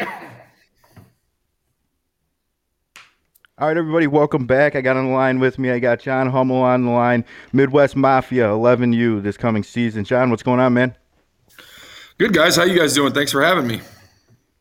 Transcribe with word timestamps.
All 0.00 0.08
right, 3.68 3.76
everybody, 3.76 4.06
welcome 4.06 4.46
back. 4.46 4.74
I 4.74 4.80
got 4.80 4.96
on 4.96 5.06
the 5.06 5.12
line 5.12 5.38
with 5.38 5.58
me. 5.58 5.70
I 5.70 5.78
got 5.78 6.00
John 6.00 6.28
Hummel 6.28 6.56
on 6.56 6.84
the 6.84 6.90
line, 6.90 7.24
Midwest 7.52 7.94
Mafia 7.94 8.48
11U 8.48 9.22
this 9.22 9.36
coming 9.36 9.62
season. 9.62 10.04
John, 10.04 10.30
what's 10.30 10.42
going 10.42 10.60
on, 10.60 10.74
man? 10.74 10.96
Good 12.18 12.32
guys, 12.32 12.56
how 12.56 12.64
you 12.64 12.78
guys 12.78 12.94
doing? 12.94 13.12
Thanks 13.12 13.32
for 13.32 13.42
having 13.42 13.66
me. 13.66 13.80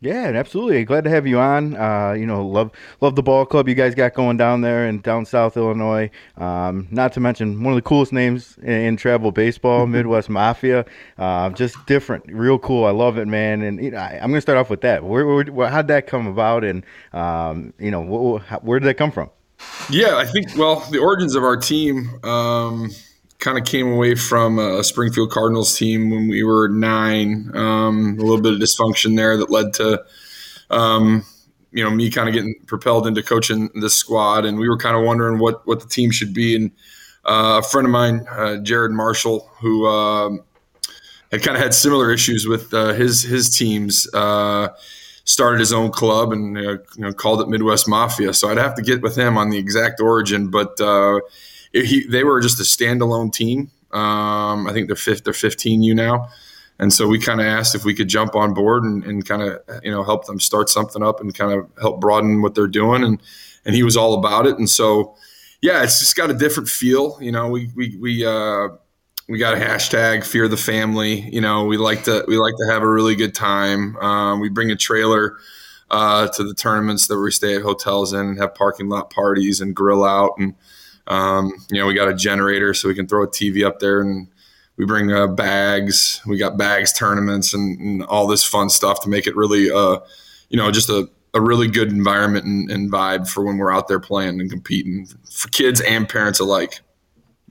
Yeah, 0.03 0.33
absolutely. 0.35 0.83
Glad 0.83 1.05
to 1.05 1.09
have 1.09 1.25
you 1.25 1.39
on. 1.39 1.77
Uh, 1.77 2.11
you 2.11 2.25
know, 2.25 2.45
love 2.45 2.71
love 2.99 3.15
the 3.15 3.23
ball 3.23 3.45
club 3.45 3.69
you 3.69 3.73
guys 3.73 3.95
got 3.95 4.13
going 4.13 4.35
down 4.35 4.59
there 4.59 4.85
in 4.85 4.99
down 4.99 5.25
South 5.25 5.55
Illinois. 5.55 6.11
Um, 6.35 6.89
not 6.91 7.13
to 7.13 7.21
mention 7.21 7.63
one 7.63 7.71
of 7.71 7.77
the 7.77 7.87
coolest 7.87 8.11
names 8.11 8.57
in, 8.61 8.73
in 8.73 8.97
travel 8.97 9.31
baseball, 9.31 9.87
Midwest 9.87 10.29
Mafia. 10.29 10.85
Uh, 11.17 11.51
just 11.51 11.77
different, 11.85 12.25
real 12.27 12.59
cool. 12.59 12.83
I 12.83 12.91
love 12.91 13.17
it, 13.17 13.29
man. 13.29 13.61
And 13.61 13.81
you 13.81 13.91
know, 13.91 13.97
I, 13.97 14.15
am 14.15 14.31
gonna 14.31 14.41
start 14.41 14.57
off 14.57 14.69
with 14.69 14.81
that. 14.81 15.05
Where, 15.05 15.25
where, 15.25 15.69
how'd 15.69 15.87
that 15.87 16.05
come 16.05 16.27
about? 16.27 16.65
And 16.65 16.85
um, 17.13 17.73
you 17.79 17.89
know, 17.89 18.01
where, 18.01 18.39
where 18.59 18.79
did 18.81 18.87
that 18.87 18.95
come 18.95 19.11
from? 19.11 19.29
Yeah, 19.89 20.17
I 20.17 20.25
think 20.25 20.49
well, 20.57 20.81
the 20.91 20.99
origins 20.99 21.33
of 21.33 21.45
our 21.45 21.55
team. 21.55 22.19
Um, 22.25 22.91
kind 23.43 23.57
of 23.57 23.65
came 23.65 23.91
away 23.91 24.15
from 24.15 24.57
a 24.57 24.81
Springfield 24.85 25.29
Cardinals 25.29 25.77
team 25.77 26.09
when 26.09 26.29
we 26.29 26.43
were 26.43 26.69
nine. 26.69 27.51
Um, 27.53 28.15
a 28.17 28.21
little 28.21 28.39
bit 28.41 28.53
of 28.53 28.59
dysfunction 28.59 29.17
there 29.17 29.35
that 29.35 29.49
led 29.49 29.73
to, 29.73 30.01
um, 30.69 31.25
you 31.73 31.83
know, 31.83 31.89
me 31.89 32.09
kind 32.09 32.29
of 32.29 32.33
getting 32.33 32.55
propelled 32.67 33.05
into 33.05 33.21
coaching 33.21 33.69
this 33.75 33.95
squad, 33.95 34.45
and 34.45 34.57
we 34.57 34.69
were 34.69 34.77
kind 34.77 34.95
of 34.95 35.03
wondering 35.03 35.39
what 35.39 35.67
what 35.67 35.81
the 35.81 35.87
team 35.87 36.09
should 36.09 36.33
be. 36.33 36.55
And 36.55 36.71
uh, 37.25 37.59
a 37.61 37.67
friend 37.67 37.85
of 37.85 37.91
mine, 37.91 38.25
uh, 38.31 38.57
Jared 38.57 38.93
Marshall, 38.93 39.51
who 39.59 39.87
uh, 39.87 40.29
had 41.33 41.43
kind 41.43 41.57
of 41.57 41.61
had 41.61 41.73
similar 41.73 42.13
issues 42.13 42.47
with 42.47 42.73
uh, 42.73 42.93
his 42.93 43.23
his 43.23 43.49
teams. 43.49 44.07
Uh, 44.13 44.69
started 45.25 45.57
his 45.57 45.71
own 45.71 45.89
club 45.89 46.33
and 46.33 46.57
uh, 46.57 46.61
you 46.61 46.79
know 46.97 47.13
called 47.13 47.39
it 47.41 47.47
Midwest 47.47 47.87
Mafia. 47.87 48.33
So 48.33 48.49
I'd 48.49 48.57
have 48.57 48.75
to 48.75 48.81
get 48.81 49.01
with 49.01 49.17
him 49.17 49.37
on 49.37 49.49
the 49.49 49.57
exact 49.57 50.01
origin, 50.01 50.49
but 50.49 50.79
he, 51.73 52.05
they 52.07 52.23
were 52.23 52.39
just 52.39 52.59
a 52.59 52.63
standalone 52.63 53.33
team. 53.33 53.71
Um, 53.91 54.67
I 54.67 54.73
think 54.73 54.87
they're 54.87 54.95
fifth, 54.95 55.23
they're 55.23 55.33
15U 55.33 55.95
now. 55.95 56.29
And 56.79 56.91
so 56.91 57.07
we 57.07 57.19
kind 57.19 57.39
of 57.39 57.45
asked 57.45 57.75
if 57.75 57.85
we 57.85 57.93
could 57.93 58.07
jump 58.07 58.35
on 58.35 58.53
board 58.53 58.83
and, 58.83 59.03
and 59.03 59.25
kind 59.25 59.43
of, 59.43 59.59
you 59.83 59.91
know, 59.91 60.03
help 60.03 60.25
them 60.25 60.39
start 60.39 60.69
something 60.69 61.03
up 61.03 61.19
and 61.19 61.33
kind 61.33 61.53
of 61.53 61.69
help 61.79 62.01
broaden 62.01 62.41
what 62.41 62.55
they're 62.55 62.67
doing. 62.67 63.03
And, 63.03 63.21
and 63.65 63.75
he 63.75 63.83
was 63.83 63.95
all 63.95 64.15
about 64.15 64.47
it. 64.47 64.57
And 64.57 64.69
so, 64.69 65.15
yeah, 65.61 65.83
it's 65.83 65.99
just 65.99 66.15
got 66.15 66.31
a 66.31 66.33
different 66.33 66.67
feel. 66.69 67.17
You 67.21 67.31
know, 67.31 67.47
we, 67.49 67.69
we, 67.75 67.97
we, 67.97 68.25
uh, 68.25 68.69
we 69.29 69.37
got 69.37 69.53
a 69.53 69.57
hashtag 69.57 70.25
fear 70.25 70.47
the 70.47 70.57
family. 70.57 71.21
You 71.29 71.41
know, 71.41 71.65
we 71.65 71.77
like 71.77 72.03
to, 72.05 72.25
we 72.27 72.37
like 72.37 72.55
to 72.57 72.73
have 72.73 72.81
a 72.81 72.89
really 72.89 73.15
good 73.15 73.35
time. 73.35 73.95
Um, 73.97 74.39
we 74.39 74.49
bring 74.49 74.71
a 74.71 74.75
trailer, 74.75 75.37
uh, 75.91 76.27
to 76.29 76.43
the 76.43 76.55
tournaments 76.55 77.05
that 77.07 77.19
we 77.19 77.29
stay 77.29 77.55
at 77.55 77.61
hotels 77.61 78.13
in 78.13 78.19
and 78.21 78.39
have 78.39 78.55
parking 78.55 78.89
lot 78.89 79.11
parties 79.11 79.61
and 79.61 79.75
grill 79.75 80.03
out. 80.03 80.33
And, 80.39 80.55
um, 81.07 81.53
you 81.69 81.79
know, 81.79 81.87
we 81.87 81.93
got 81.93 82.07
a 82.07 82.13
generator 82.13 82.73
so 82.73 82.87
we 82.87 82.95
can 82.95 83.07
throw 83.07 83.23
a 83.23 83.27
TV 83.27 83.65
up 83.65 83.79
there 83.79 84.01
and 84.01 84.27
we 84.77 84.85
bring 84.85 85.11
uh, 85.11 85.27
bags. 85.27 86.21
We 86.25 86.37
got 86.37 86.57
bags 86.57 86.93
tournaments 86.93 87.53
and, 87.53 87.79
and, 87.79 88.03
all 88.03 88.27
this 88.27 88.43
fun 88.43 88.69
stuff 88.69 89.01
to 89.01 89.09
make 89.09 89.27
it 89.27 89.35
really, 89.35 89.69
uh, 89.69 89.99
you 90.49 90.57
know, 90.57 90.71
just 90.71 90.89
a, 90.89 91.09
a 91.33 91.41
really 91.41 91.67
good 91.67 91.89
environment 91.89 92.45
and, 92.45 92.71
and, 92.71 92.91
vibe 92.91 93.27
for 93.27 93.43
when 93.43 93.57
we're 93.57 93.73
out 93.73 93.87
there 93.87 93.99
playing 93.99 94.39
and 94.39 94.49
competing 94.49 95.07
for 95.29 95.49
kids 95.49 95.81
and 95.81 96.07
parents 96.07 96.39
alike. 96.39 96.81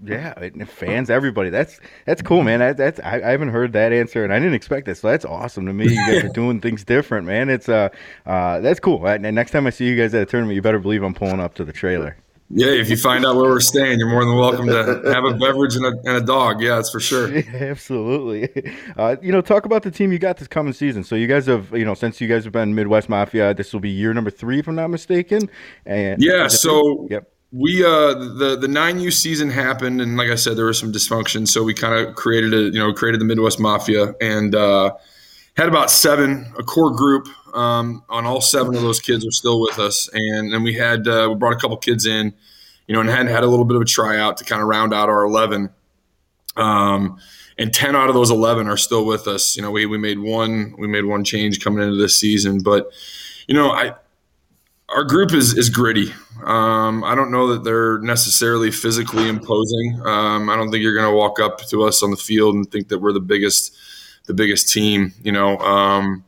Yeah, 0.05 0.35
fans, 0.65 1.11
everybody. 1.11 1.51
That's 1.51 1.79
that's 2.07 2.23
cool, 2.23 2.43
man. 2.43 2.59
That, 2.59 2.77
that's 2.77 2.99
I, 2.99 3.17
I, 3.19 3.31
haven't 3.31 3.51
heard 3.51 3.73
that 3.75 3.93
answer, 3.93 4.25
and 4.25 4.33
I 4.33 4.41
didn't 4.41 4.55
expect 4.55 4.87
this. 4.87 4.99
So 4.99 5.09
that's 5.09 5.25
awesome 5.25 5.65
to 5.67 5.73
me. 5.73 5.95
You 5.95 6.07
guys 6.07 6.25
are 6.25 6.29
doing 6.35 6.61
things 6.61 6.83
different, 6.83 7.25
man. 7.25 7.49
It's 7.49 7.69
uh, 7.69 7.89
uh, 8.27 8.59
that's 8.61 8.81
cool. 8.81 9.07
And 9.07 9.23
next 9.33 9.53
time 9.53 9.65
I 9.65 9.71
see 9.71 9.87
you 9.87 9.97
guys 9.97 10.13
at 10.13 10.23
a 10.23 10.27
tournament, 10.27 10.57
you 10.57 10.63
better 10.63 10.81
believe 10.81 11.05
I'm 11.05 11.15
pulling 11.15 11.39
up 11.39 11.55
to 11.55 11.65
the 11.65 11.73
trailer. 11.73 12.17
Yeah, 12.55 12.69
if 12.69 12.91
you 12.91 12.99
find 12.99 13.25
out 13.25 13.37
where 13.37 13.49
we're 13.49 13.61
staying, 13.61 13.99
you're 13.99 14.11
more 14.11 14.27
than 14.27 14.37
welcome 14.37 14.67
to 14.67 15.11
have 15.13 15.25
a 15.25 15.35
beverage 15.39 15.75
and 15.75 15.87
a, 15.87 15.93
and 16.05 16.17
a 16.19 16.21
dog. 16.21 16.61
Yeah, 16.61 16.77
that's 16.77 16.91
for 16.91 17.01
sure. 17.01 17.33
Yeah, 17.33 17.71
absolutely. 17.71 18.75
Uh, 18.97 19.17
you 19.23 19.33
know, 19.33 19.41
talk 19.41 19.65
about 19.65 19.83
the 19.83 19.91
team 19.91 20.13
you 20.13 20.19
got 20.19 20.37
this 20.37 20.49
coming 20.49 20.75
season. 20.75 21.03
So 21.03 21.15
you 21.15 21.27
guys 21.27 21.47
have, 21.47 21.73
you 21.73 21.85
know, 21.85 21.95
since 21.95 22.21
you 22.21 22.29
guys 22.29 22.45
have 22.45 22.53
been 22.53 22.75
Midwest 22.75 23.09
Mafia, 23.09 23.55
this 23.55 23.73
will 23.73 23.81
be 23.81 23.89
year 23.89 24.13
number 24.13 24.31
three, 24.31 24.59
if 24.59 24.69
I'm 24.69 24.75
not 24.75 24.89
mistaken. 24.89 25.49
And 25.87 26.23
yeah, 26.23 26.49
so 26.49 27.07
yep. 27.11 27.33
we 27.53 27.83
uh 27.83 28.15
the 28.15 28.59
the 28.61 28.69
nine 28.69 29.01
U 29.01 29.11
season 29.11 29.49
happened, 29.49 30.03
and 30.03 30.17
like 30.19 30.31
I 30.31 30.35
said, 30.35 30.59
there 30.59 30.67
was 30.67 30.79
some 30.79 30.93
dysfunction. 30.93 31.49
So 31.49 31.63
we 31.65 31.73
kind 31.73 31.95
of 31.95 32.15
created 32.17 32.53
a 32.53 32.65
you 32.65 32.79
know 32.79 32.93
created 32.93 33.21
the 33.21 33.25
Midwest 33.25 33.59
Mafia 33.59 34.15
and 34.21 34.55
uh, 34.55 34.93
had 35.57 35.69
about 35.69 35.91
seven 35.91 36.53
a 36.59 36.63
core 36.63 36.91
group 36.91 37.29
um, 37.55 38.03
on 38.09 38.25
all 38.25 38.41
seven 38.41 38.75
of 38.75 38.83
those 38.83 39.01
kids 39.01 39.27
are 39.27 39.33
still 39.33 39.61
with 39.61 39.79
us, 39.79 40.09
and 40.13 40.53
then 40.53 40.63
we 40.63 40.75
had 40.75 41.07
uh, 41.07 41.27
we 41.31 41.35
brought 41.35 41.53
a 41.53 41.59
couple 41.59 41.77
kids 41.77 42.07
in, 42.07 42.33
you 42.87 42.95
know, 42.95 43.01
and 43.01 43.11
had 43.11 43.29
had 43.29 43.45
a 43.45 43.47
little 43.47 43.65
bit 43.65 43.77
of 43.77 43.83
a 43.83 43.87
tryout 43.87 44.39
to 44.39 44.45
kind 44.45 44.63
of 44.63 44.69
round 44.69 44.95
out 44.95 45.09
our 45.09 45.25
eleven. 45.25 45.71
Um, 46.57 47.19
and 47.59 47.73
ten 47.73 47.95
out 47.95 48.09
of 48.09 48.15
those 48.15 48.31
eleven 48.31 48.67
are 48.69 48.77
still 48.77 49.05
with 49.05 49.29
us. 49.29 49.57
You 49.57 49.63
know, 49.63 49.71
we 49.71 49.87
we 49.87 49.99
made 49.99 50.19
one 50.19 50.75
we 50.79 50.87
made 50.87 51.05
one 51.05 51.25
change 51.25 51.63
coming 51.63 51.83
into 51.83 51.97
this 51.97 52.17
season, 52.17 52.61
but 52.63 52.91
you 53.47 53.55
know, 53.55 53.71
I 53.71 53.95
our 54.89 55.05
group 55.05 55.33
is 55.33 55.57
is 55.57 55.69
gritty. 55.69 56.13
Um, 56.45 57.05
I 57.05 57.15
don't 57.15 57.31
know 57.31 57.49
that 57.49 57.65
they're 57.65 57.99
necessarily 57.99 58.71
physically 58.71 59.29
imposing. 59.29 60.01
Um, 60.05 60.49
I 60.49 60.57
don't 60.57 60.71
think 60.71 60.83
you're 60.83 60.95
going 60.95 61.11
to 61.11 61.17
walk 61.17 61.41
up 61.41 61.59
to 61.69 61.85
us 61.85 62.03
on 62.03 62.11
the 62.11 62.17
field 62.17 62.55
and 62.55 62.71
think 62.71 62.89
that 62.89 62.99
we're 62.99 63.13
the 63.13 63.21
biggest 63.21 63.77
the 64.27 64.35
biggest 64.35 64.69
team. 64.73 65.13
You 65.23 65.33
know. 65.33 65.59
Um, 65.59 66.25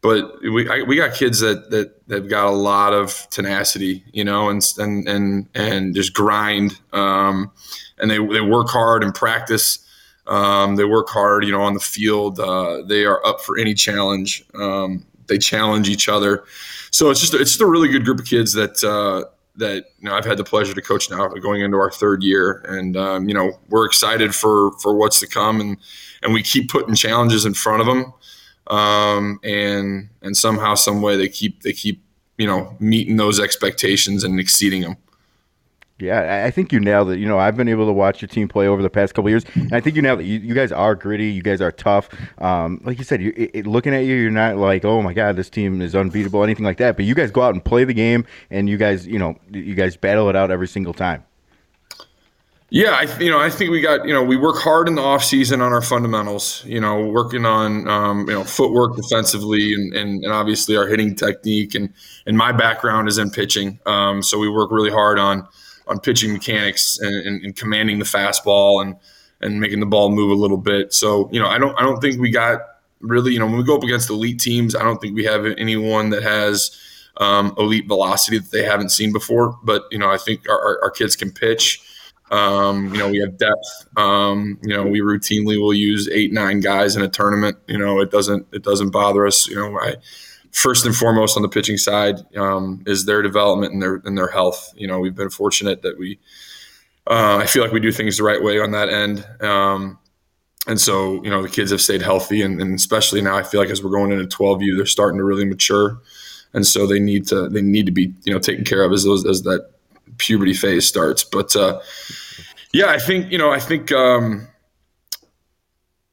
but 0.00 0.40
we 0.42 0.68
I, 0.68 0.82
we 0.82 0.96
got 0.96 1.14
kids 1.14 1.40
that 1.40 1.70
that 1.70 2.06
that 2.08 2.28
got 2.28 2.46
a 2.46 2.56
lot 2.56 2.92
of 2.92 3.26
tenacity, 3.30 4.04
you 4.12 4.24
know, 4.24 4.48
and 4.48 4.62
and 4.78 5.08
and 5.08 5.48
and 5.54 5.94
just 5.94 6.14
grind, 6.14 6.78
um, 6.92 7.50
and 7.98 8.10
they 8.10 8.18
they 8.18 8.40
work 8.40 8.68
hard 8.68 9.02
and 9.02 9.14
practice. 9.14 9.84
Um, 10.26 10.76
they 10.76 10.84
work 10.84 11.08
hard, 11.08 11.44
you 11.44 11.52
know, 11.52 11.62
on 11.62 11.74
the 11.74 11.80
field. 11.80 12.38
Uh, 12.38 12.82
they 12.82 13.04
are 13.04 13.24
up 13.26 13.40
for 13.40 13.58
any 13.58 13.74
challenge. 13.74 14.44
Um, 14.54 15.04
they 15.26 15.38
challenge 15.38 15.88
each 15.88 16.08
other, 16.08 16.44
so 16.90 17.10
it's 17.10 17.20
just 17.20 17.34
it's 17.34 17.50
just 17.50 17.60
a 17.60 17.66
really 17.66 17.88
good 17.88 18.04
group 18.04 18.20
of 18.20 18.26
kids 18.26 18.52
that 18.52 18.84
uh, 18.84 19.28
that 19.56 19.86
you 19.98 20.08
know 20.08 20.14
I've 20.14 20.24
had 20.24 20.38
the 20.38 20.44
pleasure 20.44 20.74
to 20.74 20.82
coach 20.82 21.10
now, 21.10 21.26
going 21.28 21.62
into 21.62 21.76
our 21.76 21.90
third 21.90 22.22
year, 22.22 22.64
and 22.68 22.96
um, 22.96 23.28
you 23.28 23.34
know 23.34 23.58
we're 23.68 23.84
excited 23.84 24.34
for 24.34 24.72
for 24.78 24.94
what's 24.94 25.18
to 25.20 25.26
come, 25.26 25.60
and 25.60 25.76
and 26.22 26.32
we 26.32 26.42
keep 26.42 26.70
putting 26.70 26.94
challenges 26.94 27.44
in 27.44 27.54
front 27.54 27.80
of 27.80 27.86
them 27.86 28.12
um, 28.68 29.40
and 29.42 30.10
and 30.22 30.36
somehow, 30.36 30.74
some 30.74 31.02
way, 31.02 31.16
they 31.16 31.28
keep 31.28 31.62
they 31.62 31.72
keep 31.72 32.02
you 32.36 32.46
know 32.46 32.76
meeting 32.78 33.16
those 33.16 33.40
expectations 33.40 34.24
and 34.24 34.38
exceeding 34.38 34.82
them. 34.82 34.96
Yeah, 36.00 36.44
I 36.46 36.52
think 36.52 36.72
you 36.72 36.78
nailed 36.78 37.10
it. 37.10 37.18
You 37.18 37.26
know, 37.26 37.40
I've 37.40 37.56
been 37.56 37.66
able 37.66 37.86
to 37.86 37.92
watch 37.92 38.22
your 38.22 38.28
team 38.28 38.46
play 38.46 38.68
over 38.68 38.82
the 38.82 38.90
past 38.90 39.14
couple 39.14 39.30
years, 39.30 39.44
and 39.54 39.72
I 39.72 39.80
think 39.80 39.96
you 39.96 40.02
nailed 40.02 40.20
it. 40.20 40.26
You, 40.26 40.38
you 40.38 40.54
guys 40.54 40.70
are 40.70 40.94
gritty. 40.94 41.26
You 41.26 41.42
guys 41.42 41.60
are 41.60 41.72
tough. 41.72 42.08
Um, 42.40 42.80
like 42.84 42.98
you 42.98 43.04
said, 43.04 43.20
you, 43.20 43.32
it, 43.36 43.66
looking 43.66 43.92
at 43.92 44.04
you, 44.04 44.14
you're 44.14 44.30
not 44.30 44.58
like, 44.58 44.84
oh 44.84 45.02
my 45.02 45.12
god, 45.12 45.34
this 45.34 45.50
team 45.50 45.82
is 45.82 45.96
unbeatable, 45.96 46.44
anything 46.44 46.64
like 46.64 46.76
that. 46.76 46.94
But 46.94 47.04
you 47.04 47.16
guys 47.16 47.32
go 47.32 47.42
out 47.42 47.52
and 47.52 47.64
play 47.64 47.82
the 47.82 47.94
game, 47.94 48.26
and 48.48 48.68
you 48.68 48.76
guys, 48.76 49.08
you 49.08 49.18
know, 49.18 49.36
you 49.50 49.74
guys 49.74 49.96
battle 49.96 50.28
it 50.28 50.36
out 50.36 50.52
every 50.52 50.68
single 50.68 50.94
time. 50.94 51.24
Yeah, 52.70 52.90
I 52.90 53.18
you 53.18 53.30
know 53.30 53.38
I 53.38 53.48
think 53.48 53.70
we 53.70 53.80
got 53.80 54.06
you 54.06 54.12
know 54.12 54.22
we 54.22 54.36
work 54.36 54.56
hard 54.58 54.88
in 54.88 54.94
the 54.94 55.02
off 55.02 55.24
season 55.24 55.62
on 55.62 55.72
our 55.72 55.80
fundamentals. 55.80 56.62
You 56.66 56.80
know, 56.80 57.06
working 57.06 57.46
on 57.46 57.88
um, 57.88 58.28
you 58.28 58.34
know 58.34 58.44
footwork 58.44 58.94
defensively 58.94 59.72
and, 59.72 59.94
and, 59.94 60.22
and 60.22 60.32
obviously 60.32 60.76
our 60.76 60.86
hitting 60.86 61.14
technique 61.14 61.74
and 61.74 61.94
and 62.26 62.36
my 62.36 62.52
background 62.52 63.08
is 63.08 63.16
in 63.16 63.30
pitching, 63.30 63.80
um, 63.86 64.22
so 64.22 64.38
we 64.38 64.50
work 64.50 64.70
really 64.70 64.90
hard 64.90 65.18
on 65.18 65.48
on 65.86 65.98
pitching 65.98 66.34
mechanics 66.34 66.98
and, 66.98 67.26
and, 67.26 67.42
and, 67.42 67.56
commanding 67.56 67.98
the 67.98 68.04
fastball 68.04 68.82
and 68.82 68.96
and 69.40 69.58
making 69.58 69.80
the 69.80 69.86
ball 69.86 70.10
move 70.10 70.30
a 70.30 70.34
little 70.34 70.58
bit. 70.58 70.92
So 70.92 71.30
you 71.32 71.40
know 71.40 71.48
I 71.48 71.56
don't 71.56 71.74
I 71.80 71.82
don't 71.82 72.02
think 72.02 72.20
we 72.20 72.30
got 72.30 72.60
really 73.00 73.32
you 73.32 73.38
know 73.38 73.46
when 73.46 73.56
we 73.56 73.64
go 73.64 73.76
up 73.78 73.82
against 73.82 74.10
elite 74.10 74.40
teams 74.40 74.76
I 74.76 74.82
don't 74.82 75.00
think 75.00 75.14
we 75.14 75.24
have 75.24 75.46
anyone 75.46 76.10
that 76.10 76.22
has 76.22 76.78
um, 77.16 77.54
elite 77.56 77.88
velocity 77.88 78.36
that 78.36 78.50
they 78.50 78.62
haven't 78.62 78.90
seen 78.90 79.10
before. 79.10 79.58
But 79.62 79.84
you 79.90 79.98
know 79.98 80.10
I 80.10 80.18
think 80.18 80.46
our, 80.50 80.60
our, 80.60 80.82
our 80.82 80.90
kids 80.90 81.16
can 81.16 81.32
pitch. 81.32 81.82
Um, 82.30 82.92
you 82.92 82.98
know, 82.98 83.08
we 83.08 83.18
have 83.20 83.38
depth. 83.38 83.88
Um, 83.96 84.58
you 84.62 84.76
know, 84.76 84.86
we 84.86 85.00
routinely 85.00 85.60
will 85.60 85.74
use 85.74 86.08
eight, 86.08 86.32
nine 86.32 86.60
guys 86.60 86.96
in 86.96 87.02
a 87.02 87.08
tournament. 87.08 87.56
You 87.66 87.78
know, 87.78 88.00
it 88.00 88.10
doesn't 88.10 88.46
it 88.52 88.62
doesn't 88.62 88.90
bother 88.90 89.26
us. 89.26 89.46
You 89.46 89.56
know, 89.56 89.78
I 89.78 89.96
first 90.50 90.86
and 90.86 90.94
foremost 90.94 91.36
on 91.36 91.42
the 91.42 91.48
pitching 91.48 91.76
side 91.76 92.16
um, 92.36 92.82
is 92.86 93.06
their 93.06 93.22
development 93.22 93.72
and 93.72 93.82
their 93.82 93.96
and 94.04 94.16
their 94.16 94.28
health. 94.28 94.72
You 94.76 94.86
know, 94.86 94.98
we've 94.98 95.14
been 95.14 95.30
fortunate 95.30 95.82
that 95.82 95.98
we. 95.98 96.18
Uh, 97.06 97.38
I 97.40 97.46
feel 97.46 97.62
like 97.62 97.72
we 97.72 97.80
do 97.80 97.90
things 97.90 98.18
the 98.18 98.22
right 98.22 98.42
way 98.42 98.60
on 98.60 98.72
that 98.72 98.90
end. 98.90 99.26
Um, 99.40 99.98
and 100.66 100.78
so, 100.78 101.22
you 101.24 101.30
know, 101.30 101.40
the 101.40 101.48
kids 101.48 101.70
have 101.70 101.80
stayed 101.80 102.02
healthy, 102.02 102.42
and, 102.42 102.60
and 102.60 102.74
especially 102.74 103.22
now, 103.22 103.34
I 103.34 103.42
feel 103.42 103.58
like 103.58 103.70
as 103.70 103.82
we're 103.82 103.90
going 103.90 104.12
into 104.12 104.26
12U, 104.26 104.76
they're 104.76 104.84
starting 104.84 105.16
to 105.16 105.24
really 105.24 105.46
mature, 105.46 105.98
and 106.52 106.66
so 106.66 106.86
they 106.86 106.98
need 107.00 107.26
to 107.28 107.48
they 107.48 107.62
need 107.62 107.86
to 107.86 107.92
be 107.92 108.12
you 108.24 108.32
know 108.32 108.38
taken 108.38 108.64
care 108.64 108.82
of 108.84 108.92
as 108.92 109.04
those 109.04 109.24
as 109.24 109.42
that 109.42 109.70
puberty 110.16 110.54
phase 110.54 110.86
starts. 110.86 111.24
But 111.24 111.54
uh, 111.54 111.80
yeah, 112.72 112.86
I 112.86 112.98
think 112.98 113.30
you 113.30 113.38
know, 113.38 113.50
I 113.50 113.60
think 113.60 113.92
um, 113.92 114.48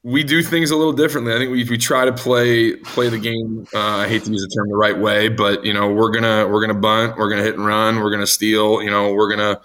we 0.06 0.22
do 0.22 0.40
things 0.40 0.70
a 0.70 0.76
little 0.76 0.92
differently. 0.92 1.34
I 1.34 1.38
think 1.38 1.50
we, 1.50 1.64
we 1.64 1.76
try 1.76 2.04
to 2.04 2.12
play 2.12 2.76
play 2.76 3.08
the 3.08 3.18
game. 3.18 3.66
Uh, 3.74 3.78
I 3.78 4.08
hate 4.08 4.22
to 4.24 4.30
use 4.30 4.40
the 4.40 4.54
term 4.54 4.68
the 4.68 4.76
right 4.76 4.96
way, 4.96 5.28
but 5.28 5.64
you 5.64 5.74
know 5.74 5.90
we're 5.90 6.10
gonna 6.10 6.46
we're 6.46 6.60
gonna 6.60 6.78
bunt, 6.78 7.18
we're 7.18 7.28
gonna 7.28 7.42
hit 7.42 7.56
and 7.56 7.66
run, 7.66 7.98
we're 7.98 8.12
gonna 8.12 8.26
steal. 8.26 8.80
You 8.82 8.90
know 8.90 9.12
we're 9.12 9.28
gonna. 9.28 9.60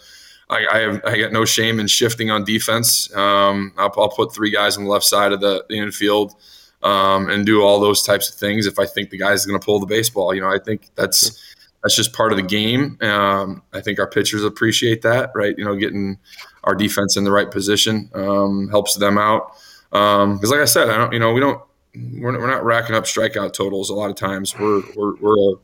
I, 0.50 0.66
I 0.69 0.80
have 0.80 1.01
I 1.06 1.18
got 1.19 1.31
no 1.31 1.45
shame 1.45 1.80
in 1.80 1.86
shifting 1.86 2.31
on 2.31 2.44
defense. 2.44 3.16
Um, 3.16 3.72
I'll, 3.78 3.94
I'll, 3.95 4.10
put 4.10 4.33
three 4.33 4.50
guys 4.50 4.78
on 4.78 4.83
the 4.83 4.89
left 4.89 5.06
side 5.06 5.31
of 5.31 5.42
the, 5.42 5.63
the 5.69 5.78
infield 5.78 6.36
um, 6.83 7.30
and 7.30 7.45
do 7.45 7.62
all 7.62 7.80
those 7.80 8.01
types 8.01 8.28
of 8.28 8.36
things 8.36 8.66
if 8.66 8.80
I 8.80 8.86
think 8.86 9.12
the 9.12 9.18
guy's 9.18 9.45
going 9.45 9.57
to 9.57 9.66
pull 9.66 9.80
the 9.80 9.86
baseball. 9.86 10.33
You 10.33 10.42
know 10.42 10.50
I 10.50 10.57
think 10.57 10.89
that's 10.95 11.50
that's 11.83 11.95
just 11.95 12.13
part 12.13 12.31
of 12.31 12.38
the 12.38 12.44
game. 12.44 12.98
Um, 13.01 13.63
I 13.74 13.81
think 13.81 14.00
our 14.00 14.07
pitchers 14.07 14.44
appreciate 14.44 15.01
that, 15.01 15.31
right? 15.33 15.57
You 15.57 15.66
know, 15.66 15.75
getting 15.75 16.19
our 16.63 16.75
defense 16.75 17.18
in 17.18 17.24
the 17.24 17.31
right 17.31 17.50
position 17.50 18.10
um, 18.13 18.69
helps 18.69 18.95
them 18.95 19.18
out. 19.18 19.54
Because, 19.89 20.24
um, 20.24 20.39
like 20.39 20.60
I 20.60 20.66
said, 20.66 20.89
I 20.89 20.98
don't, 20.98 21.12
you 21.13 21.19
know, 21.19 21.33
we 21.33 21.39
don't, 21.39 21.62
we're, 21.95 22.39
we're 22.39 22.48
not 22.48 22.63
racking 22.63 22.95
up 22.95 23.06
strikeout 23.06 23.54
totals 23.54 23.89
a 23.89 23.95
lot 23.95 24.10
of 24.10 24.16
times. 24.16 24.57
We're 24.57 24.83
we're, 24.95 25.16
we're 25.18 25.54
a 25.54 25.56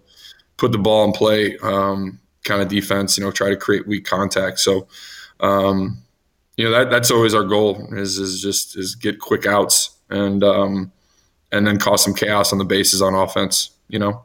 put 0.58 0.72
the 0.72 0.80
ball 0.80 1.06
in 1.06 1.14
play 1.14 1.58
um, 1.60 2.19
kind 2.44 2.62
of 2.62 2.68
defense. 2.68 3.18
You 3.18 3.24
know, 3.24 3.31
try 3.31 3.50
to 3.50 3.56
create 3.56 3.88
weak 3.88 4.06
contact. 4.06 4.60
So, 4.60 4.88
um, 5.40 6.00
you 6.58 6.66
know, 6.66 6.72
that 6.72 6.90
that's 6.90 7.12
always 7.12 7.34
our 7.34 7.44
goal 7.44 7.88
is 7.94 8.18
is 8.18 8.42
just 8.42 8.78
is 8.78 8.96
get 8.96 9.19
quick 9.19 9.46
outs 9.46 9.92
and 10.10 10.44
um, 10.44 10.92
and 11.52 11.66
then 11.66 11.78
cause 11.78 12.04
some 12.04 12.14
chaos 12.14 12.52
on 12.52 12.60
the 12.60 12.66
bases 12.66 13.02
on 13.02 13.14
offense. 13.14 13.69
You 13.88 14.00
know. 14.00 14.24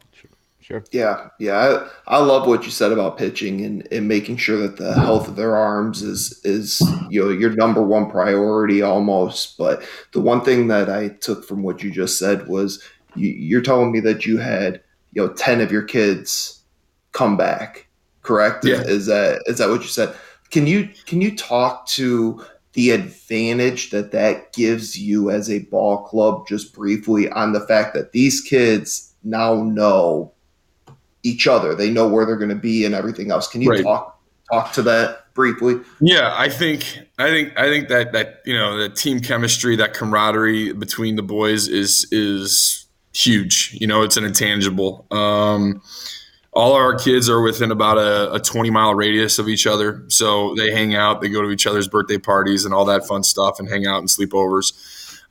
Sure. 0.73 0.85
Yeah, 0.91 1.29
yeah. 1.39 1.87
I, 2.07 2.17
I 2.17 2.19
love 2.19 2.49
what 2.49 2.65
you 2.65 2.71
said 2.71 2.93
about 2.93 3.19
pitching 3.19 3.63
and, 3.63 3.87
and 3.93 4.09
making 4.09 4.39
sure 4.39 4.57
that 4.57 4.79
the 4.79 4.95
health 4.95 5.29
of 5.29 5.37
their 5.37 5.55
arms 5.55 6.01
is 6.01 6.41
is 6.45 6.81
you 7.11 7.23
know 7.23 7.29
your 7.29 7.51
number 7.51 7.83
one 7.83 8.11
priority 8.11 8.81
almost. 8.81 9.59
But 9.59 9.83
the 10.13 10.23
one 10.23 10.41
thing 10.41 10.69
that 10.69 10.89
I 10.89 11.09
took 11.09 11.45
from 11.45 11.63
what 11.63 11.83
you 11.83 11.91
just 11.91 12.19
said 12.19 12.49
was 12.49 12.83
you, 13.15 13.29
you're 13.29 13.61
telling 13.61 13.93
me 13.93 14.01
that 14.01 14.25
you 14.25 14.39
had 14.39 14.81
you 15.13 15.21
know 15.21 15.35
ten 15.35 15.61
of 15.61 15.71
your 15.71 15.83
kids 15.83 16.63
come 17.13 17.37
back, 17.37 17.87
correct? 18.23 18.65
Yeah. 18.65 18.81
Is, 18.81 18.89
is 18.89 19.07
that 19.09 19.43
is 19.45 19.59
that 19.59 19.69
what 19.69 19.83
you 19.83 19.89
said? 19.89 20.15
Can 20.51 20.67
you 20.67 20.89
can 21.05 21.21
you 21.21 21.37
talk 21.37 21.87
to 21.89 22.43
the 22.73 22.93
advantage 22.93 23.91
that 23.91 24.11
that 24.13 24.55
gives 24.55 24.99
you 24.99 25.29
as 25.29 25.51
a 25.51 25.65
ball 25.65 26.05
club 26.05 26.49
just 26.49 26.73
briefly 26.75 27.29
on 27.29 27.53
the 27.53 27.67
fact 27.67 27.93
that 27.93 28.13
these 28.13 28.41
kids 28.41 29.13
now 29.23 29.63
know 29.65 30.33
each 31.23 31.47
other. 31.47 31.75
They 31.75 31.91
know 31.91 32.09
where 32.09 32.27
they're 32.27 32.37
going 32.37 32.49
to 32.49 32.55
be 32.55 32.85
and 32.85 32.95
everything 32.95 33.31
else. 33.31 33.49
Can 33.49 33.63
you 33.63 33.71
right. 33.71 33.83
talk 33.83 34.21
talk 34.51 34.73
to 34.73 34.83
that 34.83 35.33
briefly? 35.35 35.81
Yeah, 36.01 36.35
I 36.37 36.49
think 36.49 36.99
I 37.19 37.29
think 37.29 37.59
I 37.59 37.69
think 37.69 37.89
that 37.89 38.13
that 38.13 38.43
you 38.45 38.57
know 38.57 38.77
the 38.77 38.89
team 38.89 39.21
chemistry, 39.21 39.77
that 39.77 39.95
camaraderie 39.95 40.73
between 40.73 41.17
the 41.17 41.23
boys 41.23 41.69
is 41.69 42.07
is 42.13 42.87
huge. 43.15 43.77
You 43.81 43.87
know, 43.87 44.03
it's 44.03 44.17
an 44.17 44.25
intangible. 44.25 45.07
Um, 45.11 45.83
all 46.55 46.75
our 46.75 46.95
kids 46.95 47.31
are 47.31 47.41
within 47.41 47.71
about 47.71 47.97
a, 47.97 48.35
a 48.35 48.39
20 48.39 48.69
mile 48.69 48.95
radius 48.95 49.39
of 49.39 49.49
each 49.49 49.67
other, 49.67 50.05
so 50.09 50.55
they 50.57 50.71
hang 50.71 50.95
out. 50.95 51.23
They 51.23 51.31
go 51.31 51.41
to 51.41 51.51
each 51.51 51.67
other's 51.67 51.89
birthday 51.89 52.19
parties 52.19 52.67
and 52.67 52.75
all 52.75 52.85
that 52.87 53.07
fun 53.07 53.23
stuff, 53.23 53.59
and 53.59 53.69
hang 53.69 53.87
out 53.87 53.99
and 53.99 54.09
sleepovers. 54.09 54.73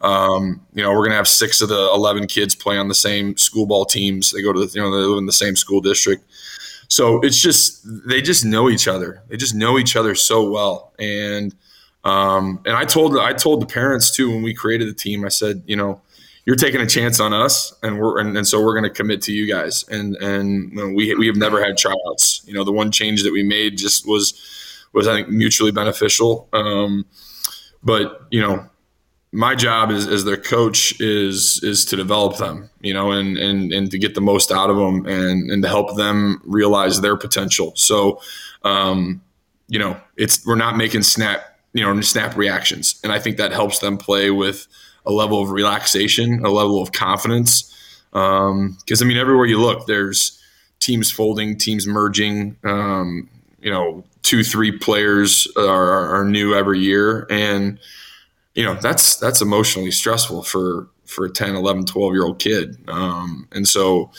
Um, 0.01 0.65
you 0.73 0.83
know, 0.83 0.91
we're 0.91 0.99
going 0.99 1.11
to 1.11 1.17
have 1.17 1.27
six 1.27 1.61
of 1.61 1.69
the 1.69 1.89
11 1.93 2.27
kids 2.27 2.55
play 2.55 2.77
on 2.77 2.87
the 2.87 2.95
same 2.95 3.37
school 3.37 3.65
ball 3.65 3.85
teams. 3.85 4.31
They 4.31 4.41
go 4.41 4.51
to 4.51 4.65
the, 4.65 4.71
you 4.73 4.81
know, 4.81 4.91
they 4.91 5.05
live 5.05 5.17
in 5.17 5.27
the 5.27 5.31
same 5.31 5.55
school 5.55 5.81
district. 5.81 6.23
So 6.87 7.21
it's 7.21 7.39
just, 7.39 7.81
they 8.07 8.21
just 8.21 8.43
know 8.43 8.69
each 8.69 8.87
other. 8.87 9.23
They 9.29 9.37
just 9.37 9.55
know 9.55 9.77
each 9.77 9.95
other 9.95 10.15
so 10.15 10.49
well. 10.49 10.93
And, 10.99 11.55
um, 12.03 12.59
and 12.65 12.75
I 12.75 12.83
told, 12.83 13.17
I 13.17 13.33
told 13.33 13.61
the 13.61 13.67
parents 13.67 14.13
too, 14.15 14.29
when 14.29 14.41
we 14.41 14.53
created 14.53 14.89
the 14.89 14.93
team, 14.93 15.23
I 15.23 15.29
said, 15.29 15.63
you 15.67 15.75
know, 15.75 16.01
you're 16.45 16.55
taking 16.55 16.81
a 16.81 16.87
chance 16.87 17.19
on 17.19 17.33
us 17.33 17.73
and 17.83 17.99
we're, 17.99 18.19
and, 18.19 18.35
and 18.35 18.47
so 18.47 18.61
we're 18.61 18.73
going 18.73 18.83
to 18.83 18.89
commit 18.89 19.21
to 19.23 19.31
you 19.31 19.47
guys. 19.47 19.85
And, 19.87 20.15
and 20.17 20.71
you 20.71 20.77
know, 20.77 20.87
we, 20.89 21.13
we 21.15 21.27
have 21.27 21.37
never 21.37 21.63
had 21.63 21.77
tryouts. 21.77 22.41
You 22.45 22.55
know, 22.55 22.63
the 22.63 22.71
one 22.71 22.91
change 22.91 23.23
that 23.23 23.31
we 23.31 23.43
made 23.43 23.77
just 23.77 24.07
was, 24.07 24.33
was 24.93 25.07
I 25.07 25.13
think 25.13 25.29
mutually 25.29 25.71
beneficial. 25.71 26.49
Um, 26.51 27.05
but 27.83 28.27
you 28.31 28.41
know, 28.41 28.67
my 29.31 29.55
job 29.55 29.91
as, 29.91 30.07
as 30.07 30.25
their 30.25 30.37
coach 30.37 30.99
is 30.99 31.63
is 31.63 31.85
to 31.85 31.95
develop 31.95 32.37
them, 32.37 32.69
you 32.81 32.93
know, 32.93 33.11
and 33.11 33.37
and 33.37 33.71
and 33.71 33.91
to 33.91 33.97
get 33.97 34.13
the 34.13 34.21
most 34.21 34.51
out 34.51 34.69
of 34.69 34.75
them 34.75 35.05
and 35.05 35.49
and 35.49 35.63
to 35.63 35.69
help 35.69 35.95
them 35.95 36.41
realize 36.45 37.01
their 37.01 37.15
potential. 37.15 37.73
So, 37.75 38.19
um, 38.63 39.21
you 39.67 39.79
know, 39.79 39.99
it's 40.17 40.45
we're 40.45 40.55
not 40.55 40.75
making 40.75 41.03
snap, 41.03 41.41
you 41.73 41.81
know, 41.81 41.99
snap 42.01 42.35
reactions, 42.35 42.99
and 43.03 43.13
I 43.13 43.19
think 43.19 43.37
that 43.37 43.53
helps 43.53 43.79
them 43.79 43.97
play 43.97 44.31
with 44.31 44.67
a 45.05 45.11
level 45.11 45.41
of 45.41 45.49
relaxation, 45.51 46.43
a 46.45 46.49
level 46.49 46.81
of 46.81 46.91
confidence. 46.91 47.67
Because 48.11 48.51
um, 48.51 48.77
I 49.01 49.05
mean, 49.05 49.17
everywhere 49.17 49.45
you 49.45 49.59
look, 49.59 49.87
there's 49.87 50.37
teams 50.79 51.09
folding, 51.09 51.57
teams 51.57 51.87
merging. 51.87 52.57
Um, 52.65 53.29
you 53.61 53.71
know, 53.71 54.03
two, 54.23 54.43
three 54.43 54.77
players 54.77 55.47
are, 55.55 56.15
are 56.15 56.25
new 56.25 56.53
every 56.53 56.79
year, 56.79 57.27
and 57.29 57.79
you 58.55 58.63
know 58.63 58.75
that's 58.75 59.17
that's 59.17 59.41
emotionally 59.41 59.91
stressful 59.91 60.43
for 60.43 60.89
for 61.05 61.25
a 61.25 61.29
10 61.29 61.55
11 61.55 61.85
12 61.85 62.13
year 62.13 62.25
old 62.25 62.39
kid. 62.39 62.77
Um, 62.87 63.47
and 63.51 63.67
so 63.67 64.11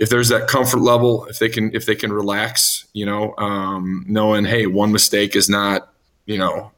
if 0.00 0.08
there's 0.08 0.30
that 0.30 0.48
comfort 0.48 0.80
level 0.80 1.26
if 1.26 1.38
they 1.38 1.48
can 1.48 1.72
if 1.74 1.86
they 1.86 1.94
can 1.94 2.12
relax 2.12 2.86
you 2.94 3.06
know 3.06 3.36
um, 3.36 4.04
knowing 4.08 4.44
hey 4.44 4.66
one 4.66 4.90
mistake 4.90 5.36
is 5.36 5.48
not 5.48 5.92
you 6.26 6.38
know 6.38 6.72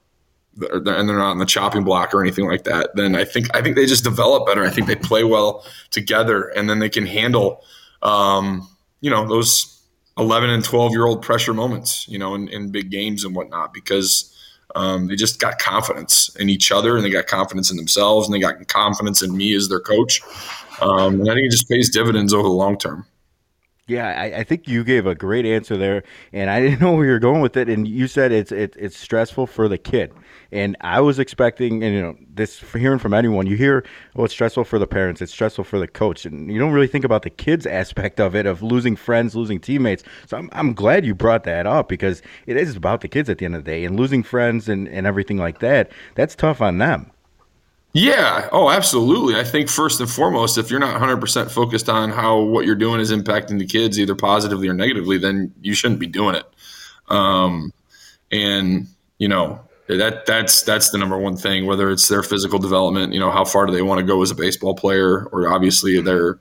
and 0.61 0.85
they're 0.85 1.17
not 1.17 1.31
on 1.31 1.39
the 1.39 1.47
chopping 1.47 1.83
block 1.83 2.13
or 2.13 2.21
anything 2.21 2.47
like 2.47 2.65
that 2.65 2.91
then 2.95 3.15
i 3.17 3.25
think 3.25 3.47
i 3.57 3.63
think 3.63 3.75
they 3.75 3.87
just 3.87 4.05
develop 4.05 4.47
better. 4.47 4.63
I 4.65 4.69
think 4.69 4.87
they 4.87 4.97
play 4.97 5.25
well 5.25 5.65
together 5.91 6.49
and 6.49 6.69
then 6.69 6.79
they 6.79 6.91
can 6.91 7.07
handle 7.07 7.65
um, 8.03 8.69
you 9.01 9.09
know 9.09 9.27
those 9.27 9.81
11 10.19 10.51
and 10.51 10.63
12 10.63 10.93
year 10.93 11.07
old 11.07 11.23
pressure 11.23 11.55
moments 11.55 12.07
you 12.09 12.19
know 12.19 12.35
in, 12.35 12.49
in 12.49 12.71
big 12.71 12.91
games 12.91 13.25
and 13.25 13.35
whatnot 13.35 13.73
because 13.73 14.32
um, 14.75 15.09
they 15.09 15.17
just 15.17 15.41
got 15.41 15.59
confidence 15.59 16.35
in 16.37 16.49
each 16.49 16.73
other 16.73 16.97
and 16.97 17.05
they 17.05 17.11
got 17.11 17.27
confidence 17.27 17.71
in 17.71 17.77
themselves 17.77 18.27
and 18.27 18.35
they 18.35 18.41
got 18.41 18.67
confidence 18.69 19.23
in 19.23 19.37
me 19.37 19.55
as 19.55 19.69
their 19.69 19.81
coach. 19.81 20.21
Um, 20.81 21.21
and 21.21 21.31
I 21.31 21.35
think 21.35 21.47
it 21.47 21.51
just 21.51 21.69
pays 21.69 21.91
dividends 21.91 22.33
over 22.33 22.43
the 22.43 22.49
long 22.49 22.79
term. 22.79 23.07
Yeah, 23.89 24.09
I, 24.09 24.39
I, 24.39 24.45
think 24.45 24.69
you 24.69 24.85
gave 24.85 25.07
a 25.07 25.15
great 25.15 25.45
answer 25.45 25.77
there, 25.77 26.05
and 26.33 26.49
I 26.49 26.61
didn't 26.61 26.81
know 26.83 26.93
where 26.95 27.05
you 27.05 27.13
were 27.13 27.19
going 27.19 27.41
with 27.41 27.57
it. 27.57 27.69
And 27.69 27.87
you 27.87 28.07
said 28.07 28.33
it's 28.33 28.53
it, 28.53 28.75
it's 28.79 28.97
stressful 28.97 29.47
for 29.47 29.69
the 29.69 29.79
kid, 29.79 30.13
and 30.53 30.77
I 30.83 31.01
was 31.01 31.19
expecting, 31.19 31.83
and 31.83 31.95
you 31.95 32.01
know, 32.01 32.17
this 32.35 32.61
hearing 32.73 32.99
from 32.99 33.15
anyone, 33.15 33.47
you 33.47 33.57
hear, 33.57 33.85
oh, 34.17 34.25
it's 34.25 34.35
stressful 34.35 34.65
for 34.65 34.79
the 34.79 34.87
parents, 34.87 35.23
it's 35.23 35.33
stressful 35.33 35.65
for 35.65 35.79
the 35.79 35.89
coach, 35.89 36.27
and 36.27 36.53
you 36.53 36.59
don't 36.59 36.73
really 36.73 36.87
think 36.87 37.05
about 37.05 37.23
the 37.23 37.31
kids 37.31 37.67
aspect 37.67 38.21
of 38.21 38.37
it, 38.37 38.47
of 38.47 38.63
losing 38.63 38.95
friends, 38.95 39.35
losing 39.35 39.59
teammates. 39.59 40.05
So 40.27 40.37
I'm 40.37 40.51
I'm 40.53 40.75
glad 40.75 41.07
you 41.07 41.15
brought 41.15 41.45
that 41.45 41.67
up 41.67 41.89
because 41.89 42.23
it 42.47 42.57
is 42.57 42.77
about 42.77 43.01
the 43.01 43.09
kids 43.09 43.29
at 43.29 43.39
the 43.39 43.47
end 43.47 43.57
of 43.57 43.65
the 43.65 43.71
day, 43.71 43.85
and 43.85 43.99
losing 43.99 44.23
friends 44.23 44.69
and 44.69 44.89
and 44.89 45.07
everything 45.07 45.39
like 45.39 45.61
that. 45.61 45.91
That's 46.15 46.35
tough 46.35 46.61
on 46.61 46.79
them. 46.79 47.11
Yeah. 47.95 48.49
Oh, 48.53 48.71
absolutely. 48.71 49.39
I 49.39 49.45
think 49.45 49.69
first 49.69 50.01
and 50.01 50.09
foremost, 50.09 50.57
if 50.57 50.71
you're 50.71 50.81
not 50.81 50.99
100% 50.99 51.51
focused 51.51 51.91
on 51.91 52.09
how 52.09 52.41
what 52.41 52.65
you're 52.65 52.75
doing 52.75 53.01
is 53.01 53.13
impacting 53.13 53.59
the 53.59 53.67
kids 53.67 54.01
either 54.01 54.15
positively 54.15 54.67
or 54.67 54.73
negatively, 54.73 55.19
then 55.19 55.53
you 55.61 55.75
shouldn't 55.75 56.01
be 56.01 56.07
doing 56.07 56.35
it. 56.35 56.47
Um, 57.09 57.71
and 58.31 58.87
you 59.19 59.29
know 59.29 59.61
that 59.97 60.27
that's 60.27 60.63
that's 60.63 60.91
the 60.91 60.99
number 60.99 61.19
one 61.19 61.37
thing. 61.37 61.67
Whether 61.67 61.91
it's 61.91 62.09
their 62.09 62.23
physical 62.23 62.59
development, 62.59 63.13
you 63.13 63.21
know, 63.21 63.31
how 63.31 63.45
far 63.45 63.67
do 63.67 63.73
they 63.73 63.83
want 63.83 64.01
to 64.01 64.07
go 64.07 64.23
as 64.23 64.31
a 64.31 64.35
baseball 64.35 64.75
player, 64.75 65.27
or 65.27 65.49
obviously 65.49 66.01
their 66.01 66.39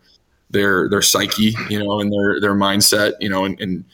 their 0.49 0.89
their 0.89 1.01
psyche, 1.01 1.55
you 1.69 1.83
know, 1.83 1.99
and 1.99 2.11
their 2.11 2.39
their 2.39 2.53
mindset, 2.53 3.13
you 3.19 3.29
know, 3.29 3.45
and, 3.45 3.59
and 3.59 3.85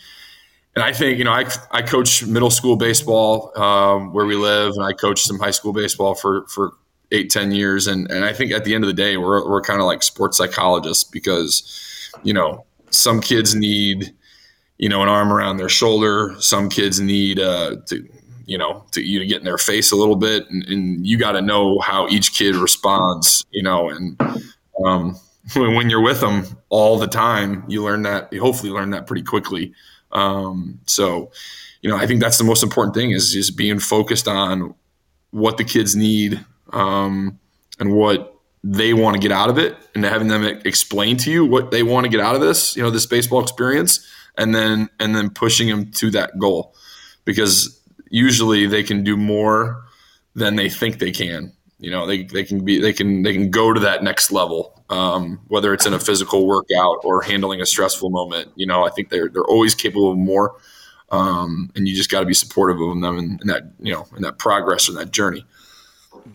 and 0.76 0.84
I 0.84 0.94
think 0.94 1.18
you 1.18 1.24
know 1.24 1.32
I, 1.32 1.50
I 1.72 1.82
coach 1.82 2.26
middle 2.26 2.52
school 2.52 2.76
baseball 2.76 3.58
um, 3.60 4.14
where 4.14 4.26
we 4.26 4.36
live, 4.36 4.74
and 4.76 4.84
I 4.84 4.94
coach 4.94 5.22
some 5.22 5.40
high 5.40 5.52
school 5.52 5.74
baseball 5.74 6.16
for 6.16 6.46
for 6.48 6.74
eight, 7.12 7.30
10 7.30 7.52
years. 7.52 7.88
And, 7.88 8.10
and 8.12 8.26
I 8.26 8.34
think 8.34 8.52
at 8.52 8.66
the 8.66 8.76
end 8.76 8.84
of 8.84 8.88
the 8.88 8.94
day, 8.94 9.18
we're, 9.18 9.48
we're 9.50 9.62
kind 9.62 9.80
of 9.80 9.86
like 9.86 10.04
sports 10.04 10.38
psychologists 10.38 11.04
because, 11.04 12.12
you 12.24 12.34
know, 12.34 12.66
some 12.90 13.22
kids 13.22 13.56
need, 13.56 14.14
you 14.78 14.90
know, 14.90 15.02
an 15.02 15.10
arm 15.10 15.32
around 15.32 15.58
their 15.58 15.70
shoulder. 15.70 16.36
Some 16.40 16.70
kids 16.70 17.00
need 17.00 17.40
uh, 17.40 17.78
to, 17.88 18.08
you 18.48 18.58
know, 18.58 18.86
to 18.92 19.02
you 19.04 19.24
get 19.26 19.40
in 19.40 19.44
their 19.44 19.58
face 19.58 19.92
a 19.92 19.96
little 19.96 20.16
bit, 20.16 20.50
and, 20.50 20.64
and 20.68 21.06
you 21.06 21.20
got 21.20 21.34
to 21.34 21.42
know 21.42 21.80
how 21.80 22.08
each 22.08 22.34
kid 22.34 22.56
responds, 22.56 23.46
you 23.52 23.62
know, 23.62 23.90
and 23.90 24.20
um, 24.84 25.20
when 25.56 25.90
you're 25.90 26.02
with 26.02 26.22
them 26.22 26.46
all 26.70 26.98
the 26.98 27.08
time, 27.08 27.64
you 27.68 27.84
learn 27.84 28.04
that. 28.04 28.32
You 28.32 28.42
hopefully 28.42 28.72
learn 28.72 28.90
that 28.92 29.06
pretty 29.06 29.24
quickly. 29.24 29.74
Um, 30.14 30.80
so, 30.86 31.30
you 31.82 31.90
know, 31.90 31.98
I 31.98 32.08
think 32.08 32.22
that's 32.22 32.38
the 32.38 32.46
most 32.46 32.64
important 32.64 32.96
thing 32.96 33.12
is 33.12 33.34
just 33.34 33.58
being 33.58 33.80
focused 33.80 34.28
on 34.28 34.74
what 35.32 35.58
the 35.58 35.66
kids 35.66 35.96
need 35.96 36.44
um, 36.72 37.38
and 37.80 37.94
what 37.94 38.34
they 38.64 38.94
want 38.94 39.16
to 39.16 39.20
get 39.20 39.32
out 39.32 39.50
of 39.50 39.58
it 39.58 39.76
and 39.94 40.06
having 40.06 40.30
them 40.30 40.44
explain 40.44 41.18
to 41.18 41.32
you 41.32 41.46
what 41.46 41.72
they 41.72 41.84
want 41.84 42.06
to 42.06 42.10
get 42.10 42.22
out 42.22 42.36
of 42.36 42.42
this, 42.42 42.78
you 42.78 42.82
know, 42.82 42.90
this 42.90 43.06
baseball 43.06 43.42
experience 43.42 44.06
and 44.38 44.56
then 44.56 44.90
and 45.00 45.16
then 45.16 45.30
pushing 45.30 45.68
them 45.68 45.92
to 45.92 46.10
that 46.12 46.38
goal 46.40 46.74
because 47.26 47.77
usually 48.10 48.66
they 48.68 48.84
can 48.84 49.04
do 49.04 49.18
more 49.18 49.84
than 50.36 50.56
they 50.56 50.70
think 50.70 51.00
they 51.00 51.12
can. 51.12 51.52
you 51.80 51.92
know 51.92 52.06
they, 52.08 52.24
they 52.24 52.44
can 52.44 52.64
be 52.64 52.80
they 52.80 52.94
can 52.94 53.24
they 53.24 53.34
can 53.34 53.52
go 53.52 53.74
to 53.74 53.80
that 53.80 54.04
next 54.04 54.32
level 54.32 54.74
um, 54.90 55.40
whether 55.48 55.74
it's 55.74 55.86
in 55.86 55.94
a 55.94 56.00
physical 56.00 56.48
workout 56.48 57.00
or 57.04 57.22
handling 57.22 57.62
a 57.62 57.66
stressful 57.66 58.10
moment. 58.10 58.52
You 58.56 58.68
know 58.68 58.84
i 58.86 58.90
think 58.90 59.10
they're 59.10 59.30
they're 59.30 59.44
always 59.44 59.76
capable 59.76 60.12
of 60.12 60.18
more 60.18 60.56
um, 61.10 61.72
and 61.76 61.88
you 61.88 61.96
just 61.96 62.12
got 62.12 62.20
to 62.20 62.26
be 62.26 62.34
supportive 62.34 62.82
of 62.82 63.00
them 63.00 63.18
in, 63.18 63.40
in, 63.42 63.48
that 63.48 63.64
you 63.80 63.94
know 63.94 64.06
in 64.16 64.24
that 64.24 64.38
progress 64.38 64.90
and 64.90 64.98
that 64.98 65.12
journey. 65.12 65.46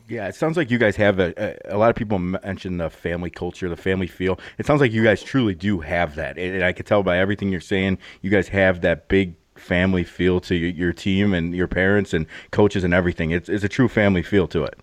Yeah 0.09 0.26
it 0.26 0.35
sounds 0.35 0.57
like 0.57 0.71
you 0.71 0.79
guys 0.79 0.97
have 0.97 1.19
a, 1.19 1.35
a, 1.37 1.76
a, 1.76 1.79
lot 1.79 1.91
of 1.91 1.97
people 1.97 2.19
mention 2.19 2.79
the 2.79 2.88
family 2.88 3.29
culture 3.29 3.69
the 3.69 3.76
family 3.76 4.07
feel. 4.07 4.38
It 4.59 4.67
sounds 4.67 4.81
like 4.81 4.93
you 4.93 5.02
guys 5.02 5.23
truly 5.23 5.55
do 5.55 5.81
have 5.81 6.14
that 6.14 6.38
and 6.38 6.64
i 6.64 6.73
could 6.73 6.87
tell 6.87 7.02
by 7.02 7.19
everything 7.19 7.50
you're 7.50 7.61
saying 7.61 7.99
you 8.23 8.31
guys 8.31 8.49
have 8.49 8.81
that 8.83 9.09
big 9.09 9.35
family 9.55 10.05
feel 10.05 10.41
to 10.41 10.55
your 10.55 10.93
team 10.93 11.35
and 11.35 11.55
your 11.55 11.69
parents 11.69 12.13
and 12.13 12.27
coaches 12.51 12.85
and 12.85 12.93
everything 12.93 13.31
it's, 13.31 13.49
it's 13.49 13.65
a 13.65 13.69
true 13.69 13.89
family 13.89 14.23
feel 14.23 14.49
to 14.49 14.65
it 14.65 14.79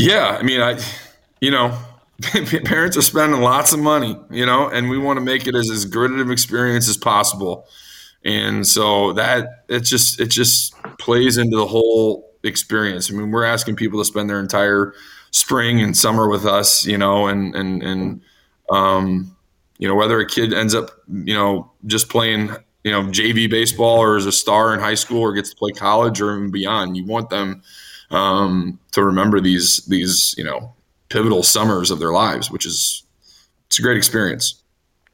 yeah, 0.00 0.38
I 0.40 0.42
mean, 0.42 0.62
I, 0.62 0.80
you 1.42 1.50
know, 1.50 1.78
parents 2.64 2.96
are 2.96 3.02
spending 3.02 3.42
lots 3.42 3.74
of 3.74 3.80
money, 3.80 4.16
you 4.30 4.46
know, 4.46 4.66
and 4.68 4.88
we 4.88 4.96
want 4.96 5.18
to 5.18 5.20
make 5.20 5.46
it 5.46 5.54
as 5.54 5.70
as 5.70 5.84
good 5.84 6.10
of 6.12 6.20
an 6.20 6.32
experience 6.32 6.88
as 6.88 6.96
possible. 6.96 7.66
And 8.24 8.66
so 8.66 9.12
that 9.12 9.64
it 9.68 9.80
just 9.80 10.18
it 10.18 10.28
just 10.28 10.74
plays 10.98 11.36
into 11.36 11.56
the 11.56 11.66
whole 11.66 12.32
experience. 12.42 13.10
I 13.10 13.14
mean, 13.14 13.30
we're 13.30 13.44
asking 13.44 13.76
people 13.76 13.98
to 13.98 14.04
spend 14.06 14.30
their 14.30 14.40
entire 14.40 14.94
spring 15.32 15.82
and 15.82 15.94
summer 15.94 16.28
with 16.28 16.46
us, 16.46 16.86
you 16.86 16.96
know, 16.96 17.26
and 17.26 17.54
and 17.54 17.82
and 17.82 18.22
um, 18.70 19.36
you 19.76 19.86
know, 19.86 19.94
whether 19.94 20.18
a 20.18 20.26
kid 20.26 20.54
ends 20.54 20.74
up, 20.74 20.90
you 21.08 21.34
know, 21.34 21.70
just 21.86 22.08
playing, 22.08 22.50
you 22.84 22.90
know, 22.90 23.02
JV 23.04 23.48
baseball 23.50 23.98
or 23.98 24.16
is 24.16 24.26
a 24.26 24.32
star 24.32 24.72
in 24.74 24.80
high 24.80 24.94
school 24.94 25.20
or 25.20 25.32
gets 25.32 25.50
to 25.50 25.56
play 25.56 25.72
college 25.72 26.20
or 26.20 26.36
even 26.36 26.50
beyond, 26.50 26.96
you 26.96 27.04
want 27.04 27.30
them 27.30 27.62
um, 28.10 28.78
to 28.92 29.04
remember 29.04 29.40
these 29.40 29.84
these 29.86 30.34
you 30.36 30.44
know 30.44 30.74
pivotal 31.08 31.42
summers 31.42 31.90
of 31.90 31.98
their 31.98 32.12
lives, 32.12 32.50
which 32.50 32.66
is 32.66 33.04
it's 33.66 33.78
a 33.78 33.82
great 33.82 33.96
experience. 33.96 34.62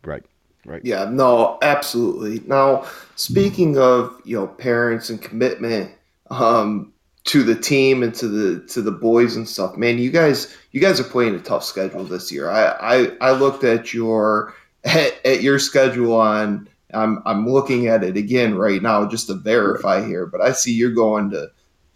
Right. 0.05 0.25
Right. 0.65 0.85
Yeah. 0.85 1.05
No. 1.05 1.59
Absolutely. 1.63 2.47
Now, 2.47 2.87
speaking 3.17 3.79
of 3.79 4.21
you 4.25 4.37
know 4.37 4.47
parents 4.47 5.11
and 5.11 5.21
commitment 5.21 5.93
um, 6.31 6.93
to 7.25 7.43
the 7.43 7.55
team 7.55 8.03
and 8.03 8.15
to 8.15 8.29
the 8.29 8.67
to 8.69 8.83
the 8.83 8.93
boys 8.93 9.37
and 9.37 9.49
stuff, 9.49 9.77
man, 9.77 9.99
you 9.99 10.11
guys 10.11 10.57
you 10.73 10.81
guys 10.81 10.99
are 11.01 11.05
playing 11.05 11.35
a 11.35 11.41
tough 11.41 11.65
schedule 11.65 12.05
this 12.05 12.33
year. 12.33 12.51
I 12.51 12.69
I, 12.81 13.13
I 13.21 13.31
looked 13.33 13.65
at 13.65 13.93
your 13.93 14.55
at, 14.85 15.15
at 15.27 15.43
your 15.43 15.59
schedule 15.59 16.15
on. 16.15 16.69
I'm 16.95 17.23
I'm 17.26 17.49
looking 17.49 17.88
at 17.88 18.05
it 18.05 18.16
again 18.16 18.55
right 18.55 18.81
now 18.81 19.07
just 19.07 19.26
to 19.26 19.35
verify 19.35 20.05
here, 20.07 20.26
but 20.26 20.40
I 20.40 20.52
see 20.52 20.73
you're 20.73 20.90
going 20.90 21.31
to 21.31 21.50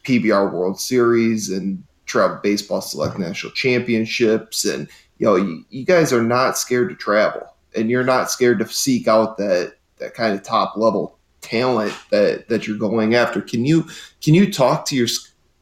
PBR 0.04 0.52
World 0.52 0.80
Series 0.80 1.50
and 1.50 1.82
travel 2.06 2.40
baseball 2.42 2.80
select 2.80 3.18
national 3.18 3.52
championships 3.52 4.64
and 4.64 4.88
you 5.18 5.26
know 5.26 5.36
you, 5.36 5.64
you, 5.70 5.84
guys 5.84 6.12
are 6.12 6.22
not 6.22 6.58
scared 6.58 6.88
to 6.88 6.96
travel 6.96 7.42
and 7.76 7.88
you're 7.88 8.02
not 8.02 8.32
scared 8.32 8.58
to 8.58 8.66
seek 8.66 9.06
out 9.06 9.36
that 9.36 9.74
that 9.98 10.14
kind 10.14 10.34
of 10.34 10.42
top 10.42 10.76
level 10.76 11.18
talent 11.40 11.94
that 12.10 12.48
that 12.48 12.66
you're 12.66 12.76
going 12.76 13.14
after. 13.14 13.40
Can 13.40 13.64
you 13.64 13.86
can 14.22 14.34
you 14.34 14.52
talk 14.52 14.84
to 14.86 14.96
your 14.96 15.08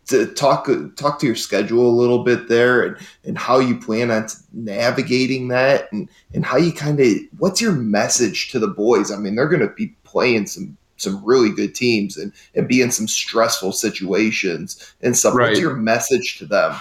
to 0.09 0.27
talk 0.27 0.69
talk 0.97 1.19
to 1.21 1.27
your 1.27 1.37
schedule 1.37 1.89
a 1.89 1.99
little 1.99 2.25
bit 2.25 2.49
there 2.49 2.83
and 2.83 2.97
and 3.25 3.39
how 3.39 3.59
you 3.59 3.79
plan 3.79 4.11
on 4.11 4.27
navigating 4.53 5.49
that 5.49 5.91
and 5.93 6.09
and 6.35 6.45
how 6.45 6.57
you 6.57 6.73
kind 6.73 7.01
of 7.01 7.09
what's 7.39 7.61
your 7.61 7.73
message 7.73 8.51
to 8.51 8.59
the 8.59 8.69
boys 8.69 9.11
i 9.11 9.17
mean 9.17 9.37
they're 9.37 9.49
going 9.49 9.61
to 9.61 9.75
be 9.75 9.89
playing 10.05 10.47
some 10.47 10.77
some 10.99 11.25
really 11.25 11.51
good 11.51 11.75
teams 11.75 12.17
and, 12.17 12.33
and 12.55 12.69
be 12.69 12.83
in 12.83 12.91
some 12.91 13.09
stressful 13.09 13.73
situations 13.73 14.95
and 15.01 15.17
stuff. 15.17 15.35
Right. 15.35 15.51
What's 15.51 15.61
your 15.61 15.77
message 15.77 16.39
to 16.39 16.47
them? 16.47 16.75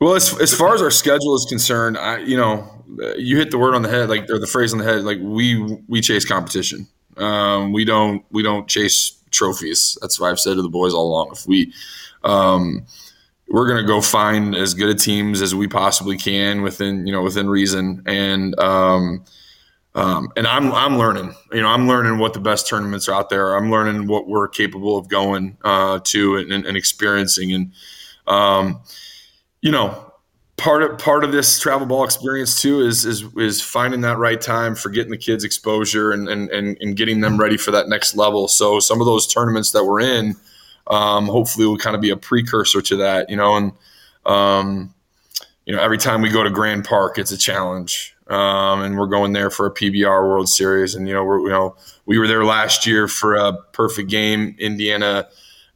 Well, 0.00 0.14
as, 0.14 0.38
as 0.40 0.54
far 0.54 0.74
as 0.74 0.82
our 0.82 0.90
schedule 0.90 1.34
is 1.34 1.46
concerned, 1.48 1.96
I, 1.96 2.18
you 2.18 2.36
know, 2.36 2.68
you 3.16 3.36
hit 3.36 3.50
the 3.50 3.58
word 3.58 3.74
on 3.74 3.82
the 3.82 3.88
head, 3.88 4.08
like, 4.08 4.28
or 4.30 4.38
the 4.38 4.46
phrase 4.46 4.72
on 4.72 4.78
the 4.78 4.84
head, 4.84 5.02
like 5.02 5.18
we, 5.20 5.78
we 5.88 6.00
chase 6.00 6.24
competition. 6.24 6.86
Um, 7.16 7.72
we 7.72 7.84
don't, 7.84 8.24
we 8.30 8.42
don't 8.42 8.68
chase 8.68 9.17
trophies. 9.30 9.98
That's 10.00 10.18
what 10.18 10.30
I've 10.30 10.40
said 10.40 10.54
to 10.54 10.62
the 10.62 10.68
boys 10.68 10.92
all 10.94 11.08
along. 11.08 11.30
If 11.32 11.46
we, 11.46 11.72
um, 12.24 12.86
we're 13.48 13.66
going 13.66 13.80
to 13.80 13.86
go 13.86 14.00
find 14.00 14.54
as 14.54 14.74
good 14.74 14.90
a 14.90 14.94
teams 14.94 15.40
as 15.40 15.54
we 15.54 15.68
possibly 15.68 16.16
can 16.16 16.62
within, 16.62 17.06
you 17.06 17.12
know, 17.12 17.22
within 17.22 17.48
reason. 17.48 18.02
And, 18.06 18.58
um, 18.60 19.24
um, 19.94 20.28
and 20.36 20.46
I'm 20.46 20.72
I'm 20.72 20.96
learning. 20.96 21.34
You 21.50 21.62
know, 21.62 21.68
I'm 21.68 21.88
learning 21.88 22.18
what 22.18 22.32
the 22.32 22.40
best 22.40 22.68
tournaments 22.68 23.08
are 23.08 23.14
out 23.14 23.30
there. 23.30 23.56
I'm 23.56 23.70
learning 23.70 24.06
what 24.06 24.28
we're 24.28 24.46
capable 24.46 24.96
of 24.96 25.08
going 25.08 25.56
uh, 25.64 25.98
to 26.04 26.36
and, 26.36 26.52
and, 26.52 26.76
experiencing. 26.76 27.52
And 27.52 27.72
um, 28.28 28.80
you 29.60 29.72
know, 29.72 30.07
part 30.58 30.82
of 30.82 30.98
part 30.98 31.24
of 31.24 31.32
this 31.32 31.58
travel 31.58 31.86
ball 31.86 32.04
experience 32.04 32.60
too 32.60 32.80
is 32.80 33.06
is 33.06 33.24
is 33.36 33.62
finding 33.62 34.02
that 34.02 34.18
right 34.18 34.40
time 34.40 34.74
for 34.74 34.90
getting 34.90 35.10
the 35.10 35.16
kids 35.16 35.44
exposure 35.44 36.12
and 36.12 36.28
and 36.28 36.50
and, 36.50 36.76
and 36.80 36.96
getting 36.96 37.20
them 37.20 37.38
ready 37.38 37.56
for 37.56 37.70
that 37.70 37.88
next 37.88 38.14
level. 38.16 38.48
So 38.48 38.80
some 38.80 39.00
of 39.00 39.06
those 39.06 39.26
tournaments 39.26 39.72
that 39.72 39.84
we're 39.84 40.00
in, 40.00 40.36
um, 40.88 41.26
hopefully, 41.26 41.66
will 41.66 41.78
kind 41.78 41.96
of 41.96 42.02
be 42.02 42.10
a 42.10 42.16
precursor 42.16 42.82
to 42.82 42.96
that. 42.96 43.30
You 43.30 43.36
know, 43.36 43.56
and 43.56 43.72
um, 44.26 44.94
you 45.64 45.74
know, 45.74 45.80
every 45.80 45.98
time 45.98 46.20
we 46.20 46.28
go 46.28 46.42
to 46.42 46.50
Grand 46.50 46.84
Park, 46.84 47.18
it's 47.18 47.32
a 47.32 47.38
challenge 47.38 48.14
um, 48.28 48.82
and 48.82 48.98
we're 48.98 49.06
going 49.06 49.32
there 49.32 49.50
for 49.50 49.66
a 49.66 49.74
PBR 49.74 50.22
World 50.28 50.48
Series. 50.48 50.94
And 50.94 51.08
you 51.08 51.14
know, 51.14 51.24
we're, 51.24 51.40
you 51.40 51.48
know, 51.48 51.76
we 52.06 52.18
were 52.18 52.26
there 52.26 52.44
last 52.44 52.86
year 52.86 53.08
for 53.08 53.36
a 53.36 53.54
perfect 53.72 54.10
game, 54.10 54.54
Indiana 54.58 55.28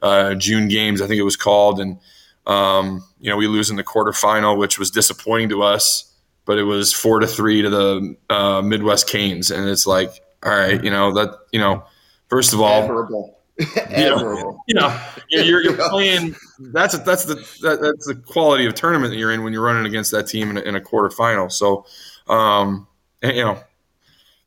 uh, 0.03 0.35
June 0.35 0.69
games, 0.69 1.01
I 1.01 1.07
think 1.07 1.19
it 1.19 1.25
was 1.25 1.37
called, 1.37 1.81
and 1.81 1.99
um, 2.47 3.05
you 3.21 3.31
know, 3.31 3.37
we 3.37 3.47
lose 3.47 3.71
in 3.71 3.77
the 3.77 3.85
quarterfinal, 3.85 4.59
which 4.59 4.79
was 4.79 4.91
disappointing 4.91 5.49
to 5.51 5.63
us, 5.63 6.13
but 6.45 6.59
it 6.59 6.65
was 6.65 6.93
four 6.93 7.21
to 7.21 7.27
three 7.27 7.63
to 7.63 7.71
the 7.71 8.17
uh, 8.31 8.63
Midwest 8.63 9.09
Canes, 9.09 9.51
and 9.51 9.69
it's 9.69 9.87
like, 9.87 10.23
all 10.43 10.53
right, 10.53 10.83
you 10.83 10.91
know 10.91 11.13
that, 11.15 11.39
you 11.53 11.61
know, 11.61 11.85
first 12.29 12.53
of 12.53 12.61
all. 12.61 12.83
Admirable. 12.83 13.39
You 13.59 13.75
know, 14.05 14.57
you 14.67 14.75
know, 14.75 15.01
you're, 15.29 15.63
you're 15.63 15.77
playing. 15.91 16.35
That's 16.59 16.95
a, 16.95 16.99
that's 16.99 17.27
the 17.27 17.35
that, 17.63 17.81
that's 17.81 18.07
the 18.07 18.15
quality 18.15 18.67
of 18.67 18.75
tournament 18.75 19.13
that 19.13 19.19
you're 19.19 19.31
in 19.31 19.45
when 19.45 19.53
you're 19.53 19.63
running 19.63 19.87
against 19.87 20.11
that 20.13 20.27
team 20.27 20.51
in 20.51 20.57
a, 20.57 20.61
in 20.63 20.75
a 20.75 20.81
quarterfinal. 20.81 21.53
So, 21.53 21.87
um, 22.33 22.89
and, 23.21 23.37
you 23.37 23.45
know, 23.45 23.63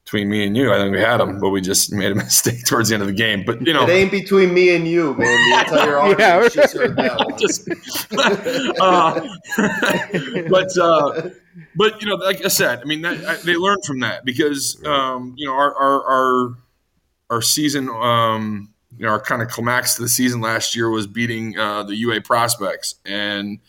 between 0.05 0.29
me 0.29 0.45
and 0.45 0.55
you, 0.55 0.71
I 0.71 0.77
think 0.77 0.93
we 0.93 1.01
had 1.01 1.17
them, 1.17 1.39
but 1.39 1.49
we 1.49 1.61
just 1.61 1.91
made 1.91 2.11
a 2.11 2.15
mistake 2.23 2.63
towards 2.65 2.89
the 2.89 2.95
end 2.95 3.01
of 3.01 3.07
the 3.07 3.13
game. 3.13 3.43
But 3.43 3.65
you 3.65 3.73
know, 3.73 3.83
it 3.83 3.89
ain't 3.89 4.11
between 4.11 4.53
me 4.53 4.75
and 4.75 4.87
you, 4.87 5.15
man. 5.15 5.49
The 5.49 5.59
entire 5.73 5.97
audience 5.99 6.19
yeah, 6.19 6.49
just 6.49 6.77
heard 6.77 6.95
that 6.95 7.37
just, 7.39 7.67
uh, 8.79 9.19
but 10.49 10.77
uh, 10.77 11.29
but 11.75 12.01
you 12.01 12.07
know, 12.07 12.15
like 12.15 12.45
I 12.45 12.49
said, 12.49 12.81
I 12.81 12.85
mean, 12.85 13.01
that, 13.01 13.25
I, 13.25 13.35
they 13.37 13.55
learned 13.55 13.83
from 13.83 13.99
that 14.01 14.23
because 14.25 14.81
um, 14.85 15.33
you 15.37 15.47
know 15.47 15.53
our 15.53 15.75
our 15.75 16.03
our, 16.03 16.57
our 17.31 17.41
season. 17.41 17.89
Um, 17.89 18.71
you 18.97 19.05
know, 19.05 19.11
our 19.11 19.19
kind 19.19 19.41
of 19.41 19.49
climax 19.49 19.95
to 19.95 20.03
the 20.03 20.07
season 20.07 20.39
last 20.39 20.73
year 20.73 20.89
was 20.89 21.05
beating 21.05 21.59
uh, 21.59 21.83
the 21.83 21.97
UA 21.97 22.21
prospects, 22.21 22.95
and 23.05 23.59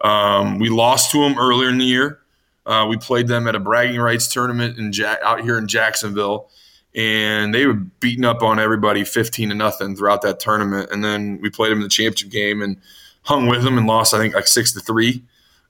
um, 0.00 0.58
we 0.58 0.68
lost 0.68 1.12
to 1.12 1.20
them 1.20 1.38
earlier 1.38 1.68
in 1.68 1.78
the 1.78 1.84
year. 1.84 2.23
Uh, 2.66 2.86
we 2.88 2.96
played 2.96 3.28
them 3.28 3.46
at 3.46 3.54
a 3.54 3.60
bragging 3.60 4.00
rights 4.00 4.26
tournament 4.26 4.78
in 4.78 4.92
out 5.22 5.42
here 5.42 5.58
in 5.58 5.68
Jacksonville, 5.68 6.48
and 6.94 7.54
they 7.54 7.66
were 7.66 7.74
beating 7.74 8.24
up 8.24 8.42
on 8.42 8.58
everybody, 8.58 9.04
fifteen 9.04 9.50
to 9.50 9.54
nothing 9.54 9.94
throughout 9.96 10.22
that 10.22 10.40
tournament. 10.40 10.90
And 10.90 11.04
then 11.04 11.38
we 11.42 11.50
played 11.50 11.72
them 11.72 11.78
in 11.78 11.82
the 11.82 11.88
championship 11.88 12.30
game 12.30 12.62
and 12.62 12.78
hung 13.22 13.48
with 13.48 13.64
them 13.64 13.76
and 13.76 13.86
lost, 13.86 14.14
I 14.14 14.18
think, 14.18 14.34
like 14.34 14.46
six 14.46 14.72
to 14.72 14.80
three. 14.80 15.24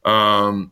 Um, 0.05 0.71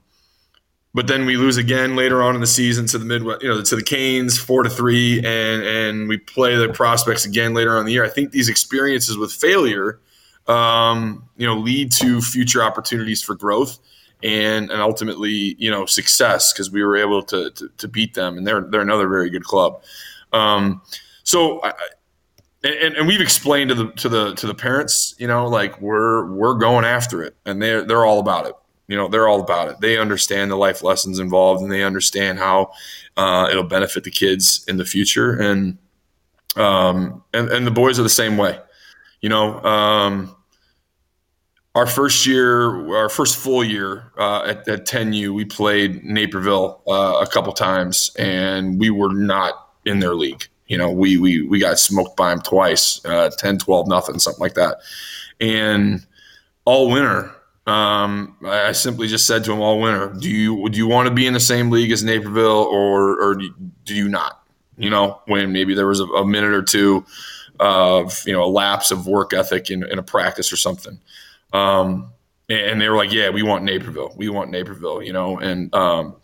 but 0.95 1.07
then 1.07 1.25
we 1.25 1.37
lose 1.37 1.57
again 1.57 1.97
later 1.97 2.23
on 2.23 2.35
in 2.35 2.41
the 2.41 2.47
season 2.47 2.87
to 2.89 2.99
the 2.99 3.05
Midwest, 3.05 3.43
you 3.43 3.49
know, 3.49 3.63
to 3.63 3.77
the 3.77 3.83
Canes, 3.83 4.39
four 4.39 4.63
to 4.63 4.71
three, 4.71 5.19
and 5.19 5.63
and 5.63 6.09
we 6.09 6.19
play 6.19 6.55
the 6.55 6.69
prospects 6.69 7.25
again 7.25 7.55
later 7.55 7.73
on 7.73 7.81
in 7.81 7.87
the 7.87 7.93
year. 7.93 8.05
I 8.05 8.11
think 8.11 8.31
these 8.31 8.49
experiences 8.49 9.17
with 9.17 9.33
failure, 9.33 10.01
um, 10.47 11.25
you 11.37 11.47
know, 11.47 11.57
lead 11.57 11.93
to 11.93 12.21
future 12.21 12.63
opportunities 12.63 13.23
for 13.23 13.35
growth 13.35 13.79
and 14.23 14.71
and 14.71 14.81
ultimately 14.81 15.57
you 15.59 15.71
know 15.71 15.87
success 15.87 16.53
because 16.53 16.71
we 16.71 16.83
were 16.83 16.97
able 16.97 17.23
to, 17.23 17.51
to, 17.51 17.69
to 17.79 17.89
beat 17.89 18.15
them 18.15 18.39
and 18.39 18.47
they're 18.47 18.63
they're 18.63 18.81
another 18.81 19.09
very 19.09 19.31
good 19.31 19.45
club. 19.45 19.83
Um, 20.33 20.83
so 21.25 21.61
I, 21.63 21.73
and, 22.65 22.95
and 22.95 23.09
we've 23.09 23.21
explained 23.21 23.71
to 23.71 23.75
the 23.75 23.93
to 23.93 24.09
the 24.09 24.35
to 24.35 24.47
the 24.47 24.55
parents, 24.55 25.15
you 25.19 25.27
know, 25.27 25.47
like 25.47 25.81
we're 25.81 26.33
we're 26.33 26.55
going 26.55 26.85
after 26.85 27.23
it, 27.23 27.37
and 27.45 27.61
they're 27.61 27.85
they're 27.85 28.05
all 28.05 28.21
about 28.21 28.47
it. 28.47 28.55
You 28.89 28.97
know, 28.97 29.09
they're 29.09 29.29
all 29.29 29.41
about 29.41 29.69
it. 29.69 29.81
They 29.81 29.99
understand 29.99 30.51
the 30.51 30.57
life 30.57 30.83
lessons 30.83 31.19
involved, 31.19 31.63
and 31.63 31.73
they 31.73 31.83
understand 31.83 32.39
how 32.39 32.73
uh, 33.17 33.49
it'll 33.51 33.65
benefit 33.65 34.05
the 34.05 34.11
kids 34.11 34.65
in 34.69 34.77
the 34.77 34.85
future. 34.85 35.41
And 35.41 35.79
um, 36.57 37.25
and 37.33 37.49
and 37.49 37.67
the 37.67 37.71
boys 37.71 37.99
are 37.99 38.05
the 38.05 38.09
same 38.09 38.37
way. 38.37 38.59
You 39.21 39.29
know, 39.29 39.61
um, 39.63 40.37
our 41.75 41.87
first 41.87 42.27
year, 42.27 42.95
our 42.97 43.09
first 43.09 43.37
full 43.37 43.65
year 43.65 44.13
uh, 44.19 44.43
at, 44.47 44.69
at 44.69 44.87
10U, 44.87 45.35
we 45.35 45.45
played 45.45 46.05
Naperville 46.05 46.83
uh, 46.87 47.19
a 47.23 47.27
couple 47.27 47.53
times, 47.53 48.11
and 48.19 48.79
we 48.79 48.91
were 48.91 49.13
not 49.13 49.71
in 49.85 50.01
their 50.01 50.15
league. 50.15 50.45
You 50.67 50.79
know, 50.79 50.91
we 50.91 51.19
we 51.19 51.43
we 51.43 51.59
got 51.59 51.79
smoked 51.79 52.17
by 52.17 52.31
them 52.31 52.41
twice, 52.41 53.05
uh, 53.05 53.31
10, 53.37 53.59
12, 53.59 53.89
nothing, 53.89 54.19
something 54.19 54.41
like 54.41 54.55
that. 54.55 54.79
And 55.41 56.07
all 56.65 56.91
winter, 56.91 57.33
Um, 57.67 58.37
I 58.45 58.73
simply 58.73 59.07
just 59.07 59.27
said 59.27 59.45
to 59.45 59.53
him 59.53 59.61
all 59.61 59.81
winter, 59.81 60.13
"Do 60.19 60.29
you 60.29 60.69
do 60.69 60.77
you 60.79 60.89
want 60.89 61.09
to 61.09 61.15
be 61.15 61.27
in 61.27 61.33
the 61.33 61.41
same 61.41 61.71
league 61.71 61.93
as 61.93 62.03
Naperville, 62.03 62.65
or 62.65 63.21
or 63.23 63.37
do 63.37 63.95
you 63.95 64.09
not?" 64.09 64.43
You 64.77 64.91
know, 64.91 65.21
when 65.27 65.53
maybe 65.53 65.75
there 65.75 65.87
was 65.87 66.01
a, 66.01 66.07
a 66.07 66.27
minute 66.27 66.53
or 66.53 66.63
two 66.63 67.05
of 67.61 68.21
you 68.27 68.33
know 68.33 68.43
a 68.43 68.51
lapse 68.51 68.91
of 68.91 69.07
work 69.07 69.33
ethic 69.33 69.71
in, 69.71 69.85
in 69.89 69.99
a 69.99 70.03
practice 70.03 70.53
or 70.53 70.57
something. 70.57 70.99
Um, 71.53 72.13
and 72.49 72.81
they 72.81 72.89
were 72.89 72.97
like, 72.97 73.13
"Yeah, 73.13 73.31
we 73.31 73.43
want 73.43 73.65
Naperville. 73.65 74.13
We 74.17 74.29
want 74.29 74.51
Naperville." 74.51 75.03
You 75.03 75.13
know, 75.13 75.39
and 75.39 75.75
um, 75.75 76.17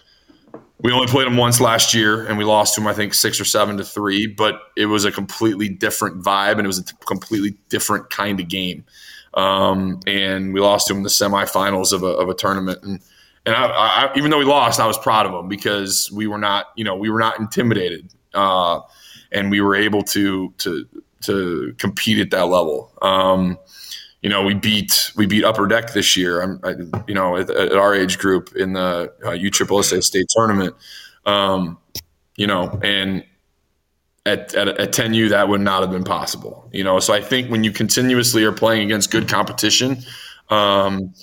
we 0.80 0.92
only 0.92 1.06
played 1.06 1.26
them 1.26 1.36
once 1.36 1.60
last 1.60 1.94
year, 1.94 2.26
and 2.26 2.38
we 2.38 2.44
lost 2.44 2.74
to 2.74 2.80
them, 2.80 2.88
I 2.88 2.94
think, 2.94 3.14
six 3.14 3.40
or 3.40 3.44
seven 3.44 3.76
to 3.78 3.84
three. 3.84 4.26
But 4.26 4.60
it 4.76 4.86
was 4.86 5.04
a 5.04 5.12
completely 5.12 5.68
different 5.68 6.22
vibe, 6.22 6.52
and 6.52 6.60
it 6.60 6.66
was 6.66 6.78
a 6.78 6.84
completely 7.06 7.56
different 7.68 8.10
kind 8.10 8.40
of 8.40 8.48
game. 8.48 8.84
Um, 9.34 10.00
and 10.06 10.52
we 10.52 10.60
lost 10.60 10.88
to 10.88 10.92
them 10.92 10.98
in 10.98 11.02
the 11.04 11.10
semifinals 11.10 11.92
of 11.92 12.02
a, 12.02 12.06
of 12.06 12.28
a 12.28 12.34
tournament. 12.34 12.82
And 12.82 13.00
and 13.46 13.54
I, 13.54 13.66
I, 13.66 14.12
even 14.16 14.30
though 14.30 14.38
we 14.38 14.44
lost, 14.44 14.80
I 14.80 14.86
was 14.86 14.98
proud 14.98 15.26
of 15.26 15.32
them 15.32 15.48
because 15.48 16.10
we 16.12 16.26
were 16.26 16.38
not, 16.38 16.66
you 16.76 16.84
know, 16.84 16.96
we 16.96 17.08
were 17.08 17.18
not 17.18 17.38
intimidated, 17.38 18.12
uh, 18.34 18.80
and 19.32 19.50
we 19.50 19.60
were 19.60 19.74
able 19.74 20.02
to 20.02 20.52
to 20.58 20.86
to 21.22 21.74
compete 21.78 22.18
at 22.18 22.30
that 22.30 22.46
level. 22.46 22.92
Um, 23.00 23.58
you 24.22 24.28
know, 24.28 24.42
we 24.42 24.54
beat 24.54 25.12
we 25.16 25.26
beat 25.26 25.44
Upper 25.44 25.66
Deck 25.66 25.92
this 25.92 26.16
year. 26.16 26.40
I'm, 26.40 26.60
I, 26.64 26.74
you 27.06 27.14
know, 27.14 27.36
at, 27.36 27.50
at, 27.50 27.72
our 27.72 27.94
age 27.94 28.18
group 28.18 28.54
in 28.56 28.72
the 28.72 29.12
uh, 29.24 29.28
USSSA 29.30 30.02
state 30.02 30.26
tournament. 30.30 30.74
Um, 31.24 31.78
you 32.36 32.46
know, 32.46 32.78
and 32.82 33.24
at, 34.26 34.54
at, 34.54 34.68
at 34.68 34.92
10U 34.92 35.30
that 35.30 35.48
would 35.48 35.60
not 35.60 35.82
have 35.82 35.90
been 35.90 36.04
possible. 36.04 36.68
You 36.72 36.84
know, 36.84 37.00
so 37.00 37.12
I 37.12 37.20
think 37.20 37.50
when 37.50 37.64
you 37.64 37.72
continuously 37.72 38.44
are 38.44 38.52
playing 38.52 38.82
against 38.82 39.10
good 39.10 39.28
competition, 39.28 39.98
um, 40.48 41.14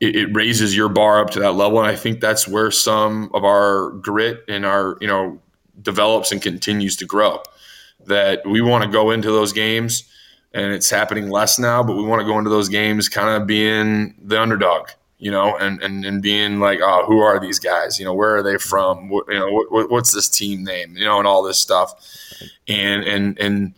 it, 0.00 0.16
it, 0.16 0.34
raises 0.34 0.76
your 0.76 0.88
bar 0.88 1.20
up 1.20 1.30
to 1.30 1.40
that 1.40 1.52
level, 1.52 1.78
and 1.78 1.88
I 1.88 1.96
think 1.96 2.20
that's 2.20 2.46
where 2.46 2.70
some 2.70 3.30
of 3.32 3.44
our 3.44 3.90
grit 3.90 4.44
and 4.48 4.66
our 4.66 4.98
you 5.00 5.06
know 5.06 5.40
develops 5.80 6.32
and 6.32 6.42
continues 6.42 6.96
to 6.96 7.06
grow. 7.06 7.42
That 8.06 8.46
we 8.46 8.60
want 8.60 8.84
to 8.84 8.90
go 8.90 9.10
into 9.10 9.30
those 9.30 9.52
games 9.52 10.04
and 10.56 10.72
it's 10.72 10.88
happening 10.88 11.28
less 11.28 11.58
now. 11.58 11.82
But 11.82 11.96
we 11.96 12.02
want 12.02 12.20
to 12.20 12.26
go 12.26 12.38
into 12.38 12.50
those 12.50 12.68
games 12.68 13.08
kind 13.08 13.28
of 13.28 13.46
being 13.46 14.14
the 14.20 14.40
underdog, 14.40 14.88
you 15.18 15.30
know, 15.30 15.56
and 15.58 15.80
and, 15.82 16.04
and 16.04 16.22
being 16.22 16.58
like, 16.58 16.80
oh, 16.82 17.04
who 17.06 17.18
are 17.18 17.38
these 17.38 17.58
guys? 17.58 17.98
You 17.98 18.06
know, 18.06 18.14
where 18.14 18.36
are 18.36 18.42
they 18.42 18.56
from? 18.56 19.10
What, 19.10 19.26
you 19.28 19.38
know, 19.38 19.64
what, 19.68 19.90
what's 19.90 20.12
this 20.12 20.28
team 20.28 20.64
name? 20.64 20.96
You 20.96 21.04
know, 21.04 21.18
and 21.18 21.28
all 21.28 21.42
this 21.42 21.58
stuff, 21.58 21.92
and 22.66 23.04
and 23.04 23.38
and 23.38 23.74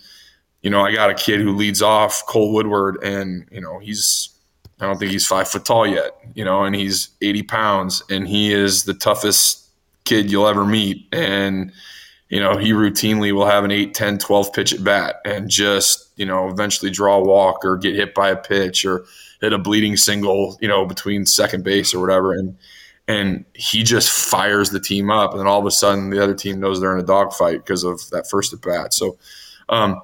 you 0.63 0.71
know, 0.71 0.83
I 0.83 0.95
got 0.95 1.11
a 1.11 1.15
kid 1.15 1.41
who 1.41 1.55
leads 1.55 1.83
off, 1.83 2.25
Cole 2.27 2.55
Woodward, 2.55 3.03
and 3.03 3.47
you 3.51 3.61
know, 3.61 3.81
he's 3.81 4.31
I 4.81 4.87
don't 4.87 4.99
think 4.99 5.11
he's 5.11 5.27
five 5.27 5.49
foot 5.49 5.65
tall 5.65 5.87
yet, 5.87 6.13
you 6.35 6.45
know, 6.45 6.63
and 6.63 6.77
he's 6.77 7.09
80 7.21 7.43
pounds, 7.45 8.03
and 8.09 8.29
he 8.29 8.53
is 8.53 8.85
the 8.85 8.95
toughest 8.95 9.67
kid 10.05 10.31
you'll 10.31 10.47
ever 10.47 10.65
meet, 10.65 11.09
and 11.13 11.73
you 12.29 12.41
know, 12.41 12.57
he 12.57 12.73
routinely 12.73 13.33
will 13.33 13.47
have 13.47 13.65
an 13.65 13.71
8, 13.71 13.95
10, 13.95 14.19
12 14.19 14.53
pitch 14.53 14.75
at 14.75 14.85
bat 14.85 15.21
and 15.25 15.49
just, 15.49 16.11
you 16.17 16.27
know, 16.27 16.49
eventually 16.49 16.91
draw 16.91 17.17
a 17.17 17.25
walk 17.25 17.65
or 17.65 17.77
get 17.77 17.95
hit 17.95 18.15
by 18.15 18.29
a 18.29 18.37
pitch 18.37 18.85
or 18.85 19.07
hit 19.41 19.53
a 19.53 19.59
bleeding 19.59 19.97
single, 19.97 20.59
you 20.61 20.69
know, 20.69 20.85
between 20.85 21.25
second 21.25 21.65
base 21.65 21.95
or 21.95 22.01
whatever. 22.01 22.33
And, 22.33 22.57
and 23.07 23.47
he 23.55 23.83
just 23.83 24.11
fires 24.11 24.71
the 24.71 24.81
team 24.81 25.11
up. 25.11 25.31
And 25.31 25.41
then 25.41 25.47
all 25.47 25.59
of 25.59 25.65
a 25.65 25.71
sudden 25.71 26.11
the 26.11 26.23
other 26.23 26.35
team 26.35 26.61
knows 26.61 26.81
they're 26.81 26.95
in 26.95 27.03
a 27.03 27.07
dogfight 27.07 27.65
because 27.65 27.83
of 27.83 28.09
that 28.11 28.29
first 28.29 28.53
at 28.53 28.61
bat. 28.61 28.93
So, 28.93 29.17
um, 29.71 30.01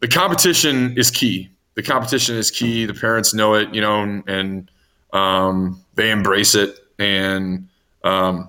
the 0.00 0.08
competition 0.08 0.96
is 0.96 1.10
key. 1.10 1.50
The 1.74 1.82
competition 1.82 2.36
is 2.36 2.50
key. 2.50 2.86
The 2.86 2.94
parents 2.94 3.34
know 3.34 3.54
it, 3.54 3.74
you 3.74 3.80
know, 3.80 4.02
and, 4.02 4.26
and 4.28 4.70
um, 5.12 5.84
they 5.96 6.10
embrace 6.10 6.54
it. 6.54 6.78
And, 6.98 7.68
um, 8.04 8.48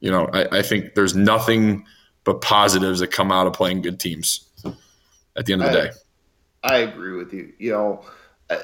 you 0.00 0.10
know, 0.10 0.28
I, 0.32 0.58
I 0.58 0.62
think 0.62 0.94
there's 0.94 1.14
nothing– 1.14 1.84
but 2.26 2.40
positives 2.40 2.98
that 2.98 3.12
come 3.12 3.32
out 3.32 3.46
of 3.46 3.54
playing 3.54 3.80
good 3.80 3.98
teams 4.00 4.48
at 5.36 5.46
the 5.46 5.52
end 5.52 5.62
of 5.62 5.72
the 5.72 5.78
I, 5.78 5.84
day. 5.84 5.90
I 6.64 6.76
agree 6.78 7.16
with 7.16 7.32
you. 7.32 7.52
You 7.58 7.72
know, 7.72 8.04
uh, 8.50 8.58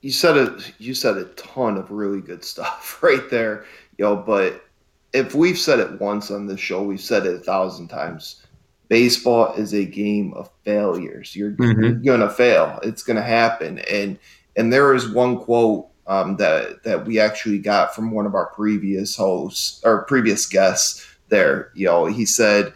you 0.00 0.10
said 0.10 0.36
a 0.36 0.58
you 0.78 0.94
said 0.94 1.18
a 1.18 1.26
ton 1.34 1.76
of 1.76 1.90
really 1.90 2.22
good 2.22 2.42
stuff 2.42 2.98
right 3.02 3.30
there. 3.30 3.66
You 3.98 4.06
know, 4.06 4.16
but 4.16 4.64
if 5.12 5.34
we've 5.34 5.58
said 5.58 5.78
it 5.78 6.00
once 6.00 6.30
on 6.30 6.46
this 6.46 6.58
show, 6.58 6.82
we've 6.82 7.00
said 7.00 7.26
it 7.26 7.34
a 7.36 7.38
thousand 7.38 7.88
times. 7.88 8.42
Baseball 8.88 9.52
is 9.54 9.72
a 9.74 9.84
game 9.84 10.32
of 10.34 10.50
failures. 10.64 11.36
You're, 11.36 11.52
mm-hmm. 11.52 11.82
you're 11.82 12.16
gonna 12.16 12.30
fail. 12.30 12.80
It's 12.82 13.02
gonna 13.02 13.22
happen. 13.22 13.78
And 13.80 14.18
and 14.56 14.72
there 14.72 14.94
is 14.94 15.10
one 15.10 15.38
quote 15.38 15.88
um, 16.06 16.36
that 16.36 16.82
that 16.84 17.04
we 17.04 17.20
actually 17.20 17.58
got 17.58 17.94
from 17.94 18.12
one 18.12 18.24
of 18.24 18.34
our 18.34 18.46
previous 18.46 19.14
hosts 19.14 19.82
or 19.84 20.04
previous 20.04 20.46
guests. 20.46 21.06
There, 21.28 21.70
you 21.74 21.86
know, 21.86 22.04
he 22.04 22.26
said 22.26 22.74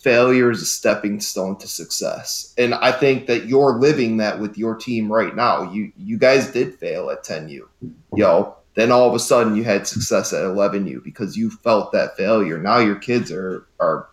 failure 0.00 0.50
is 0.50 0.62
a 0.62 0.66
stepping 0.66 1.20
stone 1.20 1.56
to 1.58 1.68
success. 1.68 2.54
And 2.56 2.74
I 2.74 2.90
think 2.90 3.26
that 3.26 3.46
you're 3.46 3.78
living 3.78 4.16
that 4.16 4.40
with 4.40 4.56
your 4.56 4.74
team 4.74 5.12
right 5.12 5.36
now. 5.36 5.70
You 5.70 5.92
you 5.96 6.18
guys 6.18 6.50
did 6.50 6.74
fail 6.78 7.10
at 7.10 7.24
10U. 7.24 7.50
You 7.50 7.68
know, 8.12 8.56
then 8.74 8.90
all 8.90 9.08
of 9.08 9.14
a 9.14 9.18
sudden 9.18 9.56
you 9.56 9.64
had 9.64 9.86
success 9.86 10.32
at 10.32 10.42
11U 10.42 11.04
because 11.04 11.36
you 11.36 11.50
felt 11.50 11.92
that 11.92 12.16
failure. 12.16 12.58
Now 12.58 12.78
your 12.78 12.96
kids 12.96 13.30
are 13.30 13.66
are 13.78 14.08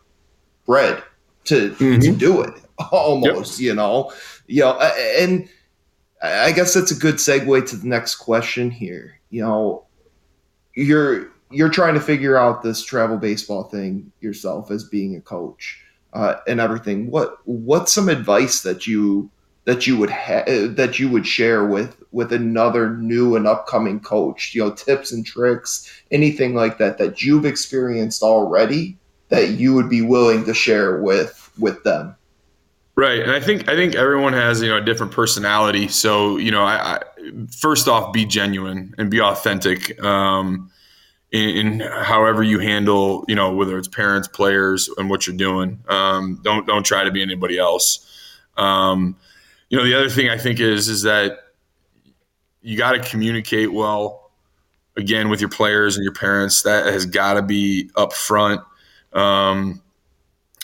bred 0.66 1.02
to 1.46 1.72
mm-hmm. 1.72 2.02
to 2.02 2.12
do 2.12 2.42
it 2.42 2.54
almost, 2.92 3.60
yep. 3.60 3.66
you 3.66 3.76
know. 3.76 4.12
You 4.48 4.62
know, 4.62 4.80
and 5.20 5.48
I 6.22 6.52
guess 6.52 6.74
that's 6.74 6.92
a 6.92 6.96
good 6.96 7.16
segue 7.16 7.70
to 7.70 7.76
the 7.76 7.88
next 7.88 8.16
question 8.16 8.72
here. 8.72 9.20
You 9.30 9.42
know, 9.42 9.86
you're 10.76 11.32
you're 11.50 11.70
trying 11.70 11.94
to 11.94 12.00
figure 12.00 12.38
out 12.38 12.62
this 12.62 12.84
travel 12.84 13.18
baseball 13.18 13.64
thing 13.64 14.12
yourself 14.20 14.72
as 14.72 14.84
being 14.84 15.16
a 15.16 15.22
coach 15.22 15.82
uh, 16.14 16.36
and 16.48 16.60
everything. 16.60 17.10
What 17.10 17.38
what's 17.46 17.94
some 17.94 18.10
advice 18.10 18.62
that 18.62 18.88
you 18.88 19.30
that 19.66 19.86
you 19.86 19.98
would 19.98 20.10
ha- 20.10 20.46
that 20.48 21.00
you 21.00 21.10
would 21.10 21.28
share 21.28 21.66
with 21.66 22.02
with 22.12 22.34
another 22.34 22.96
new 22.98 23.36
and 23.36 23.48
upcoming 23.48 24.00
coach? 24.00 24.54
You 24.54 24.66
know, 24.66 24.72
tips 24.72 25.12
and 25.12 25.26
tricks, 25.26 25.90
anything 26.12 26.56
like 26.56 26.78
that 26.80 26.98
that 26.98 27.22
you've 27.22 27.46
experienced 27.46 28.24
already 28.24 28.98
that 29.30 29.50
you 29.50 29.74
would 29.74 29.90
be 29.90 30.02
willing 30.02 30.46
to 30.46 30.54
share 30.54 31.02
with 31.02 31.52
with 31.58 31.84
them. 31.84 32.16
Right, 32.96 33.20
and 33.20 33.32
I 33.32 33.40
think 33.40 33.70
I 33.70 33.76
think 33.76 33.94
everyone 33.94 34.34
has 34.34 34.62
you 34.62 34.70
know 34.70 34.78
a 34.78 34.82
different 34.82 35.12
personality. 35.12 35.88
So 35.88 36.38
you 36.38 36.50
know, 36.50 36.64
I, 36.64 36.96
I 36.96 37.02
first 37.60 37.88
off, 37.88 38.12
be 38.12 38.26
genuine 38.26 38.96
and 38.98 39.12
be 39.12 39.22
authentic. 39.22 40.02
Um, 40.04 40.72
in, 41.32 41.50
in, 41.50 41.80
however 41.80 42.42
you 42.42 42.60
handle, 42.60 43.26
you 43.28 43.36
know, 43.36 43.54
whether 43.54 43.78
it's 43.78 43.88
parents, 43.88 44.28
players, 44.28 44.90
and 44.98 45.10
what 45.10 45.28
you're 45.28 45.36
doing. 45.36 45.84
Um, 45.90 46.40
don't 46.44 46.66
don't 46.66 46.86
try 46.86 47.04
to 47.04 47.12
be 47.12 47.22
anybody 47.22 47.58
else. 47.58 48.06
Um, 48.56 49.16
you 49.70 49.78
know, 49.78 49.84
the 49.84 49.94
other 49.94 50.10
thing 50.10 50.30
I 50.30 50.38
think 50.38 50.60
is 50.60 50.88
is 50.88 51.04
that 51.04 51.40
you 52.62 52.78
got 52.78 52.94
to 52.94 53.00
communicate 53.00 53.72
well. 53.72 54.24
Again, 54.96 55.30
with 55.30 55.40
your 55.40 55.50
players 55.50 55.96
and 55.96 56.04
your 56.04 56.14
parents, 56.14 56.64
that 56.64 56.88
has 56.88 57.06
got 57.06 57.36
to 57.36 57.44
be 57.44 57.92
up 57.96 58.14
front, 58.14 58.62
um, 59.14 59.80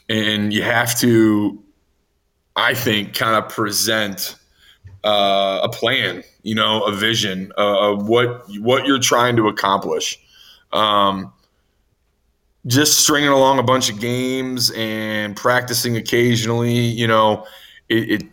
and 0.10 0.52
you 0.52 0.64
have 0.64 0.98
to, 1.02 1.64
I 2.56 2.74
think, 2.74 3.14
kind 3.14 3.36
of 3.36 3.48
present 3.52 4.36
uh, 5.04 5.60
a 5.62 5.70
plan. 5.70 6.24
You 6.42 6.56
know, 6.56 6.84
a 6.84 6.92
vision 6.92 7.52
uh, 7.60 7.92
of 7.92 8.08
what 8.08 8.46
what 8.60 8.88
you're 8.88 8.98
trying 8.98 9.36
to 9.36 9.48
accomplish. 9.50 10.18
Um, 10.74 11.32
just 12.66 13.00
stringing 13.00 13.30
along 13.30 13.60
a 13.60 13.64
bunch 13.64 13.90
of 13.90 14.00
games 14.00 14.72
and 14.72 15.36
practicing 15.36 15.98
occasionally, 15.98 16.74
you 16.74 17.08
know, 17.08 17.46
it, 17.90 18.22
it 18.22 18.24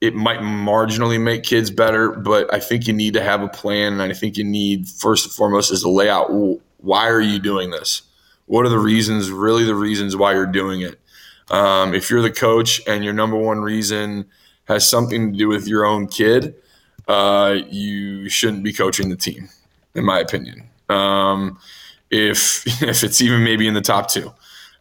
it 0.00 0.14
might 0.14 0.40
marginally 0.40 1.20
make 1.20 1.42
kids 1.42 1.70
better, 1.70 2.10
but 2.10 2.52
I 2.52 2.58
think 2.58 2.86
you 2.86 2.94
need 2.94 3.14
to 3.14 3.22
have 3.22 3.42
a 3.42 3.48
plan, 3.48 4.00
and 4.00 4.02
I 4.02 4.14
think 4.14 4.38
you 4.38 4.44
need 4.44 4.88
first 4.88 5.26
and 5.26 5.32
foremost 5.32 5.70
is 5.70 5.82
to 5.82 5.90
lay 5.90 6.08
out 6.08 6.30
why 6.78 7.08
are 7.08 7.20
you 7.20 7.38
doing 7.38 7.70
this? 7.70 8.02
What 8.46 8.64
are 8.64 8.70
the 8.70 8.78
reasons? 8.78 9.30
Really, 9.30 9.64
the 9.64 9.74
reasons 9.74 10.16
why 10.16 10.32
you're 10.32 10.46
doing 10.46 10.80
it. 10.80 10.98
Um, 11.50 11.94
if 11.94 12.08
you're 12.08 12.22
the 12.22 12.30
coach 12.30 12.80
and 12.86 13.04
your 13.04 13.12
number 13.12 13.36
one 13.36 13.60
reason 13.60 14.24
has 14.64 14.88
something 14.88 15.32
to 15.32 15.38
do 15.38 15.48
with 15.48 15.68
your 15.68 15.84
own 15.84 16.06
kid, 16.06 16.54
uh, 17.06 17.56
you 17.68 18.30
shouldn't 18.30 18.64
be 18.64 18.72
coaching 18.72 19.10
the 19.10 19.16
team, 19.16 19.50
in 19.94 20.04
my 20.04 20.18
opinion 20.18 20.69
um, 20.90 21.58
if 22.10 22.64
if 22.82 23.04
it's 23.04 23.20
even 23.20 23.44
maybe 23.44 23.66
in 23.66 23.74
the 23.74 23.80
top 23.80 24.08
two, 24.08 24.32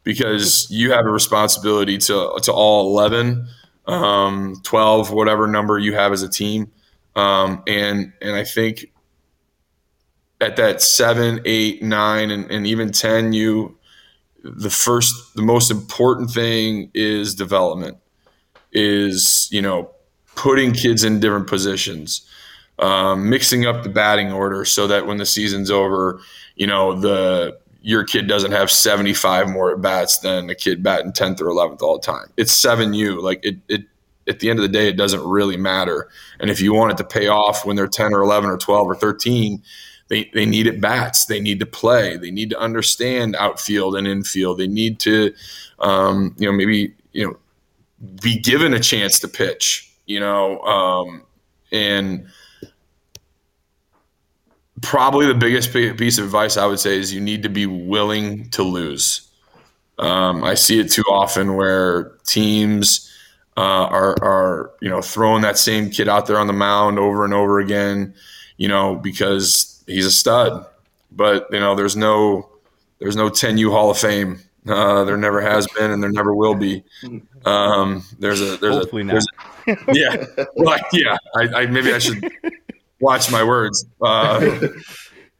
because 0.04 0.68
you 0.70 0.92
have 0.92 1.06
a 1.06 1.12
responsibility 1.12 1.98
to 1.98 2.40
to 2.44 2.52
all 2.52 2.90
11, 2.98 3.48
um, 3.88 4.56
12, 4.64 5.12
whatever 5.12 5.48
number 5.48 5.78
you 5.78 5.94
have 5.94 6.12
as 6.12 6.24
a 6.24 6.30
team, 6.30 6.72
um, 7.16 7.64
and 7.68 8.14
and 8.22 8.36
I 8.36 8.44
think 8.44 8.92
at 10.42 10.56
that 10.56 10.82
seven, 10.82 11.42
eight, 11.46 11.84
nine, 11.84 12.32
and, 12.32 12.50
and 12.50 12.66
even 12.66 12.92
ten, 12.92 13.34
you 13.34 13.78
the 14.44 14.70
first 14.70 15.36
the 15.36 15.42
most 15.42 15.70
important 15.70 16.32
thing 16.32 16.92
is 16.94 17.36
development 17.36 17.98
is 18.72 19.50
you 19.52 19.62
know 19.62 19.92
putting 20.36 20.72
kids 20.72 21.04
in 21.04 21.20
different 21.20 21.48
positions 21.48 22.26
um, 22.80 23.30
mixing 23.30 23.66
up 23.66 23.84
the 23.84 23.90
batting 23.90 24.32
order 24.32 24.66
so 24.66 24.88
that 24.88 25.06
when 25.06 25.18
the 25.18 25.26
season's 25.26 25.70
over, 25.70 26.22
you 26.56 26.68
know 26.68 27.00
the 27.00 27.58
your 27.82 28.04
kid 28.04 28.28
doesn't 28.28 28.52
have 28.52 28.70
75 28.70 29.50
more 29.50 29.72
at 29.72 29.82
bats 29.82 30.18
than 30.20 30.50
a 30.50 30.56
kid 30.56 30.84
batting 30.84 31.14
10th 31.14 31.42
or 31.42 31.46
11th 31.46 31.82
all 31.82 31.98
the 31.98 32.06
time. 32.06 32.28
It's 32.36 32.54
7U. 32.54 33.22
Like 33.22 33.40
it, 33.44 33.58
it, 33.70 33.84
at 34.28 34.40
the 34.40 34.50
end 34.50 34.60
of 34.60 34.64
the 34.64 34.70
day, 34.70 34.90
it 34.90 34.98
doesn't 34.98 35.26
really 35.26 35.56
matter. 35.56 36.10
And 36.40 36.50
if 36.50 36.60
you 36.60 36.74
want 36.74 36.92
it 36.92 36.98
to 36.98 37.06
pay 37.06 37.28
off 37.28 37.66
when 37.66 37.78
they're 37.78 37.88
10 37.88 38.14
or 38.14 38.22
11 38.22 38.50
or 38.50 38.58
12 38.58 38.88
or 38.88 38.96
13, 38.96 39.64
they, 40.10 40.30
they 40.34 40.46
need 40.46 40.68
at 40.68 40.82
bats. 40.82 41.26
They 41.26 41.40
need 41.40 41.60
to 41.62 41.66
play. 41.66 42.18
They 42.18 42.32
need 42.32 42.50
to 42.50 42.60
understand 42.60 43.36
outfield 43.38 43.96
and 43.96 44.08
infield. 44.08 44.58
They 44.58 44.68
need 44.68 45.00
to, 45.00 45.34
um, 45.80 46.36
you 46.38 46.48
know, 46.48 46.54
maybe, 46.54 46.94
you 47.14 47.28
know, 47.28 47.38
be 48.22 48.38
given 48.40 48.74
a 48.74 48.80
chance 48.80 49.20
to 49.20 49.28
pitch, 49.30 49.90
you 50.06 50.20
know, 50.20 50.60
um, 50.62 51.24
and– 51.72 52.28
probably 54.82 55.26
the 55.26 55.34
biggest 55.34 55.74
piece 55.74 56.18
of 56.18 56.26
advice 56.26 56.58
I 56.58 56.66
would 56.66 56.80
say 56.80 56.98
is 56.98 57.14
you 57.14 57.22
need 57.22 57.44
to 57.44 57.50
be 57.50 57.66
willing 57.66 58.50
to 58.52 58.64
lose. 58.64 59.28
Um, 59.98 60.44
I 60.44 60.54
see 60.54 60.80
it 60.80 60.92
too 60.92 61.04
often 61.10 61.56
where 61.56 62.12
teams 62.26 63.12
uh, 63.58 63.62
are, 63.62 64.16
are, 64.24 64.72
you 64.82 64.90
know, 64.90 65.02
throwing 65.02 65.42
that 65.42 65.58
same 65.58 65.90
kid 65.90 66.08
out 66.08 66.26
there 66.26 66.38
on 66.38 66.48
the 66.48 66.54
mound 66.54 66.98
over 66.98 67.26
and 67.26 67.34
over 67.34 67.60
again, 67.60 68.14
you 68.58 68.68
know, 68.68 68.96
because 68.96 69.84
he's 69.88 70.06
a 70.06 70.12
stud. 70.12 70.66
But 71.12 71.48
you 71.52 71.60
know, 71.60 71.76
there's 71.76 71.98
no, 71.98 72.50
there's 73.00 73.16
no 73.16 73.30
10U 73.30 73.72
Hall 73.72 73.92
of 73.92 73.98
Fame. 73.98 74.40
Uh, 74.68 75.04
there 75.04 75.18
never 75.18 75.42
has 75.42 75.68
been, 75.68 75.92
and 75.92 76.04
there 76.04 76.12
never 76.12 76.34
will 76.34 76.54
be. 76.54 76.84
Um, 77.46 78.04
there's 78.20 78.42
a, 78.42 78.58
there's 78.58 78.76
Hopefully 78.76 79.02
a, 79.04 79.06
there's 79.06 79.26
a, 79.68 79.76
yeah, 79.94 80.46
well, 80.56 80.78
yeah. 80.94 81.18
I, 81.36 81.62
I 81.62 81.66
maybe 81.66 81.94
I 81.94 81.98
should 81.98 82.30
watch 83.02 83.32
my 83.32 83.44
words. 83.44 83.86
Uh, 84.02 84.40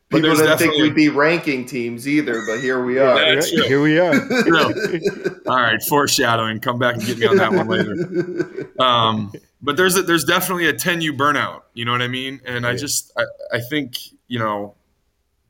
but 0.10 0.22
People 0.22 0.36
didn't 0.38 0.58
think 0.58 0.74
we'd 0.82 0.96
be 0.96 1.10
ranking 1.10 1.66
teams 1.66 2.08
either, 2.08 2.44
but 2.48 2.60
here 2.60 2.84
we 2.84 2.98
are. 2.98 3.34
Yeah, 3.34 3.64
here 3.68 3.82
we 3.82 4.00
are. 4.00 4.14
All 5.48 5.56
right, 5.56 5.82
foreshadowing. 5.84 6.60
Come 6.62 6.80
back 6.80 6.96
and 6.96 7.06
get 7.06 7.20
me 7.20 7.28
on 7.28 7.38
that 7.38 7.54
one 7.54 7.68
later. 7.68 8.66
Um, 8.80 9.34
but 9.62 9.76
there's 9.76 9.98
a, 9.98 10.02
there's 10.02 10.24
definitely 10.24 10.68
a 10.68 10.74
10U 10.74 11.18
burnout. 11.18 11.64
You 11.74 11.84
know 11.84 11.92
what 11.92 12.02
I 12.02 12.08
mean? 12.08 12.40
And 12.46 12.66
I 12.66 12.78
just 12.78 13.12
I, 13.18 13.26
I 13.52 13.60
think 13.60 13.98
you 14.30 14.40
know 14.40 14.76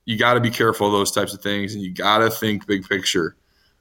you 0.06 0.18
got 0.18 0.34
to 0.34 0.40
be 0.40 0.50
careful 0.50 0.88
of 0.88 0.94
those 0.94 1.12
types 1.12 1.32
of 1.32 1.44
things, 1.44 1.76
and 1.76 1.84
you 1.84 1.94
got 1.94 2.18
to 2.18 2.32
think 2.32 2.66
big 2.66 2.90
picture. 2.90 3.36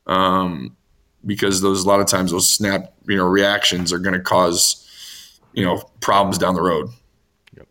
Um, 0.07 0.77
because 1.25 1.63
those 1.63 1.85
a 1.85 1.89
lot 1.89 2.01
of 2.01 2.07
times 2.07 2.31
those 2.31 2.47
snap 2.49 2.93
you 3.07 3.17
know 3.17 3.27
reactions 3.27 3.91
are 3.91 3.99
going 3.99 4.15
to 4.15 4.21
cause 4.21 4.85
you 5.55 5.65
know 5.65 5.83
problems 6.01 6.37
down 6.37 6.55
the 6.55 6.63
road. 6.63 6.89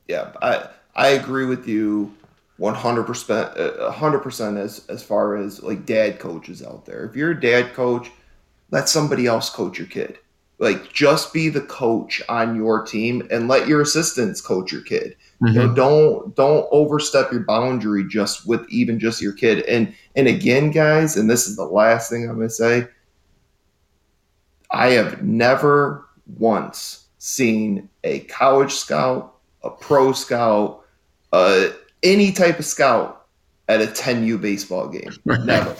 Yeah, 0.07 0.31
I 0.41 0.69
I 0.95 1.09
agree 1.09 1.45
with 1.45 1.67
you 1.67 2.13
100% 2.59 3.91
100% 3.91 4.57
as 4.57 4.85
as 4.87 5.03
far 5.03 5.35
as 5.35 5.61
like 5.61 5.85
dad 5.85 6.19
coaches 6.19 6.63
out 6.63 6.85
there. 6.85 7.05
If 7.05 7.15
you're 7.15 7.31
a 7.31 7.39
dad 7.39 7.73
coach, 7.73 8.09
let 8.71 8.89
somebody 8.89 9.27
else 9.27 9.49
coach 9.49 9.77
your 9.77 9.87
kid. 9.87 10.17
Like 10.59 10.91
just 10.91 11.33
be 11.33 11.49
the 11.49 11.61
coach 11.61 12.21
on 12.29 12.55
your 12.55 12.83
team 12.83 13.27
and 13.29 13.47
let 13.47 13.67
your 13.67 13.81
assistants 13.81 14.41
coach 14.41 14.71
your 14.71 14.81
kid. 14.81 15.15
Mm-hmm. 15.41 15.47
You 15.47 15.53
know, 15.53 15.65
mm-hmm. 15.65 15.75
don't 15.75 16.35
don't 16.35 16.67
overstep 16.71 17.31
your 17.31 17.41
boundary 17.41 18.07
just 18.07 18.47
with 18.47 18.67
even 18.69 18.99
just 18.99 19.21
your 19.21 19.33
kid. 19.33 19.63
And 19.65 19.93
and 20.15 20.27
again, 20.27 20.71
guys, 20.71 21.15
and 21.15 21.29
this 21.29 21.47
is 21.47 21.55
the 21.55 21.65
last 21.65 22.09
thing 22.09 22.27
I'm 22.27 22.37
going 22.37 22.47
to 22.47 22.53
say. 22.53 22.87
I 24.71 24.87
have 24.89 25.23
never 25.23 26.05
once 26.37 27.05
seen 27.19 27.89
a 28.03 28.19
college 28.21 28.73
scout 28.73 29.36
a 29.67 29.71
pro 29.71 30.11
scout, 30.11 30.83
uh, 31.33 31.67
any 32.03 32.31
type 32.31 32.59
of 32.59 32.65
scout 32.65 33.27
at 33.67 33.81
a 33.81 33.87
10U 33.87 34.41
baseball 34.41 34.87
game. 34.87 35.11
Never. 35.25 35.75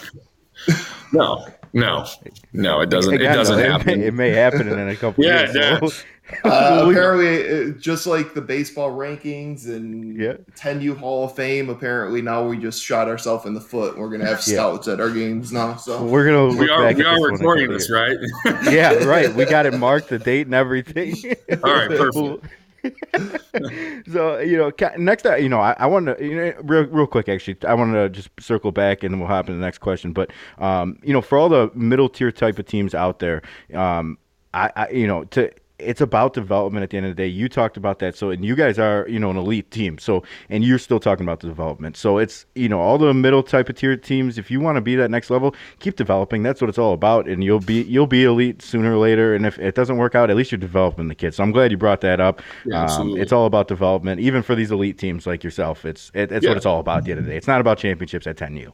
no, 1.14 1.46
no, 1.74 2.06
no, 2.54 2.82
it 2.82 2.90
doesn't. 2.90 3.14
It 3.14 3.20
doesn't 3.20 3.58
no, 3.58 3.72
happen. 3.72 3.90
It 3.90 3.98
may, 3.98 4.08
it 4.08 4.14
may, 4.14 4.30
happen 4.32 4.68
in 4.68 4.90
a 4.90 4.96
couple. 4.98 5.24
yeah, 5.24 5.52
years. 5.52 5.94
So. 5.94 6.04
Uh, 6.44 6.86
apparently, 6.90 7.70
uh, 7.70 7.74
just 7.80 8.06
like 8.06 8.34
the 8.34 8.42
baseball 8.42 8.92
rankings 8.92 9.68
and 9.68 10.20
yeah. 10.20 10.34
10U 10.56 10.98
Hall 10.98 11.24
of 11.24 11.34
Fame, 11.34 11.70
apparently 11.70 12.22
now 12.22 12.46
we 12.46 12.58
just 12.58 12.84
shot 12.84 13.08
ourselves 13.08 13.46
in 13.46 13.54
the 13.54 13.62
foot. 13.62 13.98
We're 13.98 14.10
gonna 14.10 14.26
have 14.26 14.42
scouts 14.42 14.88
yeah. 14.88 14.94
at 14.96 15.00
our 15.00 15.10
games 15.10 15.54
now. 15.54 15.78
So 15.78 16.04
we're 16.04 16.26
gonna. 16.26 16.60
we 16.60 16.70
are, 16.70 16.94
we 16.94 17.06
are 17.06 17.32
recording 17.32 17.72
this, 17.72 17.90
right? 17.90 18.18
yeah, 18.64 18.96
right. 19.06 19.34
We 19.34 19.46
got 19.46 19.66
it 19.66 19.76
marked, 19.76 20.10
the 20.10 20.20
date 20.20 20.48
and 20.48 20.54
everything. 20.54 21.16
All 21.64 21.74
right, 21.74 21.88
perfect. 21.88 22.46
so 24.12 24.40
you 24.40 24.58
know, 24.58 24.72
next, 24.98 25.26
uh, 25.26 25.36
you 25.36 25.50
know, 25.50 25.60
I, 25.60 25.76
I 25.78 25.86
want 25.88 26.06
to, 26.06 26.24
you 26.24 26.36
know, 26.36 26.54
real, 26.64 26.86
real 26.86 27.08
quick, 27.08 27.30
actually, 27.30 27.58
I 27.68 27.74
want 27.74 27.94
to 27.94 28.10
just 28.10 28.30
circle 28.40 28.72
back 28.72 29.04
and 29.04 29.20
we'll 29.20 29.28
hop 29.28 29.48
into 29.48 29.58
the 29.60 29.66
next 29.66 29.80
question. 29.80 30.14
But, 30.14 30.32
um, 30.58 31.00
you 31.04 31.14
know, 31.14 31.22
for 31.22 31.38
all 31.38 31.50
the 31.50 31.72
middle 31.74 32.10
tier 32.10 32.32
type 32.32 32.60
of 32.60 32.66
teams 32.66 32.94
out 32.94 33.20
there, 33.20 33.42
um, 33.74 34.18
I, 34.54 34.72
I, 34.76 34.90
you 34.90 35.08
know, 35.08 35.24
to 35.26 35.52
it's 35.80 36.02
about 36.02 36.34
development 36.34 36.84
at 36.84 36.90
the 36.90 36.98
end 36.98 37.06
of 37.06 37.16
the 37.16 37.22
day. 37.22 37.28
You 37.28 37.48
talked 37.48 37.78
about 37.78 38.00
that. 38.00 38.16
So, 38.16 38.32
and 38.32 38.44
you 38.44 38.56
guys 38.56 38.80
are, 38.80 39.06
you 39.08 39.20
know, 39.20 39.30
an 39.30 39.38
elite 39.38 39.70
team. 39.70 40.00
So, 40.00 40.24
and 40.50 40.64
you're 40.64 40.80
still 40.80 41.00
talking 41.00 41.24
about 41.24 41.40
the 41.42 41.48
development. 41.48 41.98
So 41.98 42.18
it's, 42.18 42.46
you 42.56 42.68
know, 42.68 42.80
all 42.80 42.98
the 42.98 43.14
middle 43.14 43.44
type 43.44 43.70
of 43.70 43.76
tier 43.76 43.96
teams, 43.96 44.38
if 44.38 44.50
you 44.50 44.60
want 44.60 44.78
to 44.78 44.82
be 44.82 44.96
that 44.96 45.12
next 45.12 45.30
level, 45.30 45.54
keep 45.80 45.96
developing. 45.96 46.42
That's 46.42 46.62
what 46.62 46.70
it's 46.70 46.80
all 46.80 46.94
about. 46.94 47.28
And 47.28 47.44
you'll 47.44 47.60
be, 47.60 47.84
you'll 47.84 48.08
be 48.08 48.24
elite 48.24 48.62
sooner 48.62 48.94
or 48.94 48.98
later. 48.98 49.36
And 49.36 49.46
if 49.46 49.60
it 49.60 49.76
doesn't 49.76 49.98
work 49.98 50.16
out, 50.16 50.30
at 50.32 50.36
least 50.36 50.52
you're 50.52 50.58
developing 50.58 51.10
the 51.10 51.16
kids. 51.16 51.38
So 51.38 51.44
I'm 51.44 51.52
glad 51.52 51.70
you 51.70 51.78
brought 51.78 52.02
that 52.02 52.20
up. 52.20 52.42
Yeah, 52.66 52.86
um, 52.86 53.16
it's 53.16 53.32
all 53.32 53.46
about 53.46 53.68
development, 53.68 54.20
even 54.20 54.42
for 54.42 54.56
these 54.56 54.72
elite 54.72 54.98
teams 54.98 55.28
like 55.28 55.44
yourself. 55.44 55.86
It's, 55.86 56.12
it, 56.16 56.32
it's 56.32 56.44
yeah. 56.44 56.50
what 56.50 56.58
it's 56.58 56.66
all 56.66 56.80
about 56.80 57.00
at 57.00 57.04
the 57.04 57.12
end 57.12 57.20
of 57.20 57.26
the 57.26 57.32
day. 57.32 57.38
It's 57.38 57.48
not 57.48 57.62
about 57.62 57.78
championships 57.78 58.26
at 58.26 58.38
10U. 58.38 58.74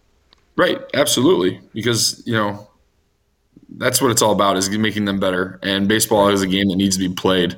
Right. 0.55 0.79
Absolutely. 0.93 1.59
Because, 1.73 2.23
you 2.25 2.33
know, 2.33 2.69
that's 3.77 4.01
what 4.01 4.11
it's 4.11 4.21
all 4.21 4.31
about 4.31 4.57
is 4.57 4.69
making 4.69 5.05
them 5.05 5.19
better. 5.19 5.59
And 5.63 5.87
baseball 5.87 6.29
is 6.29 6.41
a 6.41 6.47
game 6.47 6.67
that 6.69 6.75
needs 6.75 6.97
to 6.97 7.07
be 7.07 7.13
played. 7.13 7.55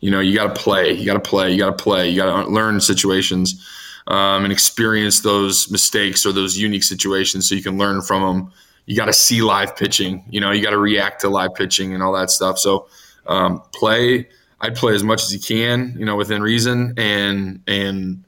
You 0.00 0.10
know, 0.10 0.20
you 0.20 0.34
got 0.34 0.54
to 0.54 0.60
play, 0.60 0.92
you 0.92 1.04
got 1.04 1.14
to 1.14 1.28
play, 1.28 1.52
you 1.52 1.58
got 1.58 1.76
to 1.76 1.82
play, 1.82 2.08
you 2.08 2.16
got 2.16 2.44
to 2.44 2.50
learn 2.50 2.80
situations 2.80 3.66
um, 4.06 4.44
and 4.44 4.52
experience 4.52 5.20
those 5.20 5.70
mistakes 5.70 6.24
or 6.24 6.32
those 6.32 6.56
unique 6.56 6.84
situations 6.84 7.48
so 7.48 7.54
you 7.54 7.62
can 7.62 7.78
learn 7.78 8.02
from 8.02 8.22
them. 8.22 8.52
You 8.86 8.96
got 8.96 9.06
to 9.06 9.12
see 9.12 9.42
live 9.42 9.76
pitching. 9.76 10.24
You 10.30 10.40
know, 10.40 10.50
you 10.50 10.62
got 10.62 10.70
to 10.70 10.78
react 10.78 11.20
to 11.22 11.28
live 11.28 11.54
pitching 11.54 11.92
and 11.94 12.02
all 12.02 12.12
that 12.14 12.30
stuff. 12.30 12.58
So 12.58 12.88
um, 13.26 13.62
play. 13.74 14.28
I'd 14.60 14.74
play 14.74 14.94
as 14.94 15.04
much 15.04 15.22
as 15.22 15.32
you 15.32 15.38
can, 15.38 15.94
you 15.96 16.04
know, 16.04 16.16
within 16.16 16.42
reason, 16.42 16.94
and 16.96 17.62
and 17.68 18.24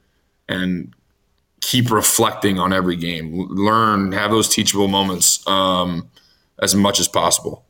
and 0.47 0.93
keep 1.59 1.91
reflecting 1.91 2.57
on 2.57 2.71
every 2.71 2.95
game. 2.95 3.47
Learn, 3.49 4.13
have 4.13 4.31
those 4.31 4.47
teachable 4.47 4.87
moments. 4.87 5.45
Um, 5.47 6.09
as 6.61 6.75
much 6.75 6.99
as 6.99 7.07
possible. 7.07 7.65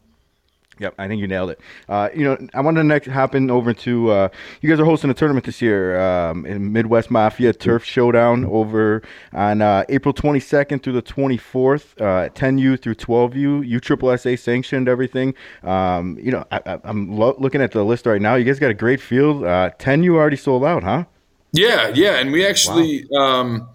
Yep, 0.81 0.95
I 0.97 1.07
think 1.07 1.21
you 1.21 1.27
nailed 1.27 1.51
it. 1.51 1.59
Uh, 1.87 2.09
you 2.15 2.23
know, 2.23 2.35
I 2.55 2.61
want 2.61 2.77
to 2.77 2.83
next 2.83 3.07
hop 3.07 3.35
in 3.35 3.51
over 3.51 3.71
to 3.71 4.09
uh, 4.09 4.29
you 4.61 4.69
guys 4.69 4.79
are 4.79 4.85
hosting 4.85 5.11
a 5.11 5.13
tournament 5.13 5.45
this 5.45 5.61
year 5.61 5.99
um, 6.01 6.43
in 6.43 6.73
Midwest 6.73 7.11
Mafia 7.11 7.53
Turf 7.53 7.85
Showdown 7.85 8.45
over 8.45 9.03
on 9.31 9.61
uh, 9.61 9.83
April 9.89 10.11
22nd 10.11 10.81
through 10.81 10.93
the 10.93 11.03
24th, 11.03 11.95
10U 12.33 12.73
uh, 12.73 12.77
through 12.77 12.95
12U, 12.95 13.67
U 13.67 13.79
Triple 13.79 14.17
SA 14.17 14.35
sanctioned 14.35 14.89
everything. 14.89 15.35
Um, 15.61 16.17
you 16.19 16.31
know, 16.31 16.45
I, 16.51 16.79
am 16.83 17.15
lo- 17.15 17.35
looking 17.37 17.61
at 17.61 17.73
the 17.73 17.83
list 17.83 18.07
right 18.07 18.21
now. 18.21 18.33
You 18.33 18.43
guys 18.43 18.57
got 18.57 18.71
a 18.71 18.73
great 18.73 19.01
field. 19.01 19.43
10U 19.43 20.09
uh, 20.09 20.15
already 20.15 20.37
sold 20.37 20.65
out, 20.65 20.81
huh? 20.81 21.05
Yeah, 21.51 21.89
yeah, 21.93 22.17
and 22.17 22.31
we 22.31 22.43
actually. 22.43 23.05
Wow. 23.11 23.21
Um, 23.21 23.69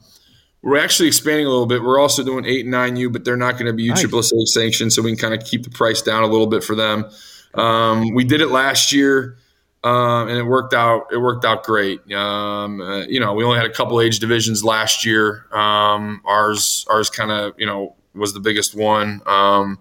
we're 0.63 0.79
actually 0.79 1.09
expanding 1.09 1.47
a 1.47 1.49
little 1.49 1.67
bit. 1.67 1.83
We're 1.83 1.99
also 1.99 2.25
doing 2.25 2.45
eight 2.45 2.61
and 2.61 2.71
nine 2.71 2.97
U, 2.97 3.11
but 3.11 3.25
they're 3.25 3.37
not 3.37 3.53
going 3.53 3.67
to 3.67 3.73
be 3.73 3.85
U 3.85 3.95
triple 3.95 4.21
nice. 4.21 4.53
sanctioned, 4.53 4.93
so 4.93 5.03
we 5.03 5.11
can 5.15 5.19
kind 5.19 5.41
of 5.41 5.47
keep 5.47 5.63
the 5.63 5.71
price 5.71 6.03
down 6.03 6.23
a 6.23 6.27
little 6.27 6.47
bit 6.47 6.65
for 6.65 6.75
them. 6.75 7.05
Um, 7.55 8.15
we 8.15 8.25
did 8.25 8.41
it 8.41 8.49
last 8.49 8.93
year, 8.93 9.37
um, 9.85 10.29
and 10.29 10.37
it 10.37 10.45
worked 10.45 10.75
out. 10.75 11.07
It 11.13 11.19
worked 11.19 11.45
out 11.45 11.63
great. 11.63 12.01
Um, 12.13 12.81
uh, 12.81 13.07
you 13.07 13.21
know, 13.21 13.35
we 13.35 13.45
only 13.45 13.59
had 13.59 13.67
a 13.67 13.73
couple 13.73 14.01
age 14.01 14.19
divisions 14.19 14.65
last 14.65 15.05
year. 15.05 15.47
Um, 15.53 16.21
ours, 16.25 16.85
ours 16.91 17.11
kind 17.11 17.31
of, 17.31 17.55
you 17.59 17.67
know, 17.67 17.95
was 18.15 18.35
the 18.35 18.41
biggest 18.41 18.75
one. 18.75 19.21
Um, 19.27 19.79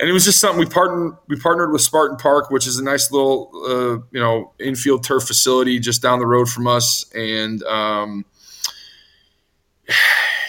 and 0.00 0.10
it 0.10 0.12
was 0.12 0.24
just 0.24 0.40
something 0.40 0.58
we 0.58 0.66
partnered. 0.66 1.16
We 1.28 1.36
partnered 1.36 1.70
with 1.70 1.80
Spartan 1.80 2.16
Park, 2.16 2.50
which 2.50 2.66
is 2.66 2.78
a 2.78 2.84
nice 2.84 3.12
little, 3.12 3.50
uh, 3.64 4.04
you 4.10 4.20
know, 4.20 4.52
infield 4.58 5.04
turf 5.04 5.22
facility 5.22 5.78
just 5.78 6.02
down 6.02 6.18
the 6.18 6.26
road 6.26 6.48
from 6.48 6.66
us, 6.66 7.04
and 7.14 7.62
um, 7.62 8.24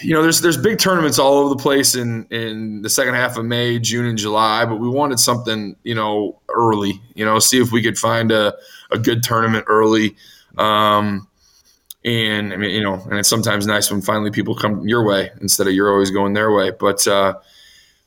you 0.02 0.14
know, 0.14 0.22
there's 0.22 0.40
there's 0.40 0.56
big 0.56 0.78
tournaments 0.78 1.18
all 1.18 1.34
over 1.34 1.48
the 1.50 1.62
place 1.62 1.94
in 1.94 2.26
in 2.30 2.82
the 2.82 2.90
second 2.90 3.14
half 3.14 3.36
of 3.36 3.44
May, 3.44 3.78
June, 3.78 4.06
and 4.06 4.18
July, 4.18 4.64
but 4.64 4.76
we 4.76 4.88
wanted 4.88 5.18
something, 5.18 5.76
you 5.84 5.94
know, 5.94 6.38
early. 6.48 7.00
You 7.14 7.24
know, 7.24 7.38
see 7.38 7.60
if 7.60 7.72
we 7.72 7.82
could 7.82 7.98
find 7.98 8.30
a 8.32 8.54
a 8.90 8.98
good 8.98 9.22
tournament 9.22 9.64
early. 9.68 10.16
Um, 10.58 11.28
and 12.04 12.52
I 12.52 12.56
mean, 12.56 12.70
you 12.70 12.82
know, 12.82 12.94
and 12.94 13.14
it's 13.14 13.28
sometimes 13.28 13.66
nice 13.66 13.90
when 13.90 14.00
finally 14.00 14.30
people 14.30 14.54
come 14.54 14.86
your 14.86 15.04
way 15.04 15.30
instead 15.40 15.66
of 15.66 15.74
you're 15.74 15.92
always 15.92 16.10
going 16.10 16.34
their 16.34 16.52
way. 16.52 16.70
But 16.70 17.06
uh, 17.06 17.34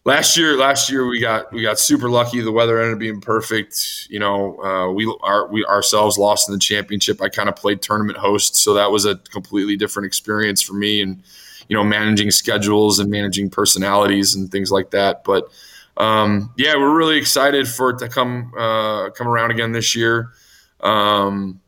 last 0.09 0.35
year, 0.35 0.57
last 0.57 0.89
year 0.89 1.05
we 1.05 1.19
got 1.19 1.53
we 1.53 1.61
got 1.61 1.77
super 1.77 2.09
lucky. 2.09 2.41
The 2.41 2.51
weather 2.51 2.79
ended 2.79 2.93
up 2.93 2.99
being 2.99 3.21
perfect. 3.21 4.07
You 4.09 4.19
know, 4.19 4.59
uh, 4.61 4.91
we 4.91 5.05
are 5.21 5.47
we 5.47 5.63
ourselves 5.65 6.17
lost 6.17 6.49
in 6.49 6.53
the 6.53 6.59
championship. 6.59 7.21
I 7.21 7.29
kind 7.29 7.47
of 7.47 7.55
played 7.55 7.81
tournament 7.81 8.17
host, 8.17 8.55
so 8.55 8.73
that 8.73 8.91
was 8.91 9.05
a 9.05 9.15
completely 9.15 9.77
different 9.77 10.07
experience 10.07 10.61
for 10.61 10.73
me. 10.73 11.01
And 11.01 11.23
you 11.67 11.77
know, 11.77 11.83
managing 11.83 12.31
schedules 12.31 12.97
and 12.97 13.11
managing 13.11 13.51
personalities 13.51 14.33
and 14.33 14.51
things 14.51 14.71
like 14.71 14.89
that. 14.89 15.23
But 15.23 15.47
um, 15.97 16.51
yeah, 16.57 16.75
we're 16.75 16.97
really 16.97 17.17
excited 17.17 17.67
for 17.67 17.91
it 17.91 17.99
to 17.99 18.09
come 18.09 18.51
uh, 18.57 19.11
come 19.11 19.27
around 19.27 19.51
again 19.51 19.71
this 19.71 19.95
year. 19.95 20.31
Um, 20.81 21.61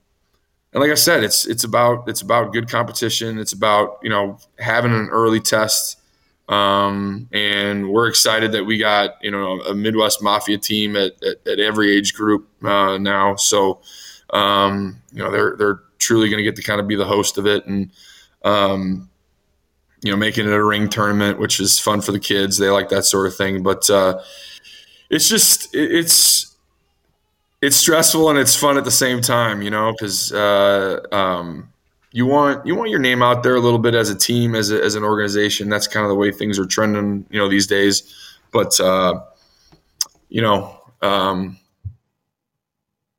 and 0.73 0.81
like 0.81 0.89
I 0.89 0.95
said, 0.95 1.23
it's 1.23 1.45
it's 1.45 1.63
about 1.63 2.09
it's 2.09 2.21
about 2.21 2.53
good 2.53 2.67
competition. 2.67 3.37
It's 3.37 3.53
about 3.53 3.99
you 4.01 4.09
know 4.09 4.39
having 4.57 4.93
an 4.93 5.09
early 5.09 5.39
test 5.39 6.00
um, 6.49 7.29
and 7.31 7.89
we're 7.89 8.07
excited 8.07 8.51
that 8.51 8.65
we 8.65 8.77
got 8.77 9.15
you 9.21 9.31
know 9.31 9.61
a 9.61 9.73
Midwest 9.73 10.21
Mafia 10.21 10.57
team 10.57 10.95
at, 10.95 11.13
at, 11.23 11.47
at 11.47 11.59
every 11.59 11.95
age 11.95 12.13
group 12.13 12.47
uh, 12.63 12.97
now. 12.97 13.35
So 13.35 13.81
um, 14.31 15.01
you 15.11 15.23
know 15.23 15.31
they're 15.31 15.55
they're 15.57 15.79
truly 15.99 16.29
going 16.29 16.37
to 16.37 16.43
get 16.43 16.55
to 16.55 16.63
kind 16.63 16.81
of 16.81 16.87
be 16.87 16.95
the 16.95 17.05
host 17.05 17.37
of 17.37 17.45
it 17.45 17.65
and 17.67 17.91
um, 18.43 19.09
you 20.01 20.11
know 20.11 20.17
making 20.17 20.47
it 20.47 20.53
a 20.53 20.63
ring 20.63 20.89
tournament, 20.89 21.39
which 21.39 21.59
is 21.59 21.79
fun 21.79 22.01
for 22.01 22.11
the 22.11 22.19
kids. 22.19 22.57
They 22.57 22.69
like 22.69 22.89
that 22.89 23.05
sort 23.05 23.27
of 23.27 23.35
thing, 23.35 23.63
but 23.63 23.89
uh, 23.89 24.21
it's 25.09 25.29
just 25.29 25.73
it, 25.75 25.91
it's 25.91 26.55
it's 27.61 27.75
stressful 27.75 28.29
and 28.29 28.39
it's 28.39 28.55
fun 28.55 28.77
at 28.77 28.83
the 28.83 28.91
same 28.91 29.21
time, 29.21 29.61
you 29.61 29.69
know, 29.69 29.91
because 29.91 30.33
uh, 30.33 30.99
um, 31.11 31.71
you 32.11 32.25
want 32.25 32.65
you 32.65 32.75
want 32.75 32.89
your 32.89 32.99
name 32.99 33.21
out 33.21 33.43
there 33.43 33.55
a 33.55 33.59
little 33.59 33.79
bit 33.79 33.95
as 33.95 34.09
a 34.09 34.15
team, 34.15 34.53
as, 34.53 34.71
a, 34.71 34.83
as 34.83 34.95
an 34.95 35.03
organization. 35.03 35.69
That's 35.69 35.87
kind 35.87 36.03
of 36.05 36.09
the 36.09 36.15
way 36.15 36.31
things 36.31 36.59
are 36.59 36.65
trending, 36.65 37.25
you 37.29 37.39
know, 37.39 37.49
these 37.49 37.67
days. 37.67 38.03
But 38.51 38.79
uh, 38.79 39.21
you 40.29 40.41
know, 40.41 40.77
um, 41.01 41.57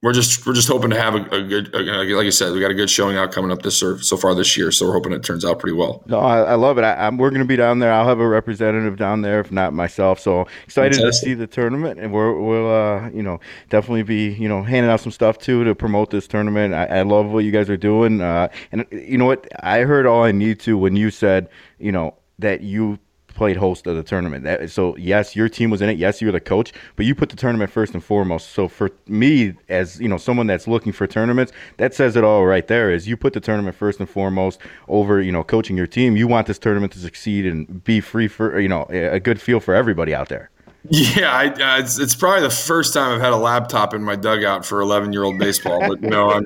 we're 0.03 0.13
just 0.13 0.45
we're 0.45 0.53
just 0.53 0.67
hoping 0.67 0.91
to 0.91 1.01
have 1.01 1.15
a, 1.15 1.23
a 1.31 1.43
good, 1.43 1.73
a, 1.75 1.79
like 2.17 2.27
I 2.27 2.31
said, 2.31 2.53
we 2.53 2.61
got 2.61 2.73
a 2.73 2.75
good 2.75 2.91
showing 2.91 3.17
out 3.17 3.31
coming 3.31 3.53
up 3.53 3.63
this 3.63 3.79
so 3.79 4.17
far 4.17 4.35
this 4.35 4.57
year. 4.57 4.73
So 4.73 4.87
we're 4.87 4.95
hoping 4.95 5.13
it 5.13 5.23
turns 5.23 5.45
out 5.45 5.61
pretty 5.61 5.77
well. 5.77 6.03
No, 6.07 6.19
I, 6.19 6.41
I 6.41 6.55
love 6.57 6.77
it. 6.77 6.83
I, 6.83 7.09
we're 7.11 7.31
going 7.31 7.41
to 7.41 7.47
be 7.47 7.55
down 7.55 7.79
there. 7.79 7.93
I'll 7.93 8.09
have 8.09 8.19
a 8.19 8.27
representative 8.27 8.97
down 8.97 9.23
there, 9.23 9.39
if 9.39 9.53
not 9.53 9.73
myself. 9.73 10.19
So 10.19 10.49
excited 10.65 10.97
Fantastic. 10.97 11.21
to 11.21 11.27
see 11.27 11.35
the 11.35 11.47
tournament, 11.47 12.01
and 12.01 12.13
we're, 12.13 12.33
we'll 12.33 12.69
uh, 12.69 13.11
you 13.11 13.23
know 13.23 13.39
definitely 13.71 14.03
be 14.03 14.31
you 14.31 14.49
know 14.49 14.65
handing 14.65 14.91
out 14.91 15.01
some 15.01 15.13
stuff 15.13 15.39
too 15.39 15.63
to 15.63 15.75
promote 15.75 16.11
this 16.11 16.27
tournament. 16.27 16.75
I, 16.75 16.87
I 16.87 17.03
love 17.03 17.27
what 17.27 17.45
you 17.45 17.53
guys 17.53 17.71
are 17.71 17.77
doing, 17.77 18.21
uh, 18.21 18.49
and 18.73 18.85
you 18.91 19.19
know 19.19 19.27
what 19.27 19.47
I 19.63 19.81
heard 19.83 20.07
all 20.07 20.25
I 20.25 20.33
need 20.33 20.59
to 20.61 20.77
when 20.77 20.97
you 20.97 21.13
said 21.13 21.49
you 21.79 21.93
know 21.93 22.17
that 22.41 22.63
you 22.63 22.99
played 23.33 23.57
host 23.57 23.87
of 23.87 23.97
the 23.97 24.03
tournament. 24.03 24.45
That, 24.45 24.71
so 24.71 24.97
yes, 24.97 25.35
your 25.35 25.49
team 25.49 25.71
was 25.71 25.83
in 25.83 25.89
it. 25.89 25.99
Yes, 25.99 26.21
you 26.21 26.29
were 26.29 26.33
the 26.33 26.41
coach, 26.41 26.73
but 26.97 27.07
you 27.07 27.15
put 27.15 27.31
the 27.31 27.37
tournament 27.37 27.71
first 27.71 27.95
and 27.95 28.03
foremost. 28.03 28.51
So 28.51 28.69
for 28.69 28.91
me, 29.07 29.55
as 29.69 30.01
you 30.01 30.09
know, 30.09 30.17
someone 30.17 30.47
that's 30.47 30.69
looking 30.69 30.93
for 30.93 31.07
tournaments, 31.07 31.53
that 31.79 31.95
says 31.95 32.17
it 32.17 32.25
all 32.25 32.47
right 32.47 32.67
there. 32.67 32.91
Is 32.91 33.09
you 33.09 33.17
put 33.17 33.33
the 33.33 33.41
tournament 33.41 33.77
first 33.77 34.01
and 34.01 34.09
foremost 34.09 34.61
over 34.89 35.21
you 35.21 35.33
know 35.33 35.45
coaching 35.45 35.77
your 35.77 35.87
team. 35.87 36.17
You 36.17 36.29
want 36.29 36.47
this 36.47 36.59
tournament 36.59 36.93
to 36.93 36.99
succeed 36.99 37.47
and 37.47 37.83
be 37.85 38.01
free 38.01 38.29
for 38.29 38.59
you 38.61 38.69
know 38.69 38.87
a 38.91 39.21
good 39.21 39.41
feel 39.41 39.61
for 39.61 39.75
everybody 39.75 40.15
out 40.15 40.29
there. 40.29 40.51
Yeah, 40.89 41.31
I, 41.31 41.47
uh, 41.47 41.79
it's, 41.79 41.99
it's 42.01 42.15
probably 42.15 42.43
the 42.43 42.51
first 42.51 42.93
time 42.93 43.15
I've 43.15 43.21
had 43.21 43.33
a 43.33 43.37
laptop 43.37 43.95
in 43.95 44.03
my 44.03 44.17
dugout 44.17 44.67
for 44.67 44.81
11 44.81 45.13
year 45.13 45.23
old 45.23 45.39
baseball. 45.39 45.79
But 45.79 46.03
you 46.03 46.11
know, 46.11 46.31
I'm, 46.31 46.45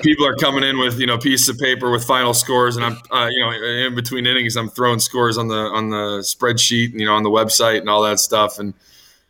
people 0.00 0.26
are 0.26 0.36
coming 0.36 0.62
in 0.62 0.78
with 0.78 1.00
you 1.00 1.06
know 1.06 1.18
pieces 1.18 1.48
of 1.48 1.58
paper 1.58 1.90
with 1.90 2.04
final 2.04 2.34
scores, 2.34 2.76
and 2.76 2.84
I'm 2.84 2.96
uh, 3.10 3.28
you 3.30 3.40
know 3.40 3.50
in 3.50 3.96
between 3.96 4.26
innings, 4.26 4.56
I'm 4.56 4.68
throwing 4.68 5.00
scores 5.00 5.36
on 5.38 5.48
the 5.48 5.56
on 5.56 5.90
the 5.90 6.20
spreadsheet, 6.20 6.92
you 6.92 7.04
know, 7.04 7.14
on 7.14 7.24
the 7.24 7.30
website 7.30 7.80
and 7.80 7.90
all 7.90 8.02
that 8.02 8.20
stuff. 8.20 8.60
And 8.60 8.74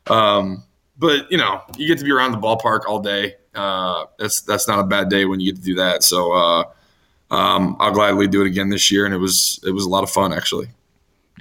um, 0.08 0.62
but 0.98 1.30
you 1.32 1.38
know, 1.38 1.62
you 1.78 1.86
get 1.86 1.98
to 1.98 2.04
be 2.04 2.12
around 2.12 2.32
the 2.32 2.38
ballpark 2.38 2.80
all 2.86 3.00
day. 3.00 3.36
Uh, 3.54 4.04
that's 4.18 4.42
that's 4.42 4.68
not 4.68 4.78
a 4.78 4.84
bad 4.84 5.08
day 5.08 5.24
when 5.24 5.40
you 5.40 5.52
get 5.52 5.60
to 5.60 5.64
do 5.64 5.74
that. 5.76 6.02
So 6.02 6.32
uh, 6.32 6.64
um, 7.30 7.76
I'll 7.80 7.92
gladly 7.92 8.28
do 8.28 8.42
it 8.42 8.46
again 8.46 8.68
this 8.68 8.90
year, 8.90 9.06
and 9.06 9.14
it 9.14 9.18
was 9.18 9.58
it 9.66 9.70
was 9.70 9.86
a 9.86 9.88
lot 9.88 10.04
of 10.04 10.10
fun 10.10 10.34
actually. 10.34 10.68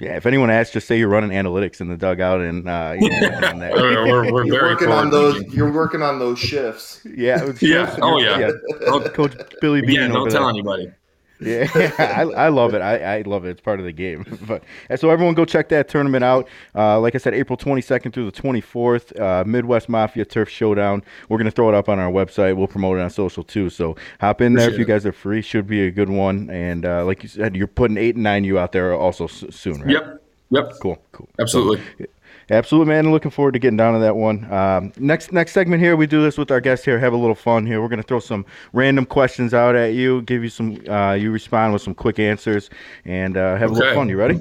Yeah, 0.00 0.16
if 0.16 0.26
anyone 0.26 0.50
asks, 0.50 0.72
just 0.72 0.86
say 0.86 0.98
you're 0.98 1.08
running 1.08 1.30
analytics 1.30 1.80
in 1.80 1.88
the 1.88 1.96
dugout, 1.96 2.40
and 2.40 2.68
uh, 2.68 2.94
you 2.98 3.08
know, 3.08 3.16
and 3.16 3.60
we're, 3.74 4.32
we're 4.32 4.46
you're 4.46 4.62
working 4.62 4.90
on 4.90 5.10
those. 5.10 5.42
You're 5.52 5.72
working 5.72 6.02
on 6.02 6.18
those 6.18 6.38
shifts. 6.38 7.00
Yeah, 7.04 7.52
yeah. 7.60 7.96
Oh 8.00 8.18
yeah. 8.20 8.38
yeah. 8.38 9.08
Coach 9.08 9.34
Billy 9.60 9.80
Beane. 9.80 9.96
Yeah, 9.96 10.08
don't 10.08 10.30
tell 10.30 10.42
there. 10.42 10.50
anybody. 10.50 10.92
Yeah, 11.40 11.68
I, 11.98 12.22
I, 12.22 12.48
love 12.48 12.74
it. 12.74 12.80
I, 12.80 13.18
I, 13.18 13.22
love 13.22 13.44
it. 13.44 13.50
It's 13.50 13.60
part 13.60 13.78
of 13.78 13.86
the 13.86 13.92
game. 13.92 14.24
But 14.48 14.62
so 14.98 15.10
everyone 15.10 15.34
go 15.34 15.44
check 15.44 15.68
that 15.68 15.88
tournament 15.88 16.24
out. 16.24 16.48
Uh, 16.74 16.98
like 17.00 17.14
I 17.14 17.18
said, 17.18 17.34
April 17.34 17.56
22nd 17.56 18.12
through 18.12 18.30
the 18.30 18.42
24th, 18.42 19.20
uh, 19.20 19.44
Midwest 19.44 19.88
Mafia 19.88 20.24
Turf 20.24 20.48
Showdown. 20.48 21.02
We're 21.28 21.38
gonna 21.38 21.50
throw 21.50 21.68
it 21.68 21.74
up 21.74 21.88
on 21.88 21.98
our 21.98 22.10
website. 22.10 22.56
We'll 22.56 22.66
promote 22.66 22.98
it 22.98 23.02
on 23.02 23.10
social 23.10 23.44
too. 23.44 23.68
So 23.68 23.96
hop 24.20 24.40
in 24.40 24.54
there 24.54 24.70
if 24.70 24.78
you 24.78 24.84
guys 24.84 25.04
are 25.04 25.12
free. 25.12 25.42
Should 25.42 25.66
be 25.66 25.86
a 25.86 25.90
good 25.90 26.08
one. 26.08 26.48
And 26.50 26.86
uh, 26.86 27.04
like 27.04 27.22
you 27.22 27.28
said, 27.28 27.56
you're 27.56 27.66
putting 27.66 27.98
eight 27.98 28.14
and 28.14 28.24
nine 28.24 28.44
you 28.44 28.58
out 28.58 28.72
there 28.72 28.94
also 28.94 29.26
soon, 29.26 29.82
right? 29.82 29.90
Yep. 29.90 30.22
Yep. 30.50 30.72
Cool. 30.80 30.98
Cool. 31.12 31.28
Absolutely. 31.38 31.84
So, 31.98 32.06
Absolutely, 32.50 32.94
man. 32.94 33.10
Looking 33.10 33.30
forward 33.30 33.52
to 33.52 33.58
getting 33.58 33.76
down 33.76 33.92
to 33.92 34.00
that 34.00 34.16
one. 34.16 34.50
Um, 34.50 34.92
next 34.98 35.32
next 35.32 35.52
segment 35.52 35.82
here, 35.82 35.96
we 35.96 36.06
do 36.06 36.22
this 36.22 36.38
with 36.38 36.50
our 36.50 36.60
guests 36.60 36.84
here. 36.84 36.98
Have 36.98 37.12
a 37.12 37.16
little 37.16 37.34
fun 37.34 37.66
here. 37.66 37.82
We're 37.82 37.88
gonna 37.88 38.02
throw 38.02 38.20
some 38.20 38.46
random 38.72 39.04
questions 39.04 39.52
out 39.52 39.76
at 39.76 39.92
you, 39.92 40.22
give 40.22 40.42
you 40.42 40.48
some, 40.48 40.82
uh, 40.88 41.12
you 41.12 41.30
respond 41.30 41.74
with 41.74 41.82
some 41.82 41.94
quick 41.94 42.18
answers, 42.18 42.70
and 43.04 43.36
uh, 43.36 43.56
have 43.56 43.70
okay. 43.70 43.80
a 43.80 43.82
little 43.82 43.94
fun. 43.94 44.08
You 44.08 44.16
ready? 44.16 44.40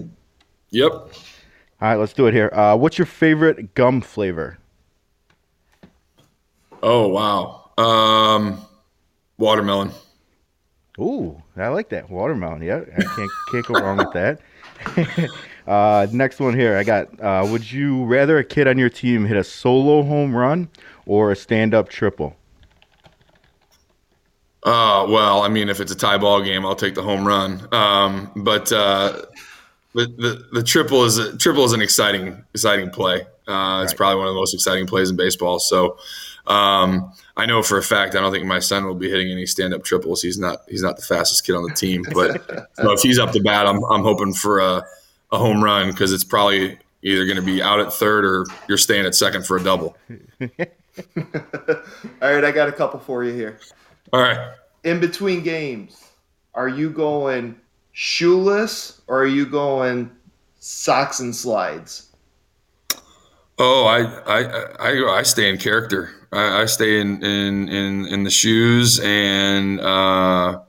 Yep. 0.70 0.92
All 0.92 1.10
right, 1.82 1.96
let's 1.96 2.14
do 2.14 2.28
it 2.28 2.34
here. 2.34 2.50
Uh, 2.54 2.76
what's 2.78 2.98
your 2.98 3.06
favorite 3.06 3.74
gum 3.76 4.02
flavor? 4.02 4.58
Oh 6.82 7.08
wow, 7.10 7.72
um, 7.78 8.62
watermelon. 9.38 9.92
Ooh, 11.00 11.42
I 11.58 11.68
like 11.68 11.90
that 11.90 12.10
watermelon. 12.10 12.62
Yeah, 12.62 12.82
I 12.98 13.04
can't 13.04 13.32
can't 13.52 13.66
go 13.66 13.74
wrong 13.76 13.98
with 13.98 14.14
that. 14.14 14.40
uh, 15.68 16.08
next 16.12 16.40
one 16.40 16.58
here, 16.58 16.78
I 16.78 16.84
got. 16.84 17.20
Uh, 17.20 17.48
would 17.52 17.70
you 17.70 18.06
rather 18.06 18.38
a 18.38 18.44
kid 18.44 18.68
on 18.68 18.78
your 18.78 18.90
team 18.90 19.26
hit 19.26 19.38
a 19.38 19.44
solo 19.44 20.02
home 20.04 20.36
run 20.36 20.70
or 21.06 21.32
a 21.32 21.36
stand-up 21.36 21.90
triple? 21.90 22.36
Uh, 24.64 25.06
well, 25.08 25.44
I 25.44 25.50
mean, 25.50 25.70
if 25.70 25.80
it's 25.80 25.92
a 25.92 25.96
tie 25.96 26.18
ball 26.18 26.42
game, 26.42 26.66
I'll 26.66 26.76
take 26.76 26.96
the 26.96 27.04
home 27.04 27.26
run. 27.26 27.68
Um, 27.74 28.32
but 28.36 28.72
uh, 28.72 29.22
the, 29.94 30.08
the 30.08 30.48
the 30.52 30.64
triple 30.64 31.04
is 31.06 31.18
a, 31.18 31.38
triple 31.38 31.64
is 31.64 31.74
an 31.74 31.82
exciting 31.82 32.44
exciting 32.54 32.90
play. 32.90 33.22
Uh, 33.48 33.84
it's 33.84 33.94
right. 33.94 33.98
probably 33.98 34.18
one 34.18 34.28
of 34.28 34.34
the 34.34 34.40
most 34.40 34.54
exciting 34.54 34.86
plays 34.86 35.10
in 35.10 35.16
baseball. 35.16 35.60
So 35.60 35.98
um, 36.48 37.14
I 37.38 37.46
know 37.46 37.64
for 37.64 37.78
a 37.78 37.84
fact 37.84 38.16
I 38.16 38.20
don't 38.20 38.32
think 38.32 38.46
my 38.46 38.60
son 38.60 38.86
will 38.86 38.96
be 38.96 39.10
hitting 39.10 39.32
any 39.32 39.46
stand 39.46 39.74
up 39.74 39.84
triples. 39.84 40.22
He's 40.22 40.38
not 40.38 40.60
he's 40.68 40.82
not 40.82 40.98
the 40.98 41.04
fastest 41.04 41.46
kid 41.46 41.56
on 41.56 41.64
the 41.64 41.74
team, 41.74 42.04
but 42.14 42.46
so 42.74 42.92
if 42.92 43.02
he's 43.02 43.20
up 43.20 43.32
to 43.34 43.42
bat, 43.42 43.68
I'm 43.68 43.84
I'm 43.86 44.04
hoping 44.04 44.34
for 44.34 44.60
a, 44.60 44.84
a 45.32 45.38
home 45.38 45.64
run 45.64 45.92
because 45.92 46.14
it's 46.14 46.24
probably 46.24 46.78
either 47.02 47.26
going 47.26 47.38
to 47.38 47.42
be 47.42 47.62
out 47.62 47.80
at 47.80 47.94
third 47.94 48.26
or 48.26 48.46
you're 48.68 48.78
staying 48.78 49.06
at 49.06 49.16
second 49.16 49.46
for 49.46 49.58
a 49.58 49.64
double. 49.64 49.96
All 50.10 50.56
right, 52.22 52.44
I 52.44 52.52
got 52.52 52.70
a 52.70 52.72
couple 52.72 53.00
for 53.00 53.24
you 53.24 53.34
here. 53.34 53.60
All 54.14 54.22
right. 54.22 54.54
In 54.84 55.00
between 55.00 55.44
games, 55.44 56.12
are 56.54 56.68
you 56.70 56.90
going 56.90 57.60
shoeless 57.92 59.02
or 59.08 59.22
are 59.22 59.28
you 59.28 59.46
going 59.46 60.12
socks 60.60 61.20
and 61.20 61.36
slides? 61.36 62.10
Oh, 63.60 63.86
I 63.86 64.04
I 64.26 64.44
I, 64.80 65.18
I 65.20 65.24
stay 65.24 65.50
in 65.50 65.58
character. 65.58 66.12
I, 66.32 66.62
I 66.62 66.66
stay 66.66 67.00
in, 67.00 67.24
in 67.24 67.70
in 67.70 68.06
in 68.06 68.24
the 68.24 68.30
shoes, 68.30 69.00
and 69.00 69.80
uh, 69.80 70.60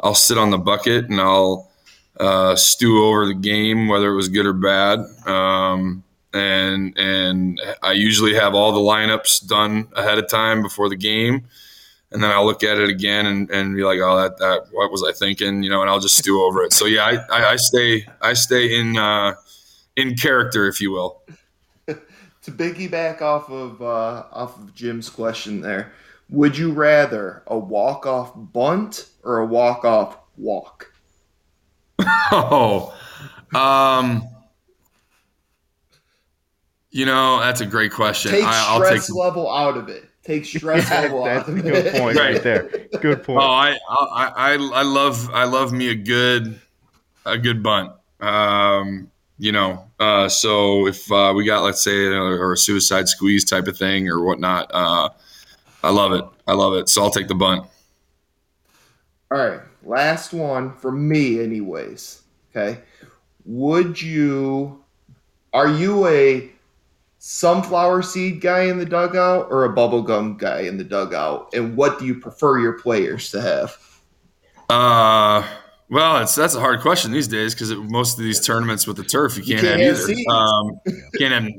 I'll 0.00 0.14
sit 0.14 0.36
on 0.36 0.50
the 0.50 0.58
bucket 0.58 1.08
and 1.08 1.20
I'll 1.20 1.70
uh, 2.18 2.56
stew 2.56 3.04
over 3.04 3.26
the 3.26 3.34
game, 3.34 3.88
whether 3.88 4.10
it 4.10 4.16
was 4.16 4.28
good 4.28 4.46
or 4.46 4.52
bad. 4.52 5.00
Um, 5.26 6.02
and 6.32 6.96
and 6.98 7.60
I 7.82 7.92
usually 7.92 8.34
have 8.34 8.54
all 8.54 8.72
the 8.72 8.80
lineups 8.80 9.46
done 9.46 9.88
ahead 9.94 10.18
of 10.18 10.28
time 10.28 10.62
before 10.62 10.88
the 10.88 10.96
game, 10.96 11.46
and 12.10 12.22
then 12.22 12.30
I'll 12.30 12.44
look 12.44 12.62
at 12.62 12.78
it 12.78 12.90
again 12.90 13.26
and, 13.26 13.50
and 13.50 13.74
be 13.74 13.84
like, 13.84 14.00
oh, 14.00 14.16
that 14.20 14.38
that 14.38 14.66
what 14.72 14.90
was 14.90 15.02
I 15.02 15.12
thinking, 15.12 15.62
you 15.62 15.70
know? 15.70 15.80
And 15.80 15.90
I'll 15.90 16.00
just 16.00 16.16
stew 16.16 16.42
over 16.42 16.62
it. 16.62 16.72
So 16.72 16.86
yeah, 16.86 17.04
I, 17.04 17.38
I, 17.38 17.50
I 17.52 17.56
stay 17.56 18.06
I 18.20 18.32
stay 18.34 18.78
in 18.78 18.98
uh, 18.98 19.34
in 19.96 20.14
character, 20.14 20.66
if 20.66 20.80
you 20.80 20.92
will 20.92 21.22
to 21.86 22.50
piggyback 22.50 23.22
off 23.22 23.50
of 23.50 23.80
uh, 23.80 24.24
off 24.32 24.58
of 24.58 24.74
Jim's 24.74 25.08
question 25.08 25.60
there, 25.60 25.92
would 26.28 26.56
you 26.56 26.72
rather 26.72 27.42
a 27.46 27.58
walk 27.58 28.06
off 28.06 28.32
bunt 28.34 29.08
or 29.22 29.38
a 29.38 29.46
walk 29.46 29.84
off 29.84 30.18
walk? 30.36 30.92
Oh, 32.32 32.94
um, 33.54 34.22
you 36.90 37.06
know 37.06 37.40
that's 37.40 37.60
a 37.60 37.66
great 37.66 37.92
question. 37.92 38.32
Take 38.32 38.44
I, 38.44 38.76
stress 38.76 39.06
take... 39.06 39.16
level 39.16 39.50
out 39.50 39.76
of 39.76 39.88
it. 39.88 40.04
Take 40.22 40.44
stress 40.44 40.90
level 40.90 41.24
out 41.24 41.48
of 41.48 41.56
it. 41.56 41.64
That's 41.64 41.88
a 41.88 41.92
good 41.92 42.00
point 42.00 42.18
right 42.18 42.42
there. 42.42 42.88
Good 43.00 43.22
point. 43.22 43.40
Oh, 43.40 43.46
I, 43.46 43.78
I 43.88 44.32
I 44.36 44.52
I 44.54 44.82
love 44.82 45.30
I 45.32 45.44
love 45.44 45.72
me 45.72 45.88
a 45.90 45.94
good 45.94 46.60
a 47.24 47.38
good 47.38 47.62
bunt. 47.62 47.92
Um, 48.20 49.10
you 49.38 49.52
know. 49.52 49.84
Uh, 49.98 50.28
so 50.28 50.86
if 50.86 51.10
uh, 51.10 51.32
we 51.34 51.44
got, 51.44 51.62
let's 51.62 51.82
say, 51.82 52.06
or 52.06 52.52
a 52.52 52.56
suicide 52.56 53.08
squeeze 53.08 53.44
type 53.44 53.66
of 53.66 53.78
thing 53.78 54.08
or 54.08 54.22
whatnot, 54.22 54.70
uh, 54.74 55.08
I 55.82 55.90
love 55.90 56.12
it. 56.12 56.24
I 56.46 56.52
love 56.52 56.74
it. 56.74 56.88
So 56.88 57.02
I'll 57.02 57.10
take 57.10 57.28
the 57.28 57.34
bunt. 57.34 57.66
All 59.30 59.38
right, 59.38 59.60
last 59.82 60.32
one 60.32 60.72
for 60.76 60.92
me, 60.92 61.40
anyways. 61.40 62.22
Okay, 62.50 62.80
would 63.44 64.00
you? 64.00 64.82
Are 65.52 65.68
you 65.68 66.06
a 66.06 66.50
sunflower 67.18 68.02
seed 68.02 68.40
guy 68.40 68.64
in 68.64 68.78
the 68.78 68.84
dugout 68.84 69.48
or 69.50 69.64
a 69.64 69.74
bubblegum 69.74 70.38
guy 70.38 70.60
in 70.60 70.76
the 70.76 70.84
dugout? 70.84 71.52
And 71.54 71.76
what 71.76 71.98
do 71.98 72.06
you 72.06 72.20
prefer 72.20 72.58
your 72.58 72.74
players 72.74 73.30
to 73.30 73.40
have? 73.40 73.76
Uh, 74.68 75.46
well, 75.88 76.18
it's 76.22 76.34
that's 76.34 76.54
a 76.54 76.60
hard 76.60 76.80
question 76.80 77.12
these 77.12 77.28
days 77.28 77.54
because 77.54 77.72
most 77.74 78.18
of 78.18 78.24
these 78.24 78.44
tournaments 78.44 78.86
with 78.86 78.96
the 78.96 79.04
turf 79.04 79.36
you 79.36 79.44
can't, 79.44 79.62
you 79.62 79.68
can't 79.68 79.80
have, 79.80 79.98
have 79.98 80.10
either. 80.10 80.30
Um, 80.30 80.80
can't 81.18 81.32
have 81.32 81.52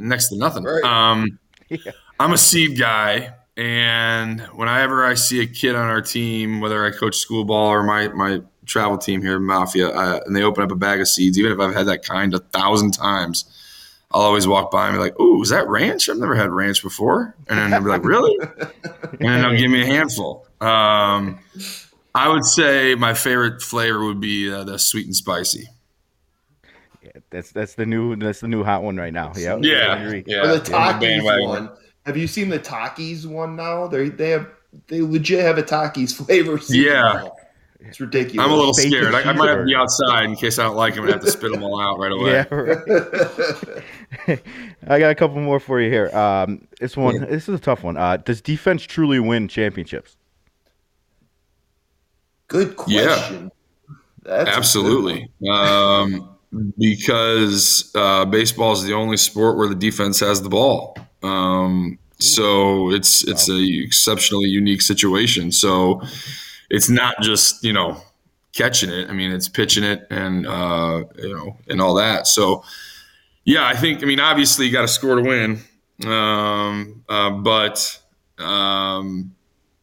next 0.00 0.28
to 0.28 0.36
nothing. 0.36 0.64
Right. 0.64 0.84
Um, 0.84 1.38
yeah. 1.68 1.92
I'm 2.20 2.32
a 2.32 2.38
seed 2.38 2.78
guy, 2.78 3.34
and 3.56 4.40
whenever 4.54 5.04
I 5.04 5.14
see 5.14 5.40
a 5.40 5.46
kid 5.46 5.74
on 5.74 5.88
our 5.88 6.00
team, 6.00 6.60
whether 6.60 6.84
I 6.84 6.90
coach 6.90 7.16
school 7.16 7.44
ball 7.44 7.68
or 7.68 7.82
my 7.82 8.08
my 8.08 8.42
travel 8.66 8.98
team 8.98 9.22
here, 9.22 9.36
in 9.36 9.44
Mafia, 9.44 9.88
uh, 9.88 10.20
and 10.26 10.34
they 10.34 10.42
open 10.42 10.64
up 10.64 10.72
a 10.72 10.76
bag 10.76 11.00
of 11.00 11.08
seeds, 11.08 11.38
even 11.38 11.52
if 11.52 11.60
I've 11.60 11.74
had 11.74 11.86
that 11.86 12.02
kind 12.02 12.34
a 12.34 12.40
thousand 12.40 12.92
times, 12.92 13.44
I'll 14.10 14.22
always 14.22 14.48
walk 14.48 14.70
by 14.70 14.88
and 14.88 14.96
be 14.96 15.00
like, 15.00 15.18
"Ooh, 15.20 15.40
is 15.42 15.50
that 15.50 15.68
ranch? 15.68 16.08
I've 16.08 16.16
never 16.16 16.34
had 16.34 16.50
ranch 16.50 16.82
before." 16.82 17.34
And 17.48 17.58
then 17.58 17.70
they'll 17.70 17.82
be 17.82 17.88
like, 17.88 18.04
"Really?" 18.04 18.36
and 18.40 19.18
then 19.20 19.42
they'll 19.42 19.56
give 19.56 19.70
me 19.70 19.82
a 19.82 19.86
handful. 19.86 20.46
Um, 20.60 21.38
I 22.14 22.28
would 22.28 22.44
say 22.44 22.94
my 22.94 23.14
favorite 23.14 23.62
flavor 23.62 24.04
would 24.04 24.20
be 24.20 24.52
uh, 24.52 24.64
the 24.64 24.78
sweet 24.78 25.06
and 25.06 25.14
spicy. 25.14 25.68
Yeah, 27.02 27.10
that's 27.30 27.52
that's 27.52 27.74
the 27.74 27.86
new 27.86 28.16
that's 28.16 28.40
the 28.40 28.48
new 28.48 28.64
hot 28.64 28.82
one 28.82 28.96
right 28.96 29.12
now. 29.12 29.32
Yeah, 29.36 29.58
yeah, 29.60 30.22
yeah. 30.26 30.42
Or 30.42 30.58
the 30.58 30.60
Takis 30.60 31.46
one. 31.46 31.70
Have 32.06 32.16
you 32.16 32.26
seen 32.26 32.48
the 32.48 32.58
Takis 32.58 33.26
one 33.26 33.56
now? 33.56 33.86
They 33.86 34.08
they 34.08 34.30
have 34.30 34.48
they 34.88 35.00
legit 35.00 35.40
have 35.40 35.58
a 35.58 35.62
Takis 35.62 36.14
flavor. 36.14 36.60
Yeah. 36.68 37.28
It's 37.86 38.00
ridiculous. 38.00 38.46
I'm 38.46 38.50
a 38.50 38.56
little 38.56 38.72
scared. 38.72 39.14
I, 39.14 39.20
I, 39.20 39.32
might 39.34 39.50
have 39.50 39.58
to 39.58 39.64
be 39.64 39.74
outside 39.74 40.24
in 40.24 40.36
case 40.36 40.58
I 40.58 40.62
don't 40.62 40.76
like 40.76 40.94
them 40.94 41.04
and 41.04 41.12
have 41.12 41.22
to 41.22 41.30
spit 41.30 41.52
them 41.52 41.62
all 41.62 41.78
out 41.78 41.98
right 41.98 42.12
away. 42.16 42.32
Yeah, 42.32 42.46
right. 44.26 44.42
I 44.86 44.98
got 44.98 45.10
a 45.10 45.14
couple 45.14 45.38
more 45.40 45.60
for 45.60 45.82
you 45.82 45.90
here. 45.90 46.08
Um, 46.16 46.66
this 46.80 46.96
one, 46.96 47.16
yeah. 47.16 47.26
this 47.26 47.46
is 47.46 47.54
a 47.54 47.62
tough 47.62 47.82
one. 47.82 47.98
Uh, 47.98 48.16
does 48.16 48.40
defense 48.40 48.84
truly 48.84 49.20
win 49.20 49.48
championships? 49.48 50.16
Good 52.48 52.76
question. 52.76 53.50
Yeah, 54.26 54.44
absolutely. 54.46 55.28
Um, 55.46 56.36
because 56.78 57.90
uh, 57.94 58.24
baseball 58.24 58.72
is 58.72 58.82
the 58.82 58.94
only 58.94 59.16
sport 59.18 59.58
where 59.58 59.68
the 59.68 59.74
defense 59.74 60.20
has 60.20 60.40
the 60.40 60.48
ball. 60.48 60.96
Um, 61.24 61.98
so 62.18 62.90
it's 62.90 63.26
it's 63.26 63.48
wow. 63.48 63.56
a 63.56 63.82
exceptionally 63.84 64.48
unique 64.48 64.82
situation. 64.82 65.52
So 65.52 66.02
it's 66.70 66.88
not 66.88 67.20
just 67.20 67.64
you 67.64 67.72
know 67.72 68.00
catching 68.52 68.90
it. 68.90 69.08
I 69.08 69.12
mean, 69.12 69.32
it's 69.32 69.48
pitching 69.48 69.84
it 69.84 70.06
and 70.10 70.46
uh, 70.46 71.04
you 71.16 71.34
know 71.34 71.56
and 71.68 71.80
all 71.80 71.94
that. 71.94 72.26
So 72.26 72.64
yeah, 73.44 73.66
I 73.66 73.74
think 73.74 74.02
I 74.02 74.06
mean 74.06 74.20
obviously 74.20 74.66
you 74.66 74.72
got 74.72 74.82
to 74.82 74.88
score 74.88 75.16
to 75.16 75.22
win, 75.22 75.60
um, 76.06 77.04
uh, 77.08 77.30
but 77.30 78.00
um, 78.38 79.34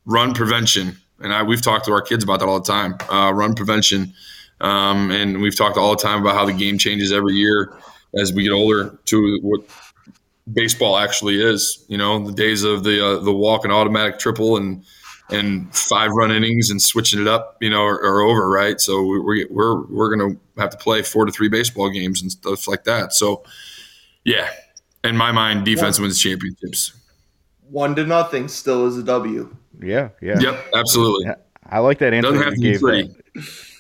run 0.06 0.34
prevention 0.34 0.98
and 1.22 1.34
I 1.34 1.44
we've 1.44 1.62
talked 1.62 1.86
to 1.86 1.92
our 1.92 2.02
kids 2.02 2.24
about 2.24 2.40
that 2.40 2.48
all 2.48 2.60
the 2.60 2.72
time. 2.72 2.98
Uh, 3.10 3.32
run 3.34 3.54
prevention, 3.54 4.14
um, 4.60 5.12
and 5.12 5.42
we've 5.42 5.56
talked 5.56 5.78
all 5.78 5.96
the 5.96 6.02
time 6.02 6.22
about 6.22 6.36
how 6.36 6.46
the 6.46 6.54
game 6.54 6.78
changes 6.78 7.12
every 7.12 7.34
year 7.34 7.74
as 8.16 8.34
we 8.34 8.44
get 8.44 8.52
older 8.52 8.98
to 9.06 9.40
what 9.42 9.62
baseball 10.52 10.98
actually 10.98 11.42
is. 11.42 11.84
You 11.88 11.98
know, 11.98 12.26
the 12.26 12.34
days 12.34 12.64
of 12.64 12.84
the 12.84 13.06
uh, 13.06 13.20
the 13.20 13.34
walk 13.34 13.64
and 13.64 13.74
automatic 13.74 14.20
triple 14.20 14.58
and 14.58 14.84
and 15.32 15.74
five 15.76 16.12
run 16.12 16.32
innings 16.32 16.70
and 16.70 16.82
switching 16.82 17.22
it 17.22 17.28
up, 17.28 17.58
you 17.62 17.70
know, 17.70 17.84
are, 17.84 18.02
are 18.04 18.22
over, 18.22 18.50
right? 18.50 18.80
So 18.80 19.04
we're 19.04 19.48
we're 19.50 19.82
we're 19.88 20.16
gonna 20.16 20.36
have 20.58 20.70
to 20.72 20.78
play 20.78 21.02
four 21.02 21.26
to 21.26 21.32
three 21.32 21.50
baseball 21.50 21.90
games 21.90 22.22
and 22.22 22.32
stuff 22.32 22.68
like 22.68 22.84
that. 22.84 23.14
So, 23.14 23.44
yeah, 24.24 24.50
in 25.04 25.16
my 25.18 25.32
mind, 25.32 25.66
defense 25.66 26.00
wins 26.00 26.20
championships. 26.20 26.94
One 27.70 27.96
to 27.96 28.06
nothing 28.06 28.48
still 28.48 28.86
is 28.88 28.98
a 28.98 29.04
W. 29.04 29.56
Yeah, 29.82 30.10
yeah. 30.22 30.40
Yep, 30.40 30.66
absolutely. 30.76 31.26
Yeah, 31.28 31.36
I 31.66 31.80
like 31.80 32.00
that 32.00 32.14
answer 32.14 32.32
Doesn't 32.32 32.44
have 32.44 32.58
you 32.58 32.72
gave. 32.72 32.82
That. 32.82 33.16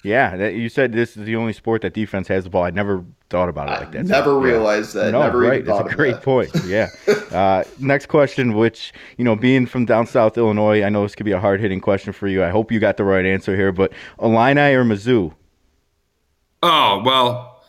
Yeah, 0.03 0.37
that, 0.37 0.55
you 0.55 0.69
said 0.69 0.93
this 0.93 1.17
is 1.17 1.25
the 1.25 1.35
only 1.35 1.53
sport 1.53 1.81
that 1.81 1.93
defense 1.93 2.27
has 2.29 2.45
the 2.45 2.49
ball. 2.49 2.63
I 2.63 2.71
never 2.71 3.03
thought 3.31 3.49
about 3.49 3.69
it 3.69 3.71
like 3.83 3.91
that. 3.93 3.99
I 3.99 4.01
never 4.03 4.37
realized 4.37 4.93
that. 4.93 5.11
No, 5.11 5.21
never 5.21 5.39
right. 5.39 5.65
That's 5.65 5.91
a 5.91 5.95
great 5.95 6.15
that. 6.15 6.23
point. 6.23 6.51
Yeah. 6.65 6.89
uh, 7.31 7.63
next 7.79 8.07
question, 8.07 8.53
which 8.53 8.93
you 9.17 9.23
know, 9.23 9.35
being 9.35 9.65
from 9.65 9.85
down 9.85 10.05
south 10.05 10.37
Illinois, 10.37 10.83
I 10.83 10.89
know 10.89 11.03
this 11.03 11.15
could 11.15 11.25
be 11.25 11.31
a 11.31 11.39
hard 11.39 11.61
hitting 11.61 11.79
question 11.79 12.13
for 12.13 12.27
you. 12.27 12.43
I 12.43 12.49
hope 12.49 12.71
you 12.71 12.79
got 12.79 12.97
the 12.97 13.05
right 13.05 13.25
answer 13.25 13.55
here, 13.55 13.71
but 13.71 13.93
Illini 14.21 14.73
or 14.73 14.83
Mizzou? 14.83 15.33
Oh 16.61 17.01
well, 17.03 17.63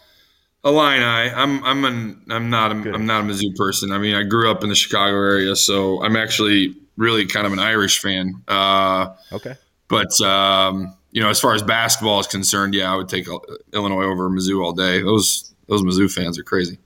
Illini. 0.65 1.31
I'm 1.33 1.65
I'm 1.65 1.85
an 1.85 2.23
I'm 2.29 2.51
not 2.51 2.73
a, 2.73 2.93
I'm 2.93 3.07
not 3.07 3.23
a 3.23 3.25
Mizzou 3.25 3.55
person. 3.57 3.93
I 3.93 3.99
mean, 3.99 4.15
I 4.15 4.25
grew 4.25 4.51
up 4.51 4.63
in 4.63 4.69
the 4.69 4.75
Chicago 4.75 5.15
area, 5.15 5.57
so 5.57 6.03
I'm 6.03 6.17
actually 6.17 6.75
really 6.97 7.25
kind 7.27 7.47
of 7.47 7.53
an 7.53 7.61
Irish 7.61 8.01
fan. 8.01 8.43
Uh, 8.49 9.15
okay. 9.33 9.55
But 9.89 10.21
um, 10.21 10.95
you 11.13 11.23
know, 11.23 11.29
as 11.29 11.39
far 11.39 11.55
as 11.55 11.63
basketball 11.63 12.19
is 12.21 12.27
concerned, 12.27 12.75
yeah, 12.75 12.93
I 12.93 12.97
would 12.97 13.09
take 13.09 13.27
Illinois 13.73 14.05
over 14.05 14.29
Mizzou 14.29 14.63
all 14.65 14.73
day. 14.73 15.03
Those 15.03 15.55
those 15.69 15.83
Mizzou 15.83 16.11
fans 16.11 16.39
are 16.39 16.43
crazy. 16.43 16.79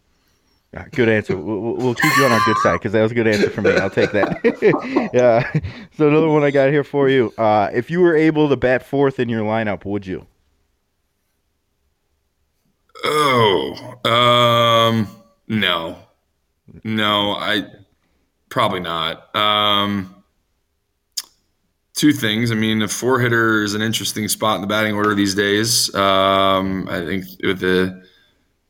good 0.92 1.08
answer. 1.08 1.36
We'll, 1.36 1.76
we'll, 1.76 1.94
keep 1.94 2.16
you 2.18 2.24
on 2.24 2.32
our 2.32 2.40
good 2.44 2.58
side 2.58 2.74
because 2.74 2.92
that 2.92 3.02
was 3.02 3.12
a 3.12 3.14
good 3.14 3.26
answer 3.26 3.48
for 3.48 3.62
me. 3.62 3.70
I'll 3.70 3.88
take 3.88 4.12
that. 4.12 5.10
yeah. 5.14 5.50
So 5.96 6.08
another 6.08 6.28
one 6.28 6.44
I 6.44 6.50
got 6.50 6.70
here 6.70 6.84
for 6.84 7.08
you. 7.08 7.32
Uh, 7.38 7.70
if 7.72 7.90
you 7.90 8.00
were 8.00 8.14
able 8.14 8.48
to 8.50 8.56
bat 8.56 8.84
fourth 8.84 9.18
in 9.18 9.28
your 9.28 9.42
lineup, 9.42 9.84
would 9.86 10.06
you? 10.06 10.26
Oh, 13.04 13.94
um, 14.04 15.08
no, 15.48 15.98
no. 16.84 17.32
I 17.32 17.66
Probably 18.56 18.80
not. 18.80 19.36
Um, 19.36 20.15
two 21.96 22.12
things. 22.12 22.52
I 22.52 22.54
mean, 22.54 22.82
a 22.82 22.88
four 22.88 23.18
hitter 23.18 23.64
is 23.64 23.74
an 23.74 23.82
interesting 23.82 24.28
spot 24.28 24.56
in 24.56 24.60
the 24.60 24.68
batting 24.68 24.94
order 24.94 25.14
these 25.14 25.34
days. 25.34 25.92
Um, 25.94 26.86
I 26.88 27.04
think 27.04 27.24
with 27.42 27.58
the 27.58 28.06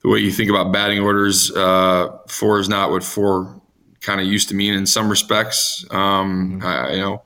the 0.03 0.09
way 0.09 0.21
you 0.21 0.31
think 0.31 0.49
about 0.49 0.73
batting 0.73 1.01
orders, 1.01 1.51
uh, 1.51 2.17
four 2.29 2.59
is 2.61 2.69
not 2.69 2.91
what 2.91 3.03
four 3.03 3.61
kind 4.01 4.21
of 4.21 4.27
used 4.27 4.49
to 4.49 4.55
mean 4.55 4.73
in 4.73 4.87
some 4.87 5.11
respects. 5.11 5.85
Um, 5.91 6.61
mm-hmm. 6.61 6.67
I, 6.67 6.93
you 6.93 7.01
know, 7.01 7.23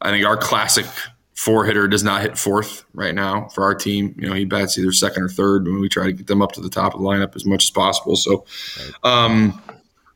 I 0.00 0.10
think 0.10 0.24
our 0.24 0.36
classic 0.36 0.86
four 1.34 1.64
hitter 1.64 1.88
does 1.88 2.04
not 2.04 2.22
hit 2.22 2.38
fourth 2.38 2.84
right 2.94 3.14
now 3.14 3.48
for 3.48 3.64
our 3.64 3.74
team. 3.74 4.14
You 4.16 4.28
know, 4.28 4.34
he 4.34 4.44
bats 4.44 4.78
either 4.78 4.92
second 4.92 5.24
or 5.24 5.28
third 5.28 5.64
when 5.64 5.80
we 5.80 5.88
try 5.88 6.06
to 6.06 6.12
get 6.12 6.28
them 6.28 6.40
up 6.40 6.52
to 6.52 6.60
the 6.60 6.68
top 6.70 6.94
of 6.94 7.00
the 7.00 7.06
lineup 7.06 7.34
as 7.34 7.44
much 7.44 7.64
as 7.64 7.70
possible. 7.70 8.14
So, 8.14 8.44
um, 9.02 9.60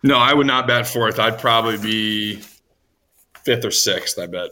no, 0.05 0.17
I 0.17 0.33
would 0.33 0.47
not 0.47 0.69
bat 0.69 0.87
fourth. 0.87 1.19
I'd 1.19 1.41
probably 1.41 1.79
be 1.79 2.41
fifth 3.43 3.65
or 3.65 3.73
sixth. 3.73 4.21
I 4.21 4.29
bet. 4.29 4.51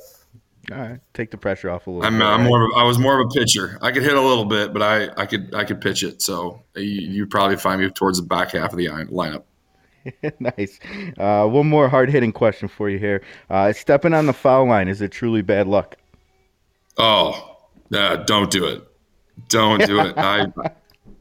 All 0.73 0.79
right, 0.79 1.01
take 1.15 1.31
the 1.31 1.37
pressure 1.37 1.71
off 1.71 1.87
a 1.87 1.91
little. 1.91 2.05
I'm, 2.05 2.19
bit, 2.19 2.25
I'm 2.25 2.43
more. 2.45 2.65
Of 2.65 2.71
a, 2.73 2.81
I 2.81 2.83
was 2.83 2.99
more 2.99 3.21
of 3.21 3.27
a 3.27 3.31
pitcher. 3.31 3.79
I 3.83 3.93
could 3.93 4.03
hit 4.03 4.17
a 4.17 4.21
little 4.21 4.45
bit, 4.45 4.73
but 4.73 4.83
I, 4.83 5.09
I 5.17 5.25
could 5.27 5.55
I 5.55 5.65
could 5.65 5.81
pitch 5.81 6.03
it. 6.03 6.23
So 6.23 6.65
you, 6.75 6.83
you 6.83 7.27
probably 7.27 7.57
find 7.57 7.81
me 7.81 7.89
towards 7.91 8.21
the 8.21 8.27
back 8.27 8.51
half 8.51 8.73
of 8.73 8.77
the 8.77 8.87
lineup. 8.87 9.45
nice. 10.41 10.79
Uh, 11.19 11.47
one 11.47 11.69
more 11.69 11.89
hard 11.89 12.11
hitting 12.11 12.33
question 12.33 12.69
for 12.69 12.91
you 12.91 12.99
here. 12.99 13.23
Uh, 13.49 13.73
stepping 13.73 14.13
on 14.13 14.27
the 14.27 14.33
foul 14.33 14.67
line 14.67 14.89
is 14.89 15.01
it 15.01 15.13
truly 15.13 15.43
bad 15.43 15.69
luck? 15.69 15.97
Oh, 16.99 17.59
uh, 17.95 18.17
don't 18.17 18.51
do 18.51 18.67
it. 18.67 18.83
Don't 19.49 19.85
do 19.87 20.01
it. 20.01 20.15
I 20.17 20.47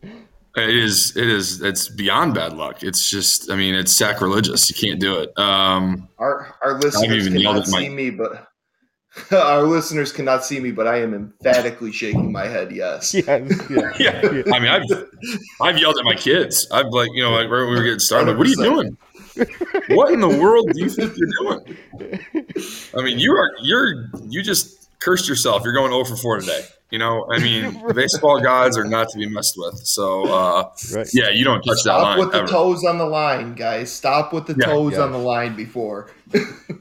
it 0.56 0.70
is. 0.70 1.16
It 1.16 1.28
is. 1.28 1.62
It's 1.62 1.88
beyond 1.88 2.34
bad 2.34 2.54
luck. 2.54 2.82
It's 2.82 3.10
just. 3.10 3.52
I 3.52 3.56
mean, 3.56 3.76
it's 3.76 3.92
sacrilegious. 3.92 4.70
You 4.70 4.76
can't 4.76 5.00
do 5.00 5.20
it. 5.20 5.38
Um, 5.38 6.08
our 6.18 6.56
our 6.64 6.80
listeners 6.80 7.28
cannot 7.28 7.68
see 7.68 7.90
my, 7.90 7.96
me, 7.96 8.10
but 8.10 8.48
our 9.32 9.64
listeners 9.64 10.12
cannot 10.12 10.44
see 10.46 10.60
me, 10.60 10.72
but 10.72 10.88
I 10.88 10.98
am 11.02 11.14
emphatically 11.14 11.92
shaking 11.92 12.32
my 12.32 12.48
head. 12.48 12.72
Yes. 12.72 13.14
Yeah, 13.26 13.38
yeah. 14.00 14.22
yeah. 14.22 14.44
I 14.54 14.60
mean, 14.60 14.70
I've 14.70 14.84
I've 15.62 15.78
yelled 15.80 15.98
at 15.98 16.06
my 16.06 16.16
kids. 16.16 16.68
I've 16.72 16.88
like 16.88 17.10
you 17.14 17.24
know 17.24 17.32
like 17.32 17.50
right 17.50 17.62
when 17.62 17.70
we 17.70 17.76
were 17.76 17.84
getting 17.84 18.00
started. 18.00 18.36
100%. 18.36 18.38
What 18.38 18.48
are 18.48 18.50
you 18.50 18.56
doing? 18.56 18.98
what 19.90 20.14
in 20.14 20.22
the 20.22 20.30
world 20.30 20.70
do 20.74 20.80
you 20.80 20.90
think 20.90 21.14
you're 21.18 21.60
doing? 21.60 21.78
I 22.98 23.02
mean, 23.02 23.20
you 23.20 23.34
are 23.36 23.52
you're 23.62 24.10
you 24.30 24.42
just 24.42 24.85
cursed 25.00 25.28
yourself. 25.28 25.64
You're 25.64 25.74
going 25.74 25.94
over 25.94 26.10
for 26.10 26.16
four 26.16 26.40
today. 26.40 26.66
You 26.92 27.00
know, 27.00 27.28
I 27.32 27.40
mean, 27.40 27.84
baseball 27.96 28.40
gods 28.40 28.78
are 28.78 28.86
not 28.86 29.10
to 29.10 29.18
be 29.18 29.28
messed 29.28 29.56
with. 29.58 29.76
So, 29.86 30.24
uh, 30.34 30.70
right. 30.94 31.08
yeah, 31.14 31.30
you 31.30 31.44
don't 31.44 31.62
touch 31.62 31.80
Stop 31.80 32.00
that 32.00 32.04
line. 32.04 32.18
Stop 32.18 32.20
with 32.20 32.32
the 32.32 32.38
ever. 32.40 32.48
toes 32.48 32.86
on 32.86 32.98
the 32.98 33.06
line, 33.06 33.56
guys. 33.56 33.92
Stop 33.92 34.34
with 34.34 34.46
the 34.46 34.56
yeah, 34.60 34.68
toes 34.68 34.94
yeah. 34.94 35.02
on 35.02 35.12
the 35.12 35.18
line 35.18 35.56
before. 35.56 36.10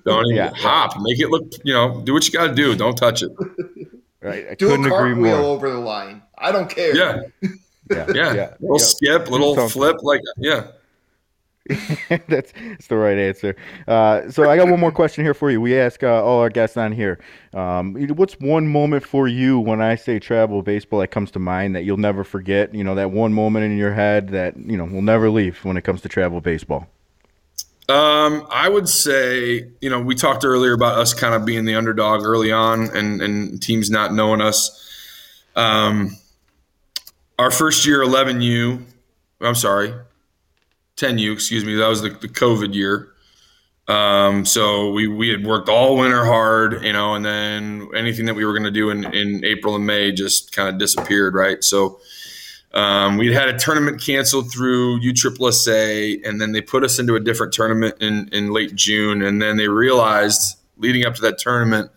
don't 0.05 0.27
even 0.27 0.37
yeah. 0.37 0.53
hop. 0.55 0.95
Make 1.01 1.21
it 1.21 1.31
look. 1.31 1.53
You 1.65 1.73
know, 1.73 2.03
do 2.03 2.13
what 2.13 2.27
you 2.27 2.33
got 2.33 2.49
to 2.49 2.55
do. 2.55 2.77
Don't 2.77 2.97
touch 2.97 3.23
it. 3.23 3.33
Right. 4.25 4.47
I 4.53 4.55
do 4.55 4.69
couldn't 4.69 4.87
a 4.87 4.89
cartwheel 4.89 5.45
over 5.45 5.69
the 5.69 5.79
line. 5.79 6.23
I 6.39 6.51
don't 6.51 6.71
care. 6.71 6.97
Yeah. 6.97 7.21
Yeah, 7.91 8.07
yeah, 8.15 8.33
yeah. 8.33 8.55
little 8.59 8.79
yeah. 8.79 8.85
skip, 8.85 9.31
little 9.31 9.69
flip, 9.69 9.97
like 10.03 10.23
yeah. 10.39 10.69
that's, 12.29 12.53
that's 12.53 12.87
the 12.89 12.97
right 12.97 13.17
answer. 13.17 13.57
Uh, 13.89 14.31
so 14.31 14.51
I 14.51 14.57
got 14.57 14.69
one 14.69 14.81
more 14.81 14.93
question 14.93 15.25
here 15.25 15.33
for 15.33 15.51
you. 15.51 15.61
We 15.61 15.79
ask 15.79 16.03
uh, 16.03 16.23
all 16.23 16.41
our 16.41 16.51
guests 16.51 16.77
on 16.77 16.93
here, 16.93 17.19
um, 17.55 17.95
what's 18.17 18.39
one 18.39 18.69
moment 18.69 19.07
for 19.07 19.29
you 19.29 19.59
when 19.59 19.81
I 19.81 19.95
say 19.95 20.19
travel 20.19 20.61
baseball 20.61 21.01
that 21.01 21.09
comes 21.09 21.31
to 21.33 21.39
mind 21.39 21.75
that 21.75 21.85
you'll 21.85 21.97
never 21.97 22.23
forget? 22.23 22.75
You 22.75 22.85
know, 22.85 22.95
that 22.97 23.13
one 23.13 23.33
moment 23.33 23.65
in 23.65 23.79
your 23.79 23.95
head 23.95 24.29
that 24.29 24.59
you 24.59 24.77
know 24.77 24.85
will 24.85 25.03
never 25.03 25.31
leave 25.31 25.65
when 25.65 25.79
it 25.79 25.83
comes 25.83 26.03
to 26.03 26.09
travel 26.09 26.41
baseball. 26.43 26.87
Um, 27.89 28.47
I 28.51 28.69
would 28.69 28.89
say, 28.89 29.69
you 29.81 29.91
know, 29.91 30.01
we 30.01 30.15
talked 30.15 30.45
earlier 30.45 30.73
about 30.73 30.99
us 30.99 31.13
kind 31.13 31.35
of 31.35 31.45
being 31.45 31.65
the 31.65 31.75
underdog 31.75 32.23
early 32.23 32.53
on, 32.53 32.95
and 32.95 33.23
and 33.23 33.63
teams 33.63 33.91
not 33.91 34.13
knowing 34.13 34.43
us. 34.43 34.81
Um, 35.57 36.17
our 37.39 37.51
first 37.51 37.87
year, 37.87 38.01
11U. 38.01 38.83
I'm 39.41 39.55
sorry, 39.55 39.93
10U, 40.97 41.33
excuse 41.33 41.65
me. 41.65 41.75
That 41.75 41.89
was 41.89 42.03
the, 42.03 42.11
the 42.11 42.29
COVID 42.29 42.75
year. 42.75 43.11
Um, 43.87 44.47
so 44.47 44.93
we, 44.93 45.09
we 45.09 45.29
had 45.29 45.45
worked 45.45 45.69
all 45.69 45.97
winter 45.97 46.25
hard, 46.25 46.83
you 46.83 46.93
know, 46.93 47.15
and 47.15 47.25
then 47.25 47.89
anything 47.95 48.27
that 48.27 48.35
we 48.35 48.45
were 48.45 48.53
going 48.53 48.65
to 48.65 48.71
do 48.71 48.91
in, 48.91 49.05
in 49.13 49.45
April 49.45 49.77
and 49.77 49.87
May 49.87 50.13
just 50.13 50.53
kind 50.53 50.69
of 50.69 50.79
disappeared. 50.79 51.35
Right. 51.35 51.63
So, 51.63 52.01
um, 52.73 53.19
we 53.19 53.33
had 53.33 53.49
a 53.49 53.57
tournament 53.57 54.03
canceled 54.03 54.51
through 54.51 55.01
USSSA, 55.01 56.27
and 56.27 56.41
then 56.41 56.51
they 56.51 56.61
put 56.61 56.83
us 56.83 56.99
into 56.99 57.15
a 57.15 57.21
different 57.21 57.53
tournament 57.53 57.95
in, 58.01 58.29
in 58.33 58.51
late 58.51 58.75
June. 58.75 59.23
And 59.23 59.41
then 59.41 59.57
they 59.59 59.69
realized 59.69 60.59
leading 60.79 61.07
up 61.07 61.15
to 61.15 61.23
that 61.23 61.39
tournament 61.39 61.91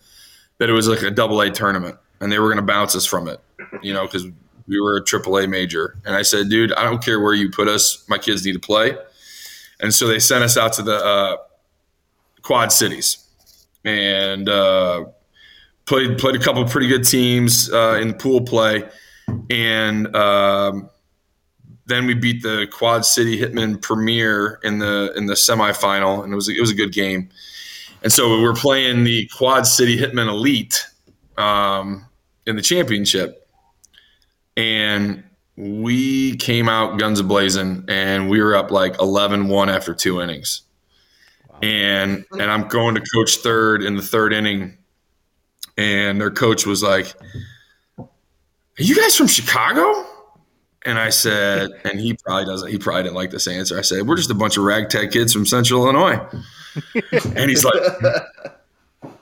that 0.59 0.69
it 0.69 0.73
was 0.73 0.87
like 0.87 1.01
a 1.01 1.09
double 1.09 1.41
A 1.41 1.49
tournament 1.49 1.97
and 2.19 2.31
they 2.31 2.39
were 2.39 2.47
going 2.47 2.57
to 2.57 2.63
bounce 2.63 2.95
us 2.95 3.05
from 3.05 3.27
it, 3.27 3.39
you 3.81 3.93
know, 3.93 4.03
because 4.03 4.25
we 4.67 4.79
were 4.79 4.97
a 4.97 5.03
AAA 5.03 5.49
major. 5.49 5.97
And 6.05 6.15
I 6.15 6.21
said, 6.21 6.49
dude, 6.49 6.73
I 6.73 6.83
don't 6.83 7.03
care 7.03 7.19
where 7.19 7.33
you 7.33 7.49
put 7.49 7.67
us. 7.67 8.05
My 8.09 8.17
kids 8.17 8.45
need 8.45 8.53
to 8.53 8.59
play. 8.59 8.97
And 9.79 9.93
so 9.93 10.07
they 10.07 10.19
sent 10.19 10.43
us 10.43 10.57
out 10.57 10.73
to 10.73 10.81
the 10.81 10.95
uh, 10.95 11.37
Quad 12.41 12.71
Cities 12.71 13.25
and 13.85 14.49
uh, 14.49 15.05
played 15.85 16.17
played 16.17 16.35
a 16.35 16.39
couple 16.39 16.65
pretty 16.65 16.87
good 16.87 17.05
teams 17.05 17.71
uh, 17.71 17.99
in 18.01 18.13
pool 18.13 18.41
play. 18.41 18.83
And 19.49 20.13
um, 20.15 20.89
then 21.85 22.05
we 22.05 22.13
beat 22.13 22.43
the 22.43 22.67
Quad 22.71 23.05
City 23.05 23.39
Hitman 23.39 23.81
Premier 23.81 24.59
in 24.63 24.79
the 24.79 25.13
in 25.15 25.27
the 25.27 25.33
semifinal, 25.33 26.23
and 26.23 26.33
it 26.33 26.35
was 26.35 26.49
it 26.49 26.59
was 26.59 26.71
a 26.71 26.75
good 26.75 26.91
game. 26.91 27.29
And 28.03 28.11
so 28.11 28.29
we 28.37 28.43
were 28.43 28.53
playing 28.53 29.03
the 29.03 29.27
Quad 29.35 29.65
City 29.65 29.97
Hitman 29.97 30.27
Elite 30.27 30.85
um, 31.37 32.05
in 32.45 32.55
the 32.55 32.61
championship 32.61 33.46
and 34.57 35.23
we 35.55 36.35
came 36.37 36.67
out 36.67 36.99
guns 36.99 37.19
a 37.19 37.23
blazing 37.23 37.85
and 37.87 38.29
we 38.29 38.41
were 38.41 38.55
up 38.55 38.71
like 38.71 38.97
11-1 38.97 39.73
after 39.73 39.93
two 39.93 40.19
innings. 40.21 40.63
Wow. 41.49 41.59
and 41.63 42.25
and 42.33 42.51
i'm 42.51 42.67
going 42.67 42.93
to 42.95 43.01
coach 43.15 43.37
third 43.37 43.81
in 43.81 43.95
the 43.95 44.01
third 44.01 44.33
inning. 44.33 44.77
And 45.79 46.19
their 46.19 46.31
coach 46.31 46.65
was 46.65 46.81
like 46.83 47.13
are 47.99 48.83
you 48.83 48.95
guys 48.95 49.15
from 49.15 49.27
chicago? 49.27 50.05
And 50.85 50.99
i 50.99 51.09
said 51.09 51.69
and 51.85 51.99
he 51.99 52.15
probably 52.15 52.45
doesn't 52.45 52.69
he 52.69 52.77
probably 52.77 53.03
didn't 53.03 53.15
like 53.15 53.31
this 53.31 53.47
answer. 53.47 53.77
I 53.77 53.81
said 53.81 54.05
we're 54.07 54.17
just 54.17 54.31
a 54.31 54.35
bunch 54.35 54.57
of 54.57 54.63
ragtag 54.63 55.11
kids 55.11 55.31
from 55.33 55.45
central 55.45 55.83
illinois. 55.83 56.19
And 57.35 57.49
he's 57.49 57.65
like 57.65 57.81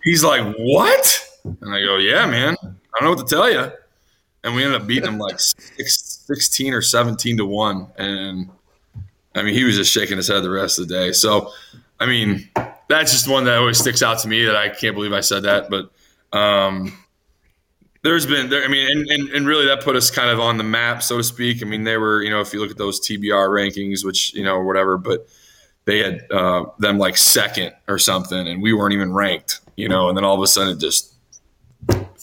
he's 0.04 0.24
like 0.24 0.56
what? 0.58 1.30
And 1.46 1.74
i 1.74 1.82
go 1.82 1.98
yeah 1.98 2.26
man. 2.26 2.58
I 2.62 3.00
don't 3.00 3.04
know 3.04 3.10
what 3.12 3.28
to 3.28 3.36
tell 3.36 3.50
you 3.50 3.72
and 4.46 4.56
we 4.56 4.64
ended 4.64 4.80
up 4.80 4.88
beating 4.88 5.10
him 5.10 5.18
like 5.18 5.40
six, 5.40 6.22
16 6.28 6.74
or 6.74 6.82
17 6.82 7.38
to 7.38 7.46
1 7.46 7.88
and 7.98 8.50
i 9.34 9.42
mean 9.42 9.54
he 9.54 9.64
was 9.64 9.76
just 9.76 9.92
shaking 9.92 10.18
his 10.18 10.28
head 10.28 10.44
the 10.44 10.50
rest 10.50 10.80
of 10.80 10.88
the 10.88 10.94
day. 10.94 11.12
So 11.12 11.52
i 12.00 12.06
mean 12.06 12.48
that's 12.88 13.12
just 13.12 13.28
one 13.28 13.44
that 13.46 13.58
always 13.58 13.80
sticks 13.80 14.04
out 14.04 14.20
to 14.20 14.28
me 14.28 14.46
that 14.46 14.56
i 14.56 14.70
can't 14.70 14.96
believe 14.96 15.12
i 15.12 15.20
said 15.20 15.44
that. 15.44 15.70
But 15.70 15.90
um, 16.38 16.98
there's 18.04 18.26
been 18.26 18.50
there, 18.50 18.64
i 18.64 18.68
mean 18.68 18.90
and, 18.90 19.10
and, 19.10 19.30
and 19.30 19.48
really 19.48 19.66
that 19.66 19.82
put 19.82 19.96
us 19.96 20.12
kind 20.12 20.30
of 20.30 20.40
on 20.40 20.58
the 20.58 20.64
map 20.64 21.02
so 21.02 21.18
to 21.18 21.24
speak. 21.24 21.62
I 21.64 21.66
mean 21.66 21.84
they 21.84 21.98
were 21.98 22.22
you 22.22 22.30
know 22.30 22.40
if 22.40 22.54
you 22.54 22.62
look 22.62 22.72
at 22.72 22.78
those 22.78 23.02
tbr 23.02 23.50
rankings 23.50 24.06
which 24.06 24.34
you 24.36 24.44
know 24.44 24.62
whatever 24.62 24.98
but 24.98 25.28
they 25.86 26.00
had 26.00 26.26
uh, 26.32 26.66
them 26.80 26.98
like 26.98 27.18
second 27.18 27.74
or 27.88 27.98
something 27.98 28.48
and 28.48 28.62
we 28.62 28.74
weren't 28.74 28.94
even 28.94 29.12
ranked 29.14 29.62
you 29.76 29.90
know 29.90 30.08
and 30.08 30.18
then 30.18 30.24
all 30.24 30.36
of 30.36 30.42
a 30.42 30.48
sudden 30.48 30.74
it 30.76 30.80
just 30.80 31.16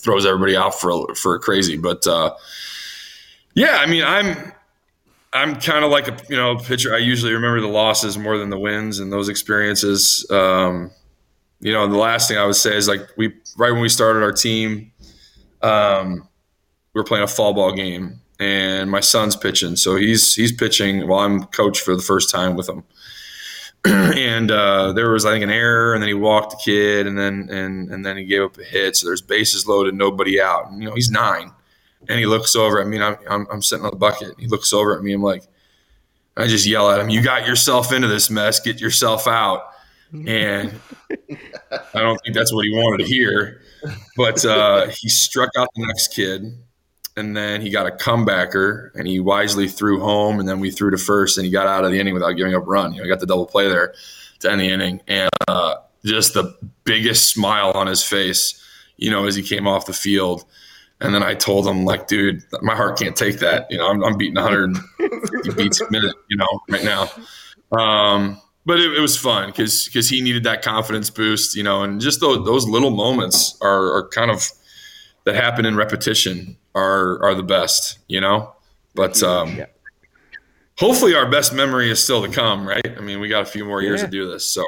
throws 0.02 0.26
everybody 0.26 0.56
out 0.56 0.74
for 0.78 1.14
for 1.14 1.38
crazy. 1.38 1.76
But 1.76 2.06
uh, 2.06 2.34
yeah, 3.54 3.78
I 3.78 3.86
mean, 3.86 4.04
I'm 4.04 4.52
I'm 5.32 5.56
kind 5.60 5.84
of 5.84 5.90
like 5.90 6.08
a 6.08 6.16
you 6.28 6.36
know 6.36 6.56
pitcher. 6.56 6.94
I 6.94 6.98
usually 6.98 7.32
remember 7.32 7.60
the 7.60 7.68
losses 7.68 8.18
more 8.18 8.36
than 8.36 8.50
the 8.50 8.58
wins 8.58 8.98
and 8.98 9.12
those 9.12 9.28
experiences. 9.28 10.26
Um, 10.30 10.90
you 11.60 11.72
know, 11.72 11.86
the 11.86 11.96
last 11.96 12.28
thing 12.28 12.38
I 12.38 12.44
would 12.44 12.56
say 12.56 12.76
is 12.76 12.88
like 12.88 13.08
we 13.16 13.28
right 13.56 13.70
when 13.70 13.80
we 13.80 13.88
started 13.88 14.22
our 14.22 14.32
team, 14.32 14.92
um, 15.62 16.28
we 16.92 17.00
were 17.00 17.04
playing 17.04 17.24
a 17.24 17.28
fall 17.28 17.54
ball 17.54 17.72
game, 17.72 18.20
and 18.38 18.90
my 18.90 19.00
son's 19.00 19.36
pitching, 19.36 19.76
so 19.76 19.96
he's 19.96 20.34
he's 20.34 20.52
pitching 20.52 21.06
while 21.06 21.20
I'm 21.20 21.44
coach 21.44 21.80
for 21.80 21.96
the 21.96 22.02
first 22.02 22.30
time 22.30 22.56
with 22.56 22.68
him. 22.68 22.84
and 23.84 24.50
uh, 24.50 24.92
there 24.92 25.10
was 25.10 25.26
I 25.26 25.32
think 25.32 25.42
an 25.42 25.50
error, 25.50 25.94
and 25.94 26.02
then 26.02 26.08
he 26.08 26.14
walked 26.14 26.52
the 26.52 26.60
kid, 26.64 27.06
and 27.08 27.18
then 27.18 27.48
and 27.50 27.90
and 27.90 28.06
then 28.06 28.16
he 28.16 28.24
gave 28.24 28.42
up 28.42 28.56
a 28.58 28.62
hit. 28.62 28.96
So 28.96 29.06
there's 29.06 29.22
bases 29.22 29.66
loaded, 29.66 29.94
nobody 29.94 30.40
out. 30.40 30.70
And, 30.70 30.80
you 30.80 30.88
know 30.88 30.94
he's 30.94 31.10
nine, 31.10 31.50
and 32.08 32.18
he 32.20 32.26
looks 32.26 32.54
over 32.54 32.80
at 32.80 32.86
me. 32.86 32.96
And 32.96 33.04
I'm, 33.04 33.16
I'm 33.28 33.46
I'm 33.50 33.62
sitting 33.62 33.84
on 33.84 33.90
the 33.90 33.96
bucket. 33.96 34.34
He 34.38 34.46
looks 34.46 34.72
over 34.72 34.96
at 34.96 35.02
me. 35.02 35.12
I'm 35.12 35.22
like, 35.22 35.42
I 36.36 36.46
just 36.46 36.64
yell 36.64 36.90
at 36.92 37.00
him, 37.00 37.08
"You 37.10 37.22
got 37.22 37.44
yourself 37.44 37.92
into 37.92 38.06
this 38.06 38.30
mess. 38.30 38.60
Get 38.60 38.80
yourself 38.80 39.26
out." 39.26 39.64
And 40.12 40.78
I 41.70 42.00
don't 42.00 42.20
think 42.22 42.36
that's 42.36 42.52
what 42.52 42.64
he 42.64 42.70
wanted 42.70 43.04
to 43.04 43.10
hear, 43.10 43.62
but 44.16 44.44
uh, 44.44 44.86
he 44.88 45.08
struck 45.08 45.50
out 45.56 45.68
the 45.74 45.86
next 45.86 46.14
kid 46.14 46.56
and 47.16 47.36
then 47.36 47.60
he 47.60 47.70
got 47.70 47.86
a 47.86 47.90
comebacker 47.90 48.90
and 48.94 49.06
he 49.06 49.20
wisely 49.20 49.68
threw 49.68 50.00
home 50.00 50.40
and 50.40 50.48
then 50.48 50.60
we 50.60 50.70
threw 50.70 50.90
to 50.90 50.96
first 50.96 51.36
and 51.36 51.44
he 51.44 51.52
got 51.52 51.66
out 51.66 51.84
of 51.84 51.92
the 51.92 52.00
inning 52.00 52.14
without 52.14 52.32
giving 52.32 52.54
up 52.54 52.62
a 52.62 52.66
run. 52.66 52.92
You 52.92 52.98
know, 52.98 53.04
he 53.04 53.10
got 53.10 53.20
the 53.20 53.26
double 53.26 53.46
play 53.46 53.68
there 53.68 53.94
to 54.40 54.50
end 54.50 54.60
the 54.60 54.68
inning 54.68 55.00
and 55.06 55.30
uh, 55.46 55.74
just 56.04 56.34
the 56.34 56.56
biggest 56.84 57.28
smile 57.28 57.72
on 57.74 57.86
his 57.86 58.02
face, 58.02 58.60
you 58.96 59.10
know, 59.10 59.26
as 59.26 59.36
he 59.36 59.42
came 59.42 59.66
off 59.66 59.86
the 59.86 59.92
field. 59.92 60.44
And 61.00 61.14
then 61.14 61.22
I 61.22 61.34
told 61.34 61.66
him, 61.66 61.84
like, 61.84 62.06
dude, 62.06 62.44
my 62.62 62.76
heart 62.76 62.98
can't 62.98 63.16
take 63.16 63.40
that. 63.40 63.66
You 63.70 63.78
know, 63.78 63.88
I'm, 63.88 64.04
I'm 64.04 64.16
beating 64.16 64.36
150 64.36 65.50
beats 65.62 65.80
a 65.80 65.90
minute, 65.90 66.14
you 66.30 66.36
know, 66.36 66.60
right 66.70 66.84
now. 66.84 67.10
Um, 67.76 68.40
but 68.64 68.78
it, 68.78 68.96
it, 68.96 69.00
was 69.00 69.16
fun 69.16 69.48
because 69.48 69.86
because 69.86 70.08
he 70.08 70.20
needed 70.20 70.44
that 70.44 70.62
confidence 70.62 71.10
boost, 71.10 71.56
you 71.56 71.64
know, 71.64 71.82
and 71.82 72.00
just 72.00 72.20
those, 72.20 72.44
those 72.46 72.68
little 72.68 72.90
moments 72.90 73.58
are, 73.60 73.96
are 73.96 74.08
kind 74.10 74.30
of 74.30 74.48
that 75.24 75.34
happen 75.34 75.64
in 75.64 75.76
repetition 75.76 76.56
are 76.74 77.22
are 77.22 77.34
the 77.34 77.42
best, 77.42 77.98
you 78.08 78.20
know. 78.20 78.54
But 78.94 79.22
um, 79.22 79.56
yeah. 79.56 79.66
hopefully, 80.78 81.14
our 81.14 81.30
best 81.30 81.52
memory 81.52 81.90
is 81.90 82.02
still 82.02 82.22
to 82.26 82.28
come, 82.30 82.66
right? 82.66 82.86
I 82.96 83.00
mean, 83.00 83.20
we 83.20 83.28
got 83.28 83.42
a 83.42 83.46
few 83.46 83.64
more 83.64 83.82
years 83.82 84.00
yeah. 84.00 84.06
to 84.06 84.10
do 84.10 84.30
this, 84.30 84.44
so 84.44 84.64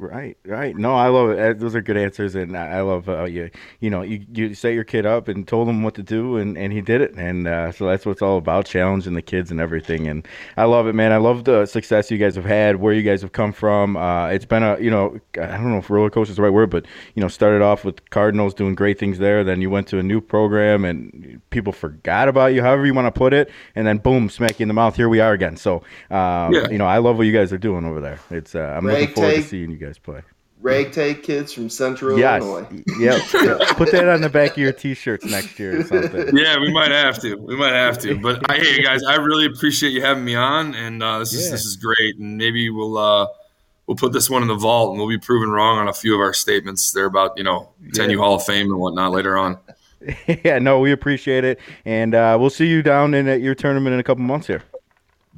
Right, 0.00 0.38
right. 0.44 0.76
No, 0.76 0.94
I 0.94 1.08
love 1.08 1.30
it. 1.30 1.58
Those 1.58 1.74
are 1.74 1.80
good 1.80 1.96
answers, 1.96 2.36
and 2.36 2.56
I 2.56 2.82
love 2.82 3.08
uh, 3.08 3.24
you. 3.24 3.50
You 3.80 3.90
know, 3.90 4.02
you, 4.02 4.24
you 4.32 4.54
set 4.54 4.72
your 4.72 4.84
kid 4.84 5.06
up 5.06 5.26
and 5.26 5.46
told 5.46 5.68
him 5.68 5.82
what 5.82 5.96
to 5.96 6.04
do, 6.04 6.36
and, 6.36 6.56
and 6.56 6.72
he 6.72 6.80
did 6.80 7.00
it, 7.00 7.14
and 7.14 7.48
uh, 7.48 7.72
so 7.72 7.84
that's 7.88 8.06
what 8.06 8.12
it's 8.12 8.22
all 8.22 8.38
about, 8.38 8.66
challenging 8.66 9.14
the 9.14 9.22
kids 9.22 9.50
and 9.50 9.58
everything. 9.58 10.06
And 10.06 10.24
I 10.56 10.66
love 10.66 10.86
it, 10.86 10.94
man. 10.94 11.10
I 11.10 11.16
love 11.16 11.42
the 11.42 11.66
success 11.66 12.12
you 12.12 12.18
guys 12.18 12.36
have 12.36 12.44
had, 12.44 12.76
where 12.76 12.92
you 12.92 13.02
guys 13.02 13.22
have 13.22 13.32
come 13.32 13.52
from. 13.52 13.96
Uh, 13.96 14.28
it's 14.28 14.44
been 14.44 14.62
a, 14.62 14.78
you 14.78 14.88
know, 14.88 15.18
I 15.34 15.46
don't 15.46 15.72
know 15.72 15.78
if 15.78 15.90
roller 15.90 16.10
coaster 16.10 16.30
is 16.30 16.36
the 16.36 16.42
right 16.42 16.52
word, 16.52 16.70
but 16.70 16.86
you 17.16 17.20
know, 17.20 17.26
started 17.26 17.60
off 17.60 17.84
with 17.84 18.08
Cardinals 18.10 18.54
doing 18.54 18.76
great 18.76 19.00
things 19.00 19.18
there. 19.18 19.42
Then 19.42 19.60
you 19.60 19.68
went 19.68 19.88
to 19.88 19.98
a 19.98 20.02
new 20.04 20.20
program, 20.20 20.84
and 20.84 21.42
people 21.50 21.72
forgot 21.72 22.28
about 22.28 22.54
you, 22.54 22.62
however 22.62 22.86
you 22.86 22.94
want 22.94 23.12
to 23.12 23.18
put 23.18 23.34
it, 23.34 23.50
and 23.74 23.84
then 23.84 23.98
boom, 23.98 24.30
smack 24.30 24.60
you 24.60 24.62
in 24.62 24.68
the 24.68 24.74
mouth. 24.74 24.94
Here 24.94 25.08
we 25.08 25.18
are 25.18 25.32
again. 25.32 25.56
So, 25.56 25.78
um, 26.08 26.54
yeah. 26.54 26.68
you 26.70 26.78
know, 26.78 26.86
I 26.86 26.98
love 26.98 27.18
what 27.18 27.26
you 27.26 27.32
guys 27.32 27.52
are 27.52 27.58
doing 27.58 27.84
over 27.84 28.00
there. 28.00 28.20
It's 28.30 28.54
uh, 28.54 28.74
I'm 28.76 28.86
looking 28.86 29.08
forward 29.08 29.34
to 29.34 29.42
seeing 29.42 29.72
you 29.72 29.76
guys 29.76 29.87
guys 29.88 29.98
play. 29.98 30.22
Ragtag 30.60 31.22
kids 31.22 31.52
from 31.52 31.70
Central 31.70 32.18
yes. 32.18 32.42
Illinois. 32.42 32.82
Yep. 32.98 33.22
yep. 33.32 33.58
Put 33.76 33.92
that 33.92 34.08
on 34.08 34.20
the 34.20 34.28
back 34.28 34.52
of 34.52 34.58
your 34.58 34.72
t-shirts 34.72 35.24
next 35.24 35.58
year 35.58 35.80
or 35.80 35.84
something. 35.84 36.36
Yeah, 36.36 36.58
we 36.58 36.72
might 36.72 36.90
have 36.90 37.20
to. 37.22 37.36
We 37.36 37.56
might 37.56 37.74
have 37.74 37.98
to. 38.00 38.18
But 38.18 38.50
I, 38.50 38.56
hey, 38.56 38.82
guys, 38.82 39.04
I 39.04 39.16
really 39.16 39.46
appreciate 39.46 39.90
you 39.90 40.02
having 40.02 40.24
me 40.24 40.34
on, 40.34 40.74
and 40.74 41.00
uh, 41.02 41.20
this 41.20 41.32
is 41.32 41.44
yeah. 41.44 41.52
this 41.52 41.64
is 41.64 41.76
great. 41.76 42.18
And 42.18 42.36
maybe 42.36 42.70
we'll 42.70 42.98
uh, 42.98 43.28
we'll 43.86 43.96
put 43.96 44.12
this 44.12 44.28
one 44.28 44.42
in 44.42 44.48
the 44.48 44.56
vault, 44.56 44.90
and 44.90 44.98
we'll 44.98 45.08
be 45.08 45.18
proven 45.18 45.50
wrong 45.50 45.78
on 45.78 45.86
a 45.86 45.92
few 45.92 46.12
of 46.14 46.20
our 46.20 46.34
statements. 46.34 46.90
They're 46.90 47.06
about 47.06 47.38
you 47.38 47.44
know 47.44 47.70
10 47.94 48.10
yeah. 48.10 48.16
Hall 48.16 48.34
of 48.34 48.44
Fame 48.44 48.66
and 48.66 48.80
whatnot 48.80 49.12
later 49.12 49.38
on. 49.38 49.58
yeah, 50.44 50.58
no, 50.58 50.80
we 50.80 50.90
appreciate 50.90 51.44
it, 51.44 51.60
and 51.84 52.16
uh, 52.16 52.36
we'll 52.38 52.50
see 52.50 52.66
you 52.66 52.82
down 52.82 53.14
in 53.14 53.28
at 53.28 53.40
your 53.40 53.54
tournament 53.54 53.94
in 53.94 54.00
a 54.00 54.04
couple 54.04 54.24
months 54.24 54.48
here. 54.48 54.64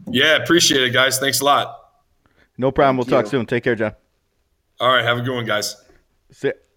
Yeah, 0.08 0.36
appreciate 0.36 0.82
it, 0.82 0.94
guys. 0.94 1.18
Thanks 1.18 1.40
a 1.40 1.44
lot. 1.44 1.76
No 2.56 2.70
problem. 2.70 2.96
Thank 2.96 3.10
we'll 3.10 3.18
you. 3.18 3.22
talk 3.22 3.30
soon. 3.30 3.44
Take 3.44 3.64
care, 3.64 3.74
John. 3.74 3.92
All 4.80 4.88
right. 4.88 5.04
Have 5.04 5.18
a 5.18 5.20
good 5.20 5.34
one, 5.34 5.44
guys. 5.44 5.76
Sit. 6.32 6.69